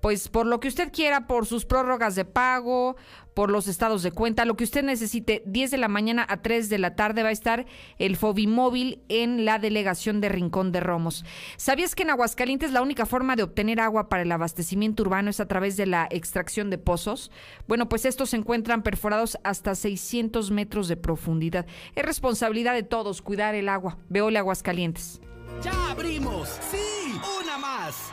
pues 0.00 0.28
por 0.28 0.46
lo 0.46 0.60
que 0.60 0.68
usted 0.68 0.90
quiera, 0.90 1.26
por 1.26 1.44
sus 1.44 1.66
prórrogas 1.66 2.14
de 2.14 2.24
pago, 2.24 2.96
por 3.40 3.50
los 3.50 3.68
estados 3.68 4.02
de 4.02 4.12
cuenta, 4.12 4.44
lo 4.44 4.54
que 4.54 4.64
usted 4.64 4.84
necesite, 4.84 5.42
10 5.46 5.70
de 5.70 5.78
la 5.78 5.88
mañana 5.88 6.26
a 6.28 6.42
3 6.42 6.68
de 6.68 6.76
la 6.76 6.94
tarde 6.94 7.22
va 7.22 7.30
a 7.30 7.32
estar 7.32 7.64
el 7.98 8.16
Fobimóvil 8.18 9.00
en 9.08 9.46
la 9.46 9.58
delegación 9.58 10.20
de 10.20 10.28
Rincón 10.28 10.72
de 10.72 10.80
Romos. 10.80 11.24
¿Sabías 11.56 11.94
que 11.94 12.02
en 12.02 12.10
Aguascalientes 12.10 12.70
la 12.70 12.82
única 12.82 13.06
forma 13.06 13.36
de 13.36 13.42
obtener 13.42 13.80
agua 13.80 14.10
para 14.10 14.24
el 14.24 14.32
abastecimiento 14.32 15.04
urbano 15.04 15.30
es 15.30 15.40
a 15.40 15.48
través 15.48 15.78
de 15.78 15.86
la 15.86 16.06
extracción 16.10 16.68
de 16.68 16.76
pozos? 16.76 17.30
Bueno, 17.66 17.88
pues 17.88 18.04
estos 18.04 18.28
se 18.28 18.36
encuentran 18.36 18.82
perforados 18.82 19.38
hasta 19.42 19.74
600 19.74 20.50
metros 20.50 20.86
de 20.88 20.98
profundidad. 20.98 21.64
Es 21.94 22.04
responsabilidad 22.04 22.74
de 22.74 22.82
todos 22.82 23.22
cuidar 23.22 23.54
el 23.54 23.70
agua. 23.70 23.96
Veole 24.10 24.38
Aguascalientes. 24.38 25.18
¡Ya 25.64 25.92
abrimos! 25.92 26.58
¡Sí! 26.70 27.18
¡Una 27.42 27.56
más! 27.56 28.12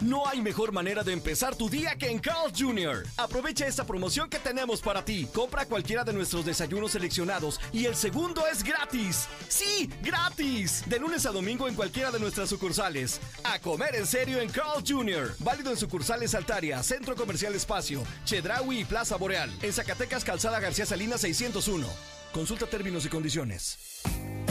No 0.00 0.28
hay 0.28 0.40
mejor 0.40 0.70
manera 0.70 1.02
de 1.02 1.12
empezar 1.12 1.56
tu 1.56 1.68
día 1.68 1.96
que 1.96 2.08
en 2.08 2.20
Carl 2.20 2.52
Jr. 2.56 3.04
Aprovecha 3.16 3.66
esta 3.66 3.84
promoción 3.84 4.30
que 4.30 4.38
tenemos 4.38 4.80
para 4.80 5.04
ti. 5.04 5.26
Compra 5.34 5.66
cualquiera 5.66 6.04
de 6.04 6.12
nuestros 6.12 6.44
desayunos 6.44 6.92
seleccionados 6.92 7.60
y 7.72 7.86
el 7.86 7.96
segundo 7.96 8.46
es 8.46 8.62
gratis. 8.62 9.26
¡Sí, 9.48 9.90
gratis! 10.02 10.84
De 10.86 11.00
lunes 11.00 11.26
a 11.26 11.32
domingo 11.32 11.66
en 11.66 11.74
cualquiera 11.74 12.12
de 12.12 12.20
nuestras 12.20 12.48
sucursales. 12.48 13.20
A 13.42 13.58
comer 13.58 13.96
en 13.96 14.06
serio 14.06 14.40
en 14.40 14.50
Carl 14.50 14.84
Jr. 14.86 15.34
Válido 15.40 15.70
en 15.70 15.76
sucursales 15.76 16.34
Altaria, 16.34 16.80
Centro 16.82 17.16
Comercial 17.16 17.54
Espacio, 17.54 18.04
Chedraui 18.24 18.80
y 18.80 18.84
Plaza 18.84 19.16
Boreal. 19.16 19.50
En 19.62 19.72
Zacatecas, 19.72 20.24
Calzada 20.24 20.60
García 20.60 20.86
Salinas 20.86 21.22
601. 21.22 21.88
Consulta 22.32 22.66
términos 22.66 23.04
y 23.04 23.08
condiciones. 23.08 23.78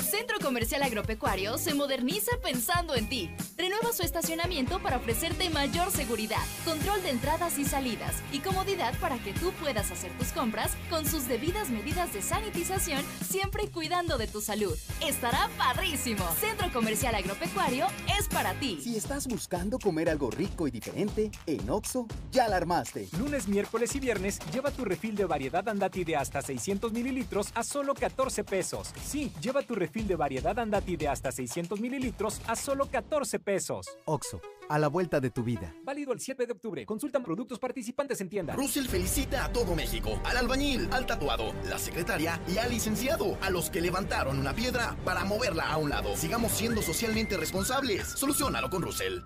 Centro 0.07 0.39
Comercial 0.39 0.83
Agropecuario 0.83 1.57
se 1.57 1.73
moderniza 1.73 2.31
pensando 2.41 2.95
en 2.95 3.09
ti. 3.09 3.29
Renueva 3.57 3.91
su 3.91 4.03
estacionamiento 4.03 4.79
para 4.79 4.97
ofrecerte 4.97 5.49
mayor 5.49 5.91
seguridad, 5.91 6.41
control 6.63 7.03
de 7.03 7.09
entradas 7.09 7.59
y 7.59 7.65
salidas 7.65 8.15
y 8.31 8.39
comodidad 8.39 8.97
para 8.99 9.17
que 9.17 9.33
tú 9.33 9.51
puedas 9.59 9.91
hacer 9.91 10.11
tus 10.17 10.29
compras 10.29 10.71
con 10.89 11.05
sus 11.05 11.27
debidas 11.27 11.69
medidas 11.69 12.13
de 12.13 12.21
sanitización, 12.21 13.03
siempre 13.27 13.67
cuidando 13.67 14.17
de 14.17 14.27
tu 14.27 14.39
salud. 14.39 14.77
Estará 15.05 15.49
padrísimo. 15.57 16.23
Centro 16.39 16.71
Comercial 16.71 17.13
Agropecuario 17.15 17.87
es 18.17 18.27
para 18.29 18.53
ti. 18.53 18.79
Si 18.81 18.95
estás 18.95 19.27
buscando 19.27 19.77
comer 19.77 20.09
algo 20.09 20.31
rico 20.31 20.67
y 20.67 20.71
diferente, 20.71 21.31
en 21.47 21.69
Oxo 21.69 22.07
ya 22.31 22.47
la 22.47 22.55
armaste. 22.55 23.09
Lunes, 23.19 23.49
miércoles 23.49 23.93
y 23.95 23.99
viernes 23.99 24.39
lleva 24.53 24.71
tu 24.71 24.85
refil 24.85 25.15
de 25.15 25.25
variedad 25.25 25.67
Andati 25.67 26.05
de 26.05 26.15
hasta 26.15 26.41
600 26.41 26.93
mililitros 26.93 27.49
a 27.55 27.63
solo 27.63 27.93
14 27.93 28.45
pesos. 28.45 28.93
Sí, 29.03 29.33
lleva 29.47 29.61
tu 29.61 29.75
refil 29.75 30.05
de 30.05 30.17
variedad 30.17 30.59
Andati 30.59 30.97
de 30.97 31.07
hasta 31.07 31.31
600 31.31 31.79
mililitros 31.79 32.41
a 32.47 32.55
solo 32.57 32.87
14 32.91 33.39
pesos. 33.39 33.87
Oxo, 34.03 34.41
a 34.67 34.77
la 34.77 34.89
vuelta 34.89 35.21
de 35.21 35.29
tu 35.29 35.41
vida. 35.41 35.73
Válido 35.85 36.11
el 36.11 36.19
7 36.19 36.45
de 36.45 36.51
octubre. 36.51 36.85
Consultan 36.85 37.23
productos 37.23 37.57
participantes 37.57 38.19
en 38.19 38.27
tienda. 38.27 38.55
Russell 38.55 38.87
felicita 38.87 39.45
a 39.45 39.53
todo 39.53 39.73
México, 39.73 40.19
al 40.25 40.35
albañil, 40.35 40.89
al 40.91 41.05
tatuado, 41.05 41.53
la 41.69 41.79
secretaria 41.79 42.41
y 42.53 42.57
al 42.57 42.71
licenciado, 42.71 43.37
a 43.41 43.49
los 43.49 43.69
que 43.69 43.79
levantaron 43.79 44.37
una 44.37 44.53
piedra 44.53 44.97
para 45.05 45.23
moverla 45.23 45.71
a 45.71 45.77
un 45.77 45.91
lado. 45.91 46.17
Sigamos 46.17 46.51
siendo 46.51 46.81
socialmente 46.81 47.37
responsables. 47.37 48.05
Solucionalo 48.05 48.69
con 48.69 48.81
Russell. 48.81 49.21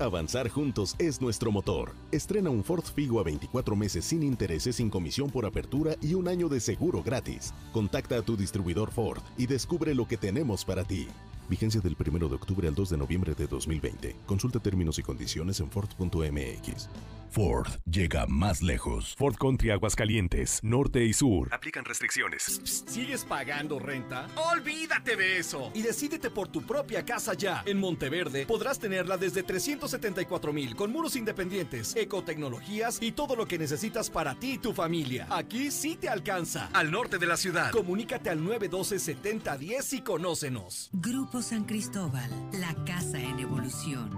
Avanzar 0.00 0.48
juntos 0.48 0.96
es 0.98 1.20
nuestro 1.20 1.52
motor. 1.52 1.92
Estrena 2.10 2.50
un 2.50 2.64
Ford 2.64 2.82
Figo 2.82 3.20
a 3.20 3.22
24 3.22 3.76
meses 3.76 4.04
sin 4.04 4.24
intereses, 4.24 4.76
sin 4.76 4.90
comisión 4.90 5.30
por 5.30 5.46
apertura 5.46 5.94
y 6.02 6.14
un 6.14 6.26
año 6.26 6.48
de 6.48 6.58
seguro 6.58 7.00
gratis. 7.00 7.54
Contacta 7.72 8.18
a 8.18 8.22
tu 8.22 8.36
distribuidor 8.36 8.90
Ford 8.90 9.22
y 9.38 9.46
descubre 9.46 9.94
lo 9.94 10.08
que 10.08 10.16
tenemos 10.16 10.64
para 10.64 10.82
ti. 10.82 11.06
Vigencia 11.48 11.80
del 11.80 11.96
1 11.98 12.28
de 12.28 12.34
octubre 12.34 12.68
al 12.68 12.74
2 12.74 12.90
de 12.90 12.96
noviembre 12.96 13.34
de 13.34 13.46
2020. 13.46 14.16
Consulta 14.26 14.60
términos 14.60 14.98
y 14.98 15.02
condiciones 15.02 15.60
en 15.60 15.70
Ford.mx. 15.70 16.88
Ford 17.34 17.66
llega 17.84 18.26
más 18.28 18.62
lejos. 18.62 19.16
Ford 19.18 19.34
Country 19.34 19.70
Aguascalientes, 19.70 20.60
norte 20.62 21.04
y 21.04 21.12
sur. 21.12 21.52
Aplican 21.52 21.84
restricciones. 21.84 22.60
¿Sigues 22.86 23.24
pagando 23.24 23.80
renta? 23.80 24.28
Olvídate 24.52 25.16
de 25.16 25.38
eso 25.38 25.72
y 25.74 25.82
decídete 25.82 26.30
por 26.30 26.46
tu 26.46 26.62
propia 26.62 27.04
casa 27.04 27.34
ya. 27.34 27.64
En 27.66 27.80
Monteverde 27.80 28.46
podrás 28.46 28.78
tenerla 28.78 29.16
desde 29.16 29.42
374 29.42 30.52
mil 30.52 30.76
con 30.76 30.92
muros 30.92 31.16
independientes, 31.16 31.96
ecotecnologías 31.96 32.98
y 33.02 33.10
todo 33.10 33.34
lo 33.34 33.46
que 33.46 33.58
necesitas 33.58 34.10
para 34.10 34.36
ti 34.36 34.52
y 34.52 34.58
tu 34.58 34.72
familia. 34.72 35.26
Aquí 35.28 35.72
sí 35.72 35.96
te 35.96 36.08
alcanza. 36.08 36.70
Al 36.72 36.92
norte 36.92 37.18
de 37.18 37.26
la 37.26 37.36
ciudad. 37.36 37.72
Comunícate 37.72 38.30
al 38.30 38.44
912 38.44 39.00
7010 39.00 39.92
y 39.94 40.00
conócenos. 40.02 40.88
Grupo 40.92 41.33
San 41.42 41.64
Cristóbal, 41.64 42.30
la 42.52 42.74
casa 42.84 43.18
en 43.18 43.40
evolución. 43.40 44.10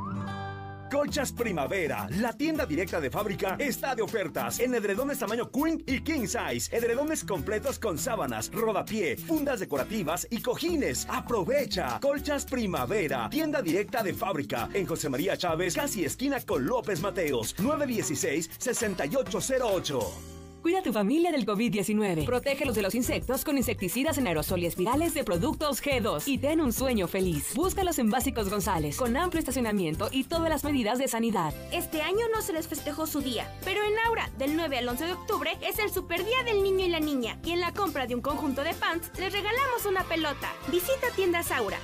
Colchas 0.91 1.33
Primavera, 1.33 2.07
la 2.11 2.33
tienda 2.33 2.65
directa 2.65 3.01
de 3.01 3.11
fábrica, 3.11 3.57
está 3.59 3.95
de 3.95 4.03
ofertas 4.03 4.61
en 4.61 4.75
edredones 4.75 5.19
tamaño 5.19 5.51
Queen 5.51 5.83
y 5.87 6.01
King 6.01 6.27
Size, 6.27 6.77
edredones 6.77 7.25
completos 7.25 7.79
con 7.79 7.99
sábanas, 7.99 8.51
rodapié, 8.53 9.17
fundas 9.17 9.61
decorativas 9.61 10.27
y 10.31 10.41
cojines. 10.41 11.07
Aprovecha. 11.11 11.99
Colchas 12.01 12.45
Primavera, 12.45 13.29
tienda 13.31 13.63
directa 13.63 14.03
de 14.03 14.15
fábrica 14.15 14.69
en 14.73 14.87
José 14.87 15.09
María 15.09 15.37
Chávez, 15.37 15.75
casi 15.75 16.05
esquina 16.05 16.41
con 16.41 16.67
López 16.67 17.01
Mateos, 17.01 17.57
916-6808. 17.57 20.36
Cuida 20.67 20.81
a 20.81 20.83
tu 20.83 20.93
familia 20.93 21.31
del 21.31 21.47
COVID-19. 21.47 22.25
Protégelos 22.25 22.75
de 22.75 22.83
los 22.83 22.97
insectos 22.97 23.45
con 23.45 23.57
insecticidas 23.57 24.19
en 24.19 24.27
aerosol 24.27 24.65
y 24.65 24.67
espirales 24.67 25.15
de 25.15 25.23
productos 25.23 25.81
G2 25.81 26.25
y 26.27 26.39
ten 26.39 26.61
un 26.61 26.73
sueño 26.73 27.07
feliz. 27.07 27.55
Búscalos 27.55 28.01
en 28.01 28.11
Básicos 28.11 28.51
González, 28.51 28.97
con 28.97 29.17
amplio 29.17 29.39
estacionamiento 29.39 30.09
y 30.11 30.25
todas 30.25 30.49
las 30.49 30.65
medidas 30.65 30.99
de 30.99 31.07
sanidad. 31.07 31.55
Este 31.71 32.03
año 32.03 32.27
no 32.35 32.43
se 32.43 32.53
les 32.53 32.67
festejó 32.67 33.07
su 33.07 33.21
día, 33.21 33.49
pero 33.65 33.81
en 33.85 33.97
Aura, 34.09 34.29
del 34.39 34.57
9 34.57 34.79
al 34.79 34.89
11 34.89 35.07
de 35.07 35.13
octubre, 35.13 35.57
es 35.63 35.79
el 35.79 35.93
super 35.93 36.25
día 36.25 36.43
del 36.45 36.65
niño 36.65 36.85
y 36.85 36.89
la 36.89 36.99
niña. 36.99 37.39
Y 37.45 37.53
en 37.53 37.61
la 37.61 37.73
compra 37.73 38.09
de 38.09 38.17
un 38.17 38.21
conjunto 38.21 38.65
de 38.65 38.75
pants, 38.75 39.13
les 39.21 39.33
regalamos 39.33 39.87
una 39.89 40.03
pelota. 40.03 40.53
Visita 40.73 41.07
tiendas 41.15 41.53
Aura. 41.53 41.79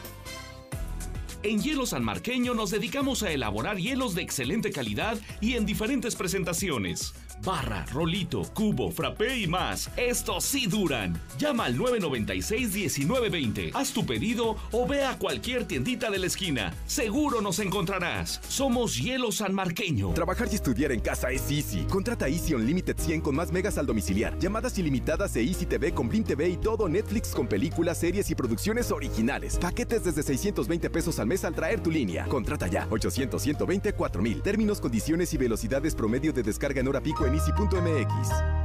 En 1.45 1.61
Hielo 1.61 1.87
San 1.87 2.05
Marqueño 2.05 2.55
nos 2.55 2.71
dedicamos 2.71 3.25
a 3.25 3.33
elaborar 3.33 3.77
hielos 3.77 4.15
de 4.15 4.23
excelente 4.23 4.71
calidad 4.71 5.19
y 5.41 5.55
en 5.55 5.67
diferentes 5.67 6.15
presentaciones. 6.15 7.15
Barra, 7.45 7.85
rolito, 7.87 8.43
cubo, 8.55 8.93
frappé 8.93 9.39
y 9.39 9.49
más. 9.49 9.91
Estos 9.97 10.45
sí 10.45 10.69
duran. 10.69 11.21
Llama 11.39 11.65
al 11.65 11.77
996-1920. 11.77 13.73
Haz 13.75 13.93
tu 13.93 14.07
pedido 14.07 14.55
o 14.71 14.87
ve 14.87 15.03
a 15.03 15.19
cualquier 15.19 15.65
tiendita 15.65 16.09
de 16.13 16.21
la 16.21 16.27
esquina. 16.27 16.73
Seguro 16.87 17.41
nos 17.41 17.59
encontrarás. 17.59 18.41
Somos 18.47 18.97
Hielo 18.97 19.33
San 19.33 19.53
Marqueño. 19.53 20.15
Trabajar 20.15 20.47
y 20.53 20.55
estudiar 20.55 20.93
en 20.93 21.01
casa 21.01 21.33
es 21.33 21.51
easy. 21.51 21.83
Contrata 21.87 22.29
Easy 22.29 22.55
Unlimited 22.55 22.97
100 22.97 23.21
con 23.21 23.35
más 23.35 23.51
megas 23.51 23.77
al 23.79 23.87
domiciliar. 23.87 24.39
Llamadas 24.39 24.79
ilimitadas 24.79 25.35
e 25.35 25.43
Easy 25.43 25.67
TV 25.67 25.93
con 25.93 26.09
Blim 26.09 26.23
TV 26.23 26.51
y 26.51 26.57
todo 26.57 26.89
Netflix 26.89 27.31
con 27.31 27.49
películas, 27.49 27.99
series 27.99 28.31
y 28.31 28.37
producciones 28.37 28.93
originales. 28.93 29.59
Paquetes 29.59 30.05
desde 30.05 30.23
620 30.23 30.89
pesos 30.91 31.19
al 31.19 31.27
mes 31.27 31.32
al 31.45 31.55
traer 31.55 31.83
tu 31.83 31.91
línea. 31.91 32.27
Contrata 32.27 32.67
ya. 32.67 32.87
800 32.91 33.41
120 33.41 33.93
4000. 33.93 34.43
Términos, 34.43 34.81
condiciones 34.81 35.33
y 35.35 35.39
velocidades 35.39 35.95
promedio 35.95 36.33
de 36.33 36.43
descarga 36.43 36.81
en 36.81 36.89
hora 36.89 37.01
pico 37.01 37.27
en 37.27 37.35
easy.mx. 37.35 38.63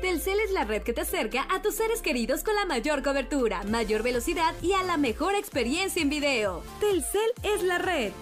Telcel 0.00 0.38
es 0.40 0.52
la 0.52 0.64
red 0.64 0.82
que 0.82 0.92
te 0.92 1.00
acerca 1.00 1.46
a 1.50 1.60
tus 1.60 1.74
seres 1.74 2.02
queridos 2.02 2.44
con 2.44 2.54
la 2.54 2.64
mayor 2.64 3.02
cobertura, 3.02 3.64
mayor 3.64 4.04
velocidad 4.04 4.54
y 4.62 4.72
a 4.72 4.82
la 4.84 4.96
mejor 4.96 5.34
experiencia 5.34 6.00
en 6.00 6.08
video. 6.08 6.62
Telcel 6.80 7.32
es 7.42 7.62
la 7.64 7.78
red. 7.78 8.12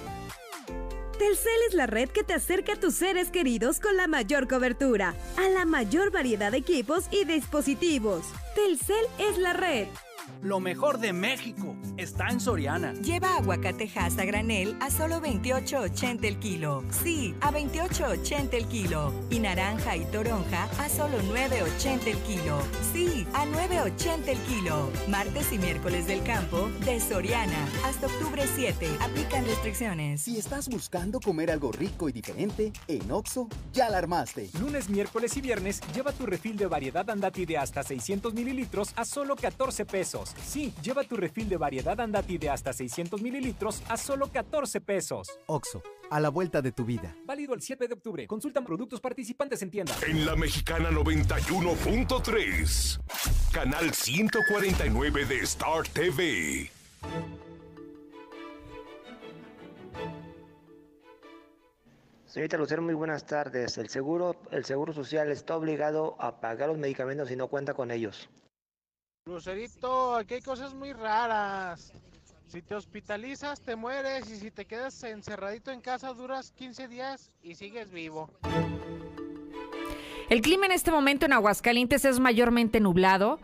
Telcel 1.19 1.61
es 1.69 1.75
la 1.75 1.87
red 1.87 2.09
que 2.09 2.25
te 2.25 2.35
acerca 2.35 2.75
a 2.75 2.81
tus 2.81 2.95
seres 2.95 3.31
queridos 3.31 3.79
con 3.81 3.97
la 3.97 4.07
mayor 4.07 4.49
cobertura, 4.49 5.15
a 5.37 5.49
la 5.51 5.65
mayor 5.65 6.11
variedad 6.11 6.51
de 6.51 6.59
equipos 6.59 7.05
y 7.11 7.25
dispositivos. 7.25 8.25
Telcel 8.55 9.05
es 9.19 9.39
la 9.39 9.53
red. 9.53 9.87
Lo 10.43 10.61
mejor 10.61 10.99
de 10.99 11.13
México 11.13 11.77
está 11.97 12.29
en 12.29 12.41
Soriana. 12.41 12.93
Lleva 12.95 13.37
aguacatejas 13.37 14.19
a 14.19 14.25
granel 14.25 14.77
a 14.81 14.91
solo 14.91 15.21
28.80 15.21 16.25
el 16.25 16.39
kilo. 16.39 16.85
Sí, 16.91 17.35
a 17.41 17.53
28.80 17.53 18.55
el 18.55 18.67
kilo. 18.67 19.13
Y 19.31 19.41
naranja 19.41 19.97
y 19.97 20.05
toronja 20.07 20.69
a 20.79 20.89
solo 20.89 21.19
9.80 21.23 22.07
el 22.07 22.19
kilo. 22.19 22.59
Sí, 22.93 23.27
a 23.35 23.45
9.80 23.47 24.29
el 24.29 24.39
kilo. 24.41 24.91
Martes 25.09 25.53
y 25.53 25.59
miércoles 25.59 26.07
del 26.07 26.23
campo 26.23 26.69
de 26.85 27.01
Soriana. 27.01 27.67
Hasta 27.85 28.07
octubre 28.07 28.43
7. 28.55 28.89
Aplican 29.01 29.45
restricciones. 29.47 30.23
Si 30.23 30.39
estás 30.39 30.69
buscando 30.69 31.21
comer 31.21 31.51
algo 31.51 31.73
rico 31.73 32.09
y 32.09 32.13
diferente, 32.13 32.73
en 32.89 33.11
Oxo 33.11 33.49
ya 33.73 33.89
la 33.89 33.99
armaste. 33.99 34.51
Lunes, 34.61 34.89
miércoles 34.89 35.37
y 35.37 35.41
viernes 35.41 35.81
lleva 35.95 36.13
tu 36.13 36.27
refil 36.27 36.57
de 36.57 36.67
variedad 36.67 37.09
Andati 37.09 37.47
de 37.47 37.59
hasta 37.59 37.83
600 37.83 38.35
mililitros 38.35 38.93
a 38.97 39.05
solo 39.05 39.37
14 39.37 39.85
pesos. 39.87 40.26
Sí, 40.45 40.75
lleva 40.83 41.05
tu 41.05 41.17
refil 41.17 41.49
de 41.49 41.57
variedad 41.57 41.99
Andati 42.01 42.39
de 42.39 42.51
hasta 42.51 42.73
600 42.73 43.23
mililitros 43.23 43.83
a 43.89 43.97
solo 43.97 44.33
14 44.33 44.81
pesos. 44.81 45.29
Oxo, 45.47 45.83
a 46.11 46.19
la 46.21 46.29
vuelta 46.29 46.63
de 46.63 46.71
tu 46.73 46.85
vida. 46.85 47.17
Válido 47.25 47.55
el 47.55 47.63
7 47.63 47.89
de 47.89 47.95
octubre. 47.95 48.27
Consultan 48.27 48.65
productos 48.65 49.01
participantes 49.01 49.63
en 49.63 49.71
tienda. 49.71 49.95
En 50.07 50.27
la 50.27 50.37
Mexicana 50.37 50.91
91.3, 50.91 53.01
canal 53.53 53.93
149 53.93 55.25
de 55.27 55.39
Star 55.41 55.87
TV. 55.89 56.71
Señorita 62.37 62.59
Lucero, 62.59 62.83
muy 62.83 62.93
buenas 62.93 63.25
tardes. 63.25 63.79
El 63.79 63.89
seguro, 63.89 64.37
el 64.51 64.67
seguro 64.67 64.93
social 64.93 65.31
está 65.31 65.57
obligado 65.57 66.17
a 66.19 66.39
pagar 66.39 66.69
los 66.69 66.77
medicamentos 66.77 67.29
si 67.29 67.37
no 67.37 67.49
cuenta 67.49 67.73
con 67.73 67.91
ellos. 67.91 68.29
Lucerito, 69.27 70.15
aquí 70.15 70.35
hay 70.35 70.41
cosas 70.41 70.73
muy 70.73 70.93
raras. 70.93 71.93
Si 72.47 72.63
te 72.63 72.77
hospitalizas, 72.77 73.61
te 73.61 73.75
mueres 73.75 74.31
y 74.31 74.37
si 74.37 74.53
te 74.53 74.67
quedas 74.67 75.03
encerradito 75.03 75.73
en 75.73 75.81
casa, 75.81 76.13
duras 76.15 76.53
15 76.53 76.87
días 76.87 77.33
y 77.43 77.57
sigues 77.57 77.91
vivo. 77.91 78.31
El 80.31 80.43
clima 80.43 80.67
en 80.67 80.73
este 80.73 80.93
momento 80.93 81.27
en 81.27 81.33
Aguascalientes 81.33 82.05
es 82.05 82.21
mayormente 82.21 82.79
nublado. 82.79 83.41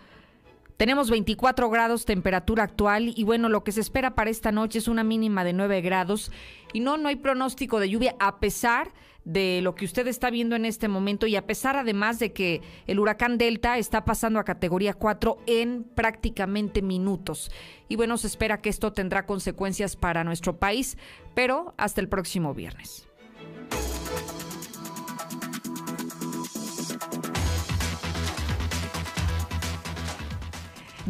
Tenemos 0.83 1.11
24 1.11 1.71
grados 1.71 2.05
temperatura 2.05 2.65
actual 2.65 3.13
y 3.15 3.23
bueno, 3.23 3.49
lo 3.49 3.63
que 3.63 3.71
se 3.71 3.81
espera 3.81 4.17
para 4.17 4.31
esta 4.31 4.51
noche 4.51 4.81
es 4.81 4.89
una 4.89 5.05
mínima 5.05 5.45
de 5.45 5.53
9 5.53 5.81
grados 5.81 6.33
y 6.73 6.81
no, 6.81 6.97
no 6.97 7.09
hay 7.09 7.15
pronóstico 7.15 7.79
de 7.79 7.89
lluvia 7.89 8.17
a 8.19 8.41
pesar 8.41 8.91
de 9.25 9.61
lo 9.63 9.77
que 9.77 9.85
usted 9.85 10.09
está 10.09 10.29
viendo 10.29 10.57
en 10.57 10.65
este 10.65 10.89
momento 10.89 11.29
y 11.29 11.37
a 11.37 11.47
pesar 11.47 11.77
además 11.77 12.19
de 12.19 12.33
que 12.33 12.63
el 12.89 12.99
huracán 12.99 13.39
Delta 13.39 13.79
está 13.79 14.05
pasando 14.05 14.41
a 14.41 14.45
categoría 14.45 14.95
4 14.95 15.39
en 15.47 15.85
prácticamente 15.85 16.83
minutos. 16.83 17.53
Y 17.89 17.95
bueno, 17.95 18.17
se 18.17 18.27
espera 18.27 18.61
que 18.61 18.69
esto 18.69 18.93
tendrá 18.93 19.25
consecuencias 19.25 19.95
para 19.95 20.25
nuestro 20.25 20.57
país, 20.57 20.99
pero 21.33 21.75
hasta 21.77 22.01
el 22.01 22.09
próximo 22.09 22.55
viernes. 22.55 23.07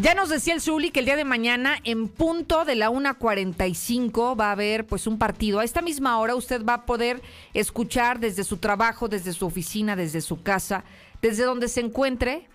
Ya 0.01 0.15
nos 0.15 0.31
decía 0.31 0.55
el 0.55 0.63
Zuli 0.63 0.91
que 0.91 1.01
el 1.01 1.07
día 1.07 1.17
de 1.17 1.25
mañana, 1.25 1.77
en 1.85 2.09
punto 2.09 2.65
de 2.65 2.77
la 2.77 2.89
1.45, 2.89 4.41
va 4.41 4.49
a 4.49 4.53
haber 4.53 4.87
pues 4.87 5.07
un 5.07 5.19
partido. 5.19 5.61
A 5.61 5.65
esta 5.65 5.83
misma 5.83 6.19
hora 6.19 6.35
usted 6.35 6.65
va 6.65 6.75
a 6.75 6.87
poder 6.87 7.21
escuchar 7.53 8.19
desde 8.19 8.43
su 8.43 8.57
trabajo, 8.57 9.09
desde 9.09 9.35
su 9.35 9.45
oficina, 9.45 9.95
desde 9.95 10.23
su 10.23 10.43
casa, 10.43 10.85
desde 11.21 11.45
donde 11.45 11.69
se 11.69 11.81
encuentre 11.81 12.49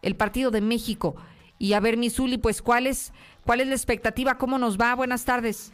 el 0.00 0.16
partido 0.16 0.50
de 0.50 0.62
México. 0.62 1.14
Y 1.58 1.74
a 1.74 1.80
ver, 1.80 1.98
mi 1.98 2.08
Zuli, 2.08 2.38
pues 2.38 2.62
cuál 2.62 2.86
es, 2.86 3.12
cuál 3.44 3.60
es 3.60 3.66
la 3.66 3.74
expectativa, 3.74 4.38
cómo 4.38 4.56
nos 4.56 4.78
va. 4.78 4.94
Buenas 4.94 5.26
tardes. 5.26 5.72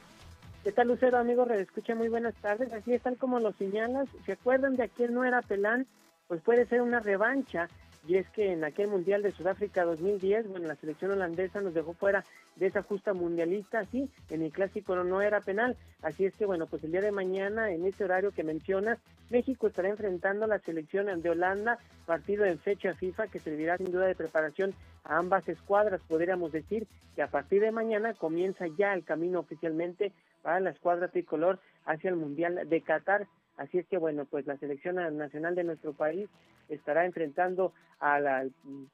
¿Qué 0.65 0.73
tal, 0.73 0.89
Lucero, 0.89 1.19
amigo? 1.19 1.45
Redescucha, 1.45 1.95
muy 1.95 2.09
buenas 2.09 2.35
tardes. 2.43 2.73
Así 2.73 2.93
están 2.93 3.15
como 3.15 3.39
lo 3.39 3.53
señalas. 3.53 4.09
¿Se 4.27 4.33
acuerdan 4.33 4.75
de 4.75 4.83
aquel 4.83 5.15
no 5.15 5.25
era 5.25 5.43
Pelán? 5.43 5.87
Pues 6.27 6.41
puede 6.43 6.67
ser 6.67 6.83
una 6.83 6.99
revancha 6.99 7.69
y 8.07 8.17
es 8.17 8.29
que 8.31 8.53
en 8.53 8.65
aquel 8.65 8.89
Mundial 8.89 9.23
de 9.23 9.33
Sudáfrica 9.33 9.85
2010, 9.85 10.49
bueno, 10.49 10.69
la 10.69 10.77
selección 10.77 11.13
holandesa 11.13 11.61
nos 11.61 11.75
dejó 11.75 11.95
fuera 11.95 12.25
de 12.57 12.67
esa 12.67 12.83
justa 12.83 13.15
mundialista, 13.15 13.85
sí, 13.87 14.11
en 14.31 14.43
el 14.43 14.53
clásico 14.53 14.95
no, 14.97 15.23
era 15.23 15.41
penal, 15.41 15.77
así 16.03 16.25
es 16.25 16.35
que 16.35 16.47
bueno, 16.47 16.67
pues 16.67 16.85
el 16.85 16.93
día 16.93 17.01
de 17.01 17.13
mañana, 17.13 17.71
en 17.71 17.87
este 17.87 18.05
horario 18.05 18.31
que 18.31 18.45
mencionas, 18.45 18.99
México 19.31 19.67
estará 19.67 19.89
enfrentando 19.89 20.45
a 20.45 20.49
la 20.49 20.59
selección 20.59 21.23
de 21.23 21.31
Holanda, 21.31 21.79
partido 22.07 22.45
en 22.45 22.59
fecha 22.59 22.95
FIFA 22.95 23.29
que 23.29 23.41
servirá 23.41 23.79
sin 23.79 23.91
duda 23.91 24.07
de 24.07 24.15
preparación 24.15 24.75
a 25.05 25.19
ambas 25.19 25.49
escuadras, 25.49 26.01
podríamos 26.07 26.53
decir 26.53 26.87
que 27.17 27.23
a 27.23 27.29
partir 27.29 27.63
de 27.63 27.73
mañana 27.73 28.15
comienza 28.15 28.67
ya 28.67 28.93
el 28.93 29.05
camino 29.05 29.41
oficialmente 29.41 30.13
para 30.43 30.61
la 30.61 30.71
escuadra 30.71 31.09
tricolor 31.09 31.59
hacia 31.87 32.11
el 32.11 32.17
Mundial 32.17 32.69
de 32.69 32.81
Qatar, 32.83 33.27
Así 33.57 33.79
es 33.79 33.87
que 33.87 33.99
bueno, 33.99 34.25
pues 34.25 34.47
la 34.47 34.57
selección 34.57 34.97
nacional 35.17 35.55
de 35.55 35.65
nuestro 35.65 35.93
país 35.93 36.29
estará 36.69 37.05
enfrentando 37.05 37.73
a 38.01 38.21
la 38.21 38.47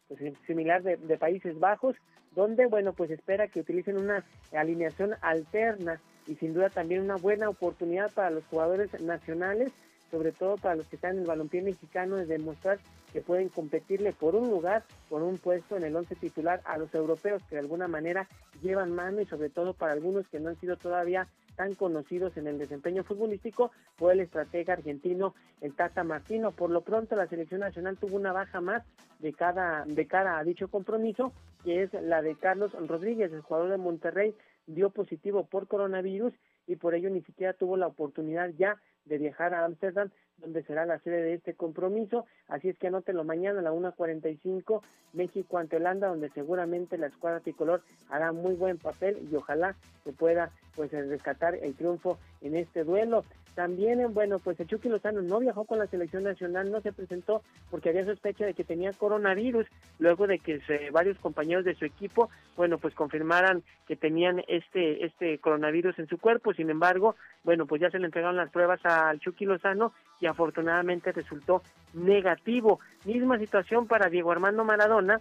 pues, 0.08 0.20
similar 0.46 0.82
de, 0.82 1.18
Países 1.18 1.58
Bajos, 1.58 1.96
donde 2.34 2.66
bueno, 2.66 2.92
pues 2.92 3.10
espera 3.10 3.48
que 3.48 3.60
utilicen 3.60 3.96
una 3.96 4.24
alineación 4.52 5.14
alterna 5.20 6.00
y 6.26 6.34
sin 6.36 6.54
duda 6.54 6.68
también 6.68 7.02
una 7.02 7.16
buena 7.16 7.48
oportunidad 7.48 8.12
para 8.12 8.30
los 8.30 8.44
jugadores 8.46 9.00
nacionales, 9.00 9.72
sobre 10.10 10.32
todo 10.32 10.56
para 10.56 10.74
los 10.74 10.86
que 10.88 10.96
están 10.96 11.12
en 11.12 11.22
el 11.22 11.26
balompié 11.26 11.62
mexicano, 11.62 12.16
de 12.16 12.26
demostrar 12.26 12.78
que 13.12 13.20
pueden 13.20 13.48
competirle 13.48 14.12
por 14.12 14.36
un 14.36 14.50
lugar, 14.50 14.84
por 15.08 15.22
un 15.22 15.38
puesto 15.38 15.76
en 15.76 15.84
el 15.84 15.96
once 15.96 16.14
titular 16.14 16.60
a 16.64 16.78
los 16.78 16.94
europeos 16.94 17.42
que 17.48 17.56
de 17.56 17.62
alguna 17.62 17.88
manera 17.88 18.28
llevan 18.62 18.92
mano 18.92 19.20
y 19.20 19.26
sobre 19.26 19.48
todo 19.48 19.74
para 19.74 19.92
algunos 19.92 20.28
que 20.28 20.38
no 20.38 20.50
han 20.50 20.60
sido 20.60 20.76
todavía 20.76 21.26
tan 21.60 21.74
conocidos 21.74 22.38
en 22.38 22.46
el 22.46 22.56
desempeño 22.56 23.04
futbolístico 23.04 23.70
fue 23.96 24.14
el 24.14 24.20
estratega 24.20 24.72
argentino 24.72 25.34
el 25.60 25.74
Tata 25.74 26.02
Martino. 26.04 26.52
Por 26.52 26.70
lo 26.70 26.80
pronto 26.80 27.16
la 27.16 27.26
selección 27.26 27.60
nacional 27.60 27.98
tuvo 27.98 28.16
una 28.16 28.32
baja 28.32 28.62
más 28.62 28.82
de 29.18 29.34
cada 29.34 29.84
de 29.84 30.06
cara 30.06 30.38
a 30.38 30.42
dicho 30.42 30.68
compromiso, 30.68 31.34
que 31.62 31.82
es 31.82 31.92
la 31.92 32.22
de 32.22 32.34
Carlos 32.36 32.72
Rodríguez, 32.88 33.30
el 33.34 33.42
jugador 33.42 33.68
de 33.68 33.76
Monterrey, 33.76 34.34
dio 34.66 34.88
positivo 34.88 35.44
por 35.44 35.68
coronavirus 35.68 36.32
y 36.66 36.76
por 36.76 36.94
ello 36.94 37.10
ni 37.10 37.20
siquiera 37.20 37.52
tuvo 37.52 37.76
la 37.76 37.88
oportunidad 37.88 38.48
ya 38.56 38.80
de 39.04 39.18
viajar 39.18 39.52
a 39.52 39.66
Ámsterdam, 39.66 40.08
donde 40.40 40.62
será 40.62 40.86
la 40.86 40.98
sede 40.98 41.22
de 41.22 41.34
este 41.34 41.54
compromiso. 41.54 42.26
Así 42.48 42.68
es 42.68 42.78
que 42.78 42.88
anótelo 42.88 43.24
mañana 43.24 43.60
a 43.60 43.62
la 43.62 43.72
1.45, 43.72 44.82
México 45.12 45.58
ante 45.58 45.76
Holanda, 45.76 46.08
donde 46.08 46.30
seguramente 46.30 46.98
la 46.98 47.08
escuadra 47.08 47.40
tricolor 47.40 47.82
hará 48.08 48.32
muy 48.32 48.54
buen 48.54 48.78
papel 48.78 49.18
y 49.30 49.36
ojalá 49.36 49.76
se 50.04 50.12
pueda 50.12 50.50
pues 50.74 50.90
rescatar 50.92 51.54
el 51.54 51.74
triunfo 51.74 52.18
en 52.40 52.56
este 52.56 52.84
duelo. 52.84 53.24
También, 53.60 54.14
bueno, 54.14 54.38
pues 54.38 54.58
el 54.58 54.66
Chucky 54.68 54.88
Lozano 54.88 55.20
no 55.20 55.38
viajó 55.38 55.66
con 55.66 55.78
la 55.78 55.86
selección 55.86 56.22
nacional, 56.22 56.72
no 56.72 56.80
se 56.80 56.94
presentó 56.94 57.42
porque 57.70 57.90
había 57.90 58.06
sospecha 58.06 58.46
de 58.46 58.54
que 58.54 58.64
tenía 58.64 58.94
coronavirus, 58.94 59.66
luego 59.98 60.26
de 60.26 60.38
que 60.38 60.62
varios 60.92 61.18
compañeros 61.18 61.66
de 61.66 61.74
su 61.74 61.84
equipo, 61.84 62.30
bueno, 62.56 62.78
pues 62.78 62.94
confirmaran 62.94 63.62
que 63.86 63.96
tenían 63.96 64.42
este, 64.48 65.04
este 65.04 65.36
coronavirus 65.40 65.98
en 65.98 66.08
su 66.08 66.16
cuerpo. 66.16 66.54
Sin 66.54 66.70
embargo, 66.70 67.16
bueno, 67.44 67.66
pues 67.66 67.82
ya 67.82 67.90
se 67.90 67.98
le 67.98 68.06
entregaron 68.06 68.38
las 68.38 68.48
pruebas 68.48 68.80
al 68.86 69.20
Chucky 69.20 69.44
Lozano 69.44 69.92
y 70.22 70.26
afortunadamente 70.26 71.12
resultó 71.12 71.60
negativo. 71.92 72.80
Misma 73.04 73.38
situación 73.38 73.86
para 73.86 74.08
Diego 74.08 74.32
Armando 74.32 74.64
Maradona, 74.64 75.20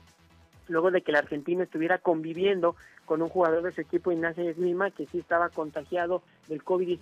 luego 0.70 0.92
de 0.92 1.02
que 1.02 1.12
el 1.12 1.18
argentino 1.18 1.64
estuviera 1.64 1.98
conviviendo 1.98 2.78
con 3.04 3.22
un 3.22 3.28
jugador 3.28 3.64
de 3.64 3.74
su 3.74 3.82
equipo, 3.82 4.14
Ignacio 4.14 4.50
Esgrima, 4.50 4.92
que 4.92 5.08
sí 5.08 5.20
estaba 5.20 5.50
contagiado 5.50 6.22
del 6.48 6.64
COVID-19 6.64 7.00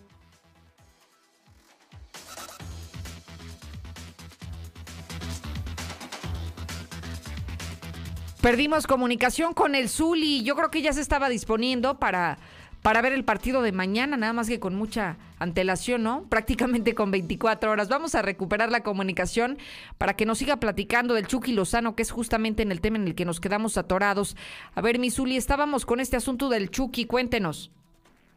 Perdimos 8.42 8.86
comunicación 8.86 9.54
con 9.54 9.74
el 9.74 9.90
Zuli. 9.90 10.44
Yo 10.44 10.56
creo 10.56 10.70
que 10.70 10.84
ya 10.84 10.94
se 10.94 11.02
estaba 11.02 11.28
disponiendo 11.28 11.98
para, 11.98 12.38
para 12.84 13.02
ver 13.02 13.14
el 13.14 13.24
partido 13.24 13.64
de 13.64 13.72
mañana, 13.72 14.16
nada 14.16 14.32
más 14.32 14.48
que 14.48 14.60
con 14.60 14.76
mucha 14.76 15.18
antelación, 15.40 16.04
¿no? 16.04 16.24
Prácticamente 16.30 16.94
con 16.94 17.10
24 17.10 17.72
horas. 17.72 17.90
Vamos 17.90 18.14
a 18.14 18.22
recuperar 18.22 18.72
la 18.72 18.84
comunicación 18.84 19.58
para 19.98 20.16
que 20.16 20.28
nos 20.28 20.38
siga 20.38 20.58
platicando 20.58 21.16
del 21.16 21.26
Chucky 21.26 21.52
Lozano, 21.52 21.96
que 21.96 22.04
es 22.04 22.12
justamente 22.12 22.62
en 22.62 22.72
el 22.72 22.80
tema 22.80 22.98
en 22.98 23.08
el 23.08 23.16
que 23.16 23.26
nos 23.26 23.40
quedamos 23.40 23.76
atorados. 23.76 24.38
A 24.76 24.82
ver, 24.82 25.00
mi 25.00 25.10
Zuli, 25.10 25.36
estábamos 25.36 25.88
con 25.88 26.00
este 26.00 26.16
asunto 26.16 26.48
del 26.48 26.70
Chucky. 26.70 27.06
Cuéntenos. 27.06 27.72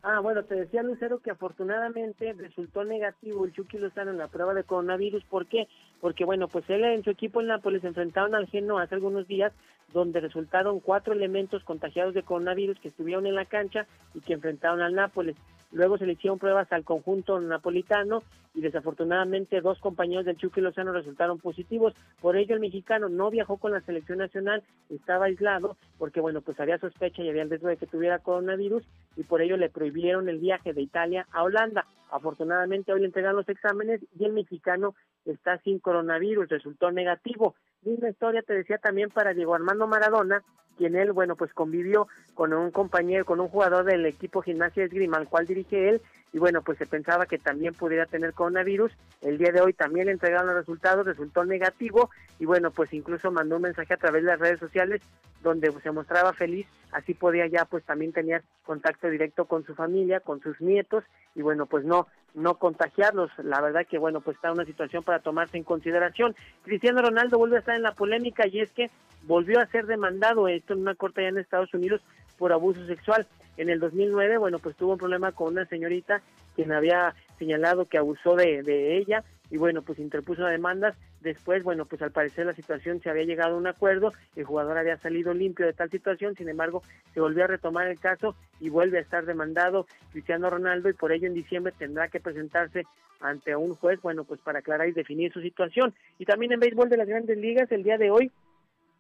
Ah, 0.03 0.21
bueno, 0.21 0.45
te 0.45 0.55
decía 0.55 0.83
Lucero 0.83 1.19
que 1.19 1.31
afortunadamente 1.31 2.33
resultó 2.33 2.85
negativo 2.85 3.45
el 3.45 3.53
Chucky 3.53 3.77
Lozano 3.77 4.13
en 4.13 4.17
la 4.17 4.29
prueba 4.29 4.55
de 4.55 4.65
coronavirus. 4.65 5.23
¿Por 5.25 5.47
qué? 5.47 5.69
Porque, 6.01 6.25
bueno, 6.25 6.49
pues 6.49 6.69
él 6.71 6.85
en 6.85 7.05
su 7.05 7.11
equipo 7.11 7.41
en 7.41 7.49
Nápoles 7.49 7.85
enfrentaron 7.85 8.35
al 8.35 8.49
Genoa 8.49 8.83
hace 8.83 8.95
algunos 8.95 9.27
días, 9.27 9.53
donde 9.93 10.21
resultaron 10.21 10.81
cuatro 10.81 11.13
elementos 11.13 11.65
contagiados 11.65 12.15
de 12.15 12.23
coronavirus 12.23 12.79
que 12.79 12.89
estuvieron 12.89 13.27
en 13.27 13.35
la 13.35 13.45
cancha 13.45 13.87
y 14.15 14.21
que 14.21 14.35
enfrentaron 14.35 14.81
al 14.81 14.95
Nápoles. 14.95 15.37
Luego 15.73 15.99
se 15.99 16.07
le 16.07 16.15
hicieron 16.15 16.39
pruebas 16.39 16.71
al 16.73 16.85
conjunto 16.85 17.41
napolitano 17.41 18.23
y 18.55 18.61
desafortunadamente 18.61 19.61
dos 19.61 19.79
compañeros 19.79 20.25
del 20.25 20.37
Chucky 20.37 20.61
Lozano 20.61 20.93
resultaron 20.93 21.39
positivos. 21.39 21.95
Por 22.21 22.37
ello 22.37 22.55
el 22.55 22.61
mexicano 22.61 23.09
no 23.09 23.31
viajó 23.31 23.57
con 23.57 23.71
la 23.73 23.81
selección 23.81 24.19
nacional, 24.19 24.65
estaba 24.89 25.27
aislado 25.27 25.77
porque 25.99 26.21
bueno, 26.21 26.41
pues 26.41 26.59
había 26.59 26.79
sospecha 26.79 27.23
y 27.23 27.29
había 27.29 27.43
el 27.43 27.51
riesgo 27.51 27.69
de 27.69 27.77
que 27.77 27.87
tuviera 27.87 28.19
coronavirus 28.19 28.83
y 29.17 29.23
por 29.23 29.43
ello 29.43 29.57
le 29.57 29.71
prohibieron 29.71 30.29
el 30.29 30.39
viaje 30.39 30.73
de 30.73 30.83
Italia 30.83 31.27
a 31.31 31.45
Holanda. 31.45 31.87
Afortunadamente 32.11 32.93
hoy 32.93 33.01
le 33.01 33.07
entregaron 33.07 33.37
los 33.37 33.49
exámenes 33.49 34.01
y 34.19 34.25
el 34.25 34.33
mexicano 34.33 34.97
está 35.25 35.59
sin 35.59 35.79
coronavirus, 35.91 36.49
resultó 36.49 36.93
negativo. 36.93 37.57
Misma 37.83 38.11
historia 38.11 38.43
te 38.43 38.55
decía 38.55 38.79
también 38.79 39.09
para 39.11 39.33
Diego 39.33 39.55
Armando 39.55 39.87
Maradona, 39.87 40.43
quien 40.77 40.97
él, 40.97 41.13
bueno, 41.13 41.35
pues 41.37 41.53
convivió 41.55 42.09
con 42.35 42.53
un 42.53 42.71
compañero, 42.71 43.25
con 43.25 43.41
un 43.41 43.49
jugador 43.49 43.85
del 43.85 44.05
equipo 44.07 44.43
Gimnasia 44.43 44.85
Esgrima, 44.85 45.17
al 45.17 45.29
cual 45.29 45.47
dirige 45.47 45.89
él, 45.89 46.03
y 46.33 46.39
bueno, 46.39 46.63
pues 46.63 46.79
se 46.79 46.87
pensaba 46.87 47.27
que 47.27 47.39
también 47.39 47.75
pudiera 47.75 48.07
tener 48.07 48.35
coronavirus. 48.35 48.93
El 49.21 49.39
día 49.39 49.51
de 49.51 49.61
hoy 49.61 49.73
también 49.73 50.07
le 50.07 50.13
entregaron 50.13 50.47
los 50.47 50.57
resultados, 50.57 51.07
resultó 51.07 51.45
negativo, 51.45 52.11
y 52.39 52.45
bueno, 52.45 52.71
pues 52.71 52.93
incluso 52.93 53.31
mandó 53.31 53.57
un 53.57 53.63
mensaje 53.63 53.95
a 53.95 53.99
través 53.99 54.23
de 54.23 54.31
las 54.31 54.41
redes 54.41 54.61
sociales 54.61 55.03
donde 55.43 55.73
se 55.83 55.91
mostraba 55.91 56.35
feliz, 56.35 56.67
así 56.93 57.15
podía 57.15 57.47
ya 57.47 57.65
pues 57.65 57.83
también 57.85 58.13
tener 58.13 58.43
contacto 58.65 59.09
directo 59.09 59.47
con 59.47 59.65
su 59.65 59.75
familia, 59.75 60.21
con 60.21 60.41
sus 60.41 60.61
nietos, 60.61 61.03
y 61.35 61.43
bueno, 61.43 61.67
pues 61.67 61.85
no, 61.85 62.07
no 62.35 62.55
contagiarlos. 62.57 63.31
La 63.39 63.61
verdad 63.61 63.87
que 63.89 63.99
bueno, 63.99 64.21
pues 64.21 64.37
está 64.37 64.53
una 64.53 64.65
situación 64.65 65.03
para 65.03 65.21
tomarse 65.21 65.57
en 65.57 65.65
consideración. 65.65 66.35
Cristiano 66.63 67.03
Ronaldo 67.03 67.39
vuelve 67.39 67.57
a 67.57 67.61
estar 67.61 67.70
en 67.77 67.83
la 67.83 67.93
polémica 67.93 68.47
y 68.47 68.61
es 68.61 68.71
que 68.73 68.91
volvió 69.25 69.61
a 69.61 69.67
ser 69.67 69.87
demandado 69.87 70.49
esto 70.49 70.73
en 70.75 70.81
una 70.81 70.95
corte 70.95 71.21
allá 71.21 71.31
en 71.31 71.39
Estados 71.39 71.73
Unidos 71.75 72.01
por 72.39 72.53
abuso 72.53 72.87
sexual. 72.87 73.27
En 73.57 73.69
el 73.69 73.81
2009, 73.81 74.39
bueno, 74.39 74.59
pues 74.59 74.77
tuvo 74.77 74.93
un 74.93 74.99
problema 74.99 75.33
con 75.33 75.49
una 75.49 75.67
señorita 75.67 76.23
quien 76.61 76.73
había 76.73 77.15
señalado 77.39 77.87
que 77.87 77.97
abusó 77.97 78.37
de, 78.37 78.63
de 78.63 78.99
ella 78.99 79.25
y 79.51 79.57
bueno, 79.57 79.83
pues 79.83 79.99
interpuso 79.99 80.45
demandas. 80.45 80.95
Después, 81.23 81.63
bueno, 81.63 81.87
pues 81.87 82.03
al 82.03 82.13
parecer 82.13 82.47
la 82.47 82.53
situación 82.53 83.01
se 83.01 83.09
había 83.09 83.25
llegado 83.25 83.55
a 83.55 83.59
un 83.59 83.67
acuerdo, 83.67 84.13
el 84.37 84.45
jugador 84.45 84.77
había 84.77 84.99
salido 84.99 85.33
limpio 85.35 85.67
de 85.67 85.73
tal 85.73 85.91
situación, 85.91 86.35
sin 86.35 86.49
embargo, 86.49 86.83
se 87.15 87.21
volvió 87.21 87.45
a 87.45 87.49
retomar 87.49 87.87
el 87.89 87.99
caso 87.99 88.37
y 88.61 88.69
vuelve 88.69 88.99
a 88.99 89.03
estar 89.03 89.25
demandado 89.25 89.87
Cristiano 90.13 90.51
Ronaldo 90.51 90.89
y 90.91 90.95
por 90.95 91.13
ello 91.13 91.27
en 91.27 91.35
diciembre 91.35 91.73
tendrá 91.77 92.09
que 92.09 92.21
presentarse 92.21 92.85
ante 93.21 93.57
un 93.57 93.75
juez, 93.75 94.01
bueno, 94.03 94.25
pues 94.25 94.41
para 94.41 94.61
aclarar 94.61 94.89
y 94.89 94.93
definir 94.93 95.33
su 95.33 95.41
situación. 95.41 95.95
Y 96.19 96.27
también 96.27 96.53
en 96.53 96.61
béisbol 96.61 96.89
de 96.89 96.97
las 96.97 97.09
grandes 97.09 97.39
ligas, 97.39 97.71
el 97.73 97.83
día 97.83 97.99
de 97.99 98.11
hoy, 98.11 98.31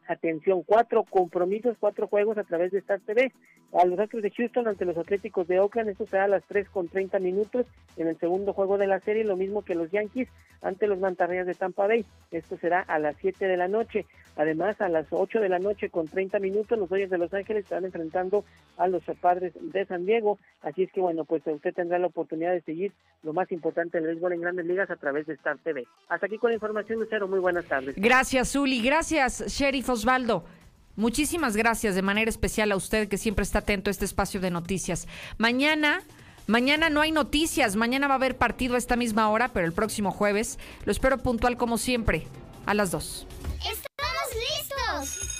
atención, 0.08 0.62
cuatro 0.62 1.04
compromisos, 1.04 1.76
cuatro 1.78 2.06
juegos 2.06 2.38
a 2.38 2.44
través 2.44 2.72
de 2.72 2.78
Star 2.78 3.00
TV. 3.00 3.32
A 3.72 3.84
los 3.84 3.98
Astros 3.98 4.22
de 4.22 4.30
Houston 4.30 4.66
ante 4.66 4.84
los 4.84 4.96
Atléticos 4.96 5.46
de 5.46 5.60
Oakland, 5.60 5.90
esto 5.90 6.06
será 6.06 6.24
a 6.24 6.28
las 6.28 6.42
3 6.44 6.68
con 6.70 6.88
30 6.88 7.20
minutos 7.20 7.66
en 7.96 8.08
el 8.08 8.18
segundo 8.18 8.52
juego 8.52 8.78
de 8.78 8.88
la 8.88 8.98
serie, 8.98 9.24
lo 9.24 9.36
mismo 9.36 9.62
que 9.62 9.76
los 9.76 9.90
Yankees 9.92 10.28
ante 10.60 10.86
los 10.86 10.98
Mantarrayas 10.98 11.46
de 11.46 11.54
Tampa 11.54 11.86
Bay. 11.86 12.04
Esto 12.30 12.58
será 12.58 12.80
a 12.80 12.98
las 12.98 13.16
7 13.20 13.46
de 13.46 13.56
la 13.56 13.68
noche. 13.68 14.06
Además, 14.36 14.80
a 14.80 14.88
las 14.88 15.06
8 15.10 15.40
de 15.40 15.48
la 15.48 15.58
noche 15.58 15.88
con 15.88 16.08
30 16.08 16.38
minutos, 16.38 16.78
los 16.78 16.88
Dodgers 16.88 17.10
de 17.10 17.18
Los 17.18 17.32
Ángeles 17.32 17.64
estarán 17.64 17.84
enfrentando 17.84 18.44
a 18.76 18.88
los 18.88 19.02
Padres 19.20 19.52
de 19.60 19.84
San 19.86 20.04
Diego. 20.04 20.38
Así 20.62 20.82
es 20.82 20.92
que, 20.92 21.00
bueno, 21.00 21.24
pues 21.24 21.42
usted 21.46 21.74
tendrá 21.74 21.98
la 21.98 22.08
oportunidad 22.08 22.52
de 22.52 22.62
seguir 22.62 22.92
lo 23.22 23.32
más 23.32 23.50
importante 23.52 23.98
del 23.98 24.08
béisbol 24.08 24.32
en 24.32 24.40
grandes 24.40 24.66
ligas 24.66 24.90
a 24.90 24.96
través 24.96 25.26
de 25.26 25.34
Star 25.34 25.58
TV. 25.58 25.86
Hasta 26.08 26.26
aquí 26.26 26.38
con 26.38 26.50
la 26.50 26.54
información, 26.54 26.98
Lucero. 26.98 27.28
Muy 27.28 27.38
buenas 27.38 27.66
tardes. 27.66 27.94
Gracias, 27.96 28.52
Zuli. 28.52 28.82
Gracias, 28.82 29.44
Sheriff 29.46 29.88
Osvaldo. 29.88 30.44
Muchísimas 31.00 31.56
gracias 31.56 31.94
de 31.94 32.02
manera 32.02 32.28
especial 32.28 32.70
a 32.72 32.76
usted 32.76 33.08
que 33.08 33.16
siempre 33.16 33.42
está 33.42 33.60
atento 33.60 33.88
a 33.88 33.90
este 33.90 34.04
espacio 34.04 34.38
de 34.38 34.50
noticias. 34.50 35.08
Mañana, 35.38 36.02
mañana 36.46 36.90
no 36.90 37.00
hay 37.00 37.10
noticias, 37.10 37.74
mañana 37.74 38.06
va 38.06 38.14
a 38.14 38.16
haber 38.18 38.36
partido 38.36 38.74
a 38.74 38.78
esta 38.78 38.96
misma 38.96 39.30
hora, 39.30 39.48
pero 39.48 39.64
el 39.66 39.72
próximo 39.72 40.10
jueves 40.10 40.58
lo 40.84 40.92
espero 40.92 41.16
puntual 41.16 41.56
como 41.56 41.78
siempre, 41.78 42.26
a 42.66 42.74
las 42.74 42.90
2. 42.90 43.26
¡Estamos 43.60 45.08
listos! 45.08 45.39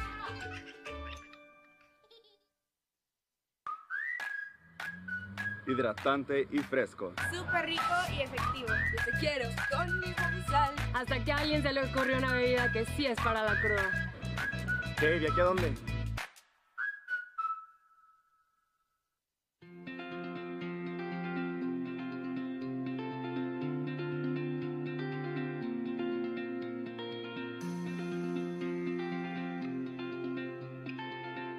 Hidratante 5.71 6.47
y 6.51 6.59
fresco. 6.59 7.13
Súper 7.31 7.65
rico 7.65 7.83
y 8.15 8.21
efectivo. 8.21 8.67
Yo 8.67 9.05
te 9.05 9.19
quiero 9.19 9.49
con 9.71 9.99
mi 9.99 10.13
sal. 10.49 10.73
Hasta 10.93 11.23
que 11.23 11.31
a 11.31 11.37
alguien 11.37 11.63
se 11.63 11.73
le 11.73 11.83
ocurrió 11.83 12.17
una 12.17 12.33
bebida 12.33 12.71
que 12.71 12.85
sí 12.85 13.05
es 13.05 13.17
para 13.21 13.43
la 13.43 13.59
cruda. 13.61 14.13
¿Qué? 14.99 15.17
¿Y 15.17 15.25
aquí 15.25 15.39
a 15.39 15.43
dónde? 15.43 15.73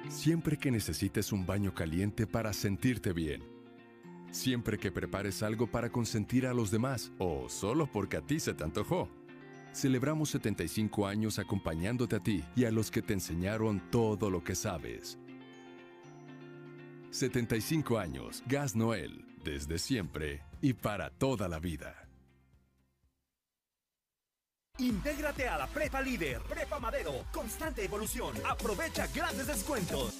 Siempre 0.09 0.57
que 0.57 0.71
necesites 0.71 1.33
un 1.33 1.45
baño 1.45 1.73
caliente 1.73 2.25
para 2.25 2.53
sentirte 2.53 3.11
bien 3.11 3.62
Siempre 4.33 4.79
que 4.79 4.91
prepares 4.91 5.43
algo 5.43 5.67
para 5.67 5.91
consentir 5.91 6.47
a 6.47 6.55
los 6.55 6.71
demás 6.71 7.11
o 7.19 7.47
solo 7.49 7.85
porque 7.85 8.17
a 8.17 8.21
ti 8.21 8.39
se 8.39 8.55
te 8.55 8.63
antojó. 8.63 9.07
Celebramos 9.71 10.31
75 10.31 11.05
años 11.05 11.37
acompañándote 11.37 12.15
a 12.15 12.19
ti 12.19 12.43
y 12.55 12.65
a 12.65 12.71
los 12.71 12.89
que 12.89 13.03
te 13.03 13.13
enseñaron 13.13 13.79
todo 13.91 14.31
lo 14.31 14.43
que 14.43 14.55
sabes. 14.55 15.19
75 17.11 17.99
años, 17.99 18.43
Gas 18.47 18.75
Noel, 18.75 19.23
desde 19.43 19.77
siempre 19.77 20.41
y 20.61 20.73
para 20.73 21.11
toda 21.11 21.47
la 21.47 21.59
vida. 21.59 22.09
Intégrate 24.79 25.47
a 25.47 25.59
la 25.59 25.67
Prepa 25.67 26.01
Líder, 26.01 26.41
Prepa 26.49 26.79
Madero, 26.79 27.27
constante 27.31 27.85
evolución. 27.85 28.35
Aprovecha 28.49 29.05
grandes 29.13 29.45
descuentos. 29.45 30.15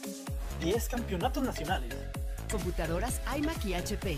10 0.62 0.90
campeonatos 0.90 1.44
nacionales. 1.44 2.13
Computadoras 2.52 3.22
iMac 3.38 3.66
y 3.66 3.74
HP. 3.74 4.18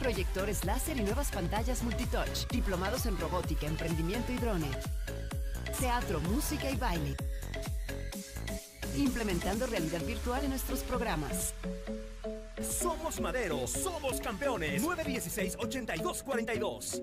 Proyectores 0.00 0.64
láser 0.64 0.96
y 0.98 1.02
nuevas 1.02 1.30
pantallas 1.30 1.82
multitouch. 1.82 2.46
Diplomados 2.50 3.06
en 3.06 3.18
robótica, 3.18 3.66
emprendimiento 3.66 4.32
y 4.32 4.36
drone. 4.36 4.68
Teatro, 5.80 6.20
música 6.20 6.70
y 6.70 6.76
baile. 6.76 7.16
Implementando 8.96 9.66
realidad 9.66 10.02
virtual 10.02 10.44
en 10.44 10.50
nuestros 10.50 10.80
programas. 10.80 11.54
Somos 12.62 13.20
Madero, 13.20 13.66
somos 13.66 14.20
campeones. 14.20 14.82
916-8242. 14.82 17.02